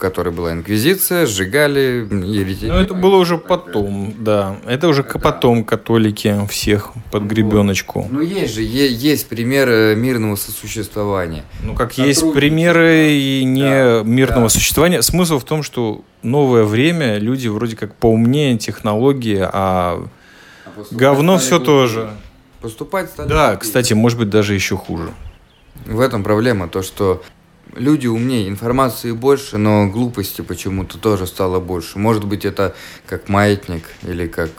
которой 0.00 0.32
была 0.32 0.52
инквизиция, 0.52 1.26
сжигали 1.26 2.08
еретиков. 2.10 2.68
Но 2.70 2.80
это 2.80 2.94
было 2.94 3.16
уже 3.16 3.38
потом, 3.38 4.14
да. 4.18 4.56
Это 4.66 4.88
уже 4.88 5.02
это... 5.02 5.18
потом 5.18 5.62
католики 5.64 6.34
всех 6.48 6.90
под 7.12 7.24
гребеночку. 7.24 8.08
Ну, 8.10 8.20
есть 8.20 8.54
же, 8.54 8.62
есть 8.62 9.28
примеры 9.28 9.94
мирного 9.96 10.34
сосуществования. 10.34 11.44
Ну, 11.62 11.74
как 11.74 11.98
есть 11.98 12.32
примеры 12.32 13.12
и 13.12 13.44
не 13.44 13.62
да, 13.62 14.02
мирного 14.04 14.46
да. 14.46 14.48
существования. 14.48 15.02
Смысл 15.02 15.38
в 15.38 15.44
том, 15.44 15.62
что 15.62 16.02
новое 16.22 16.64
время, 16.64 17.18
люди 17.18 17.48
вроде 17.48 17.76
как 17.76 17.94
поумнее, 17.94 18.58
технологии, 18.58 19.40
а, 19.40 19.50
а 19.52 20.84
говно 20.90 21.38
все 21.38 21.58
глупее. 21.58 21.66
тоже. 21.66 22.10
Поступать 22.60 23.10
стали 23.10 23.28
Да, 23.28 23.56
кстати, 23.56 23.92
может 23.92 24.18
быть, 24.18 24.30
даже 24.30 24.54
еще 24.54 24.76
хуже. 24.76 25.10
В 25.86 26.00
этом 26.00 26.22
проблема, 26.22 26.68
то, 26.68 26.82
что 26.82 27.22
люди 27.74 28.06
умнее, 28.06 28.48
информации 28.48 29.12
больше, 29.12 29.58
но 29.58 29.88
глупости 29.88 30.42
почему-то 30.42 30.98
тоже 30.98 31.26
стало 31.26 31.60
больше. 31.60 31.98
Может 31.98 32.24
быть, 32.24 32.44
это 32.44 32.74
как 33.06 33.28
маятник 33.28 33.84
или 34.02 34.26
как... 34.26 34.50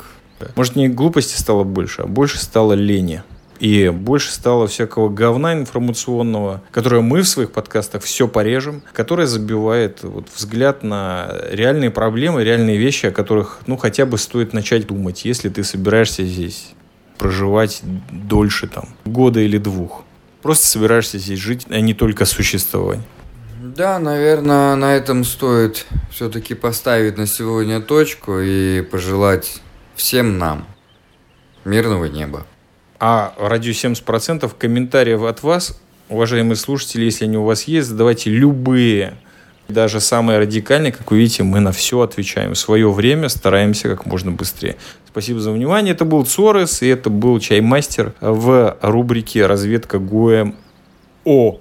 Может, 0.56 0.76
не 0.76 0.88
глупости 0.90 1.40
стало 1.40 1.64
больше, 1.64 2.04
а 2.04 2.08
больше 2.08 2.40
стало 2.40 2.74
лени 2.74 3.24
и 3.62 3.90
больше 3.90 4.32
стало 4.32 4.66
всякого 4.66 5.08
говна 5.08 5.54
информационного, 5.54 6.64
которое 6.72 7.02
мы 7.02 7.22
в 7.22 7.28
своих 7.28 7.52
подкастах 7.52 8.02
все 8.02 8.28
порежем, 8.28 8.82
которое 8.92 9.28
забивает 9.28 10.00
вот, 10.02 10.28
взгляд 10.36 10.82
на 10.82 11.32
реальные 11.52 11.92
проблемы, 11.92 12.44
реальные 12.44 12.78
вещи, 12.78 13.06
о 13.06 13.12
которых 13.12 13.60
ну 13.68 13.78
хотя 13.78 14.08
бы 14.08 14.18
стоит 14.18 14.54
начать 14.54 14.88
думать, 14.88 15.26
если 15.26 15.50
ты 15.50 15.64
собираешься 15.64 16.24
здесь 16.24 16.72
проживать 17.20 17.84
дольше 18.10 18.68
там 18.68 18.90
года 19.06 19.40
или 19.40 19.60
двух. 19.60 20.04
Просто 20.42 20.68
собираешься 20.68 21.18
здесь 21.18 21.40
жить, 21.40 21.66
а 21.70 21.80
не 21.80 21.94
только 21.94 22.26
существовать. 22.26 23.00
Да, 23.62 24.00
наверное, 24.00 24.76
на 24.76 24.96
этом 24.96 25.24
стоит 25.24 25.86
все-таки 26.10 26.56
поставить 26.56 27.18
на 27.18 27.28
сегодня 27.28 27.80
точку 27.80 28.40
и 28.40 28.82
пожелать 28.82 29.62
всем 29.96 30.40
нам 30.40 30.68
мирного 31.64 32.06
неба. 32.06 32.46
А 33.00 33.34
радио 33.38 33.72
70% 33.72 34.52
комментариев 34.58 35.24
от 35.24 35.44
вас, 35.44 35.80
уважаемые 36.10 36.56
слушатели, 36.56 37.06
если 37.06 37.26
они 37.26 37.38
у 37.38 37.44
вас 37.44 37.64
есть, 37.64 37.88
задавайте 37.88 38.30
любые, 38.32 39.18
даже 39.74 40.00
самые 40.00 40.40
радикальные. 40.40 40.92
Как 40.92 41.12
вы 41.12 41.20
видите, 41.20 41.44
мы 41.44 41.60
на 41.60 41.72
все 41.72 42.02
отвечаем. 42.02 42.54
В 42.54 42.58
свое 42.58 42.92
время 42.92 43.30
стараемся 43.30 43.90
как 43.90 44.06
можно 44.06 44.32
быстрее. 44.32 44.78
Спасибо 45.08 45.40
за 45.40 45.52
внимание. 45.52 45.94
Это 45.94 46.06
был 46.06 46.26
Цорес, 46.26 46.82
и 46.82 46.88
это 46.88 47.10
был 47.10 47.40
Чаймастер 47.40 48.14
в 48.22 48.78
рубрике 48.82 49.46
«Разведка 49.46 50.00
Гоем» 50.00 50.56
о 51.26 51.60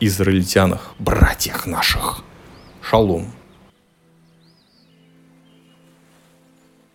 израильтянах, 0.00 0.94
братьях 0.98 1.66
наших. 1.66 2.22
Шалом. 2.80 3.32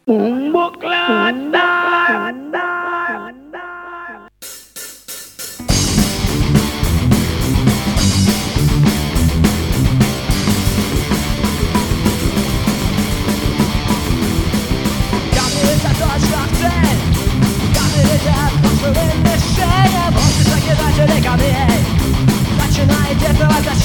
этого 0.07 0.47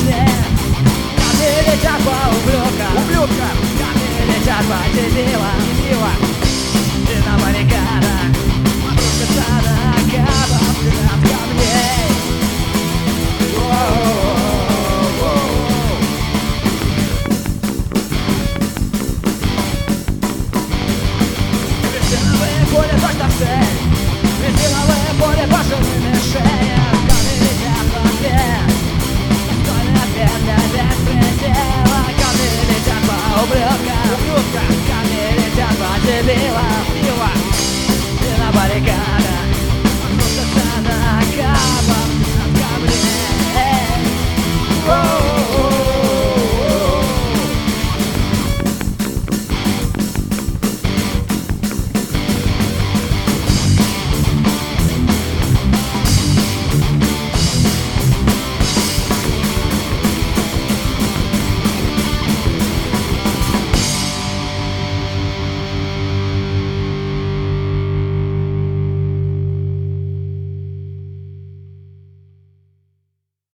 точнее 0.02 0.28
Камни 1.16 1.72
летят 1.72 2.00
по 2.02 2.28
ублюдкам 2.36 3.04
Ублюдкам 3.04 3.56
Камни 3.78 4.34
летят 4.34 4.64
по 4.66 4.96
дебилам 4.96 5.60
Дебилам 5.76 6.41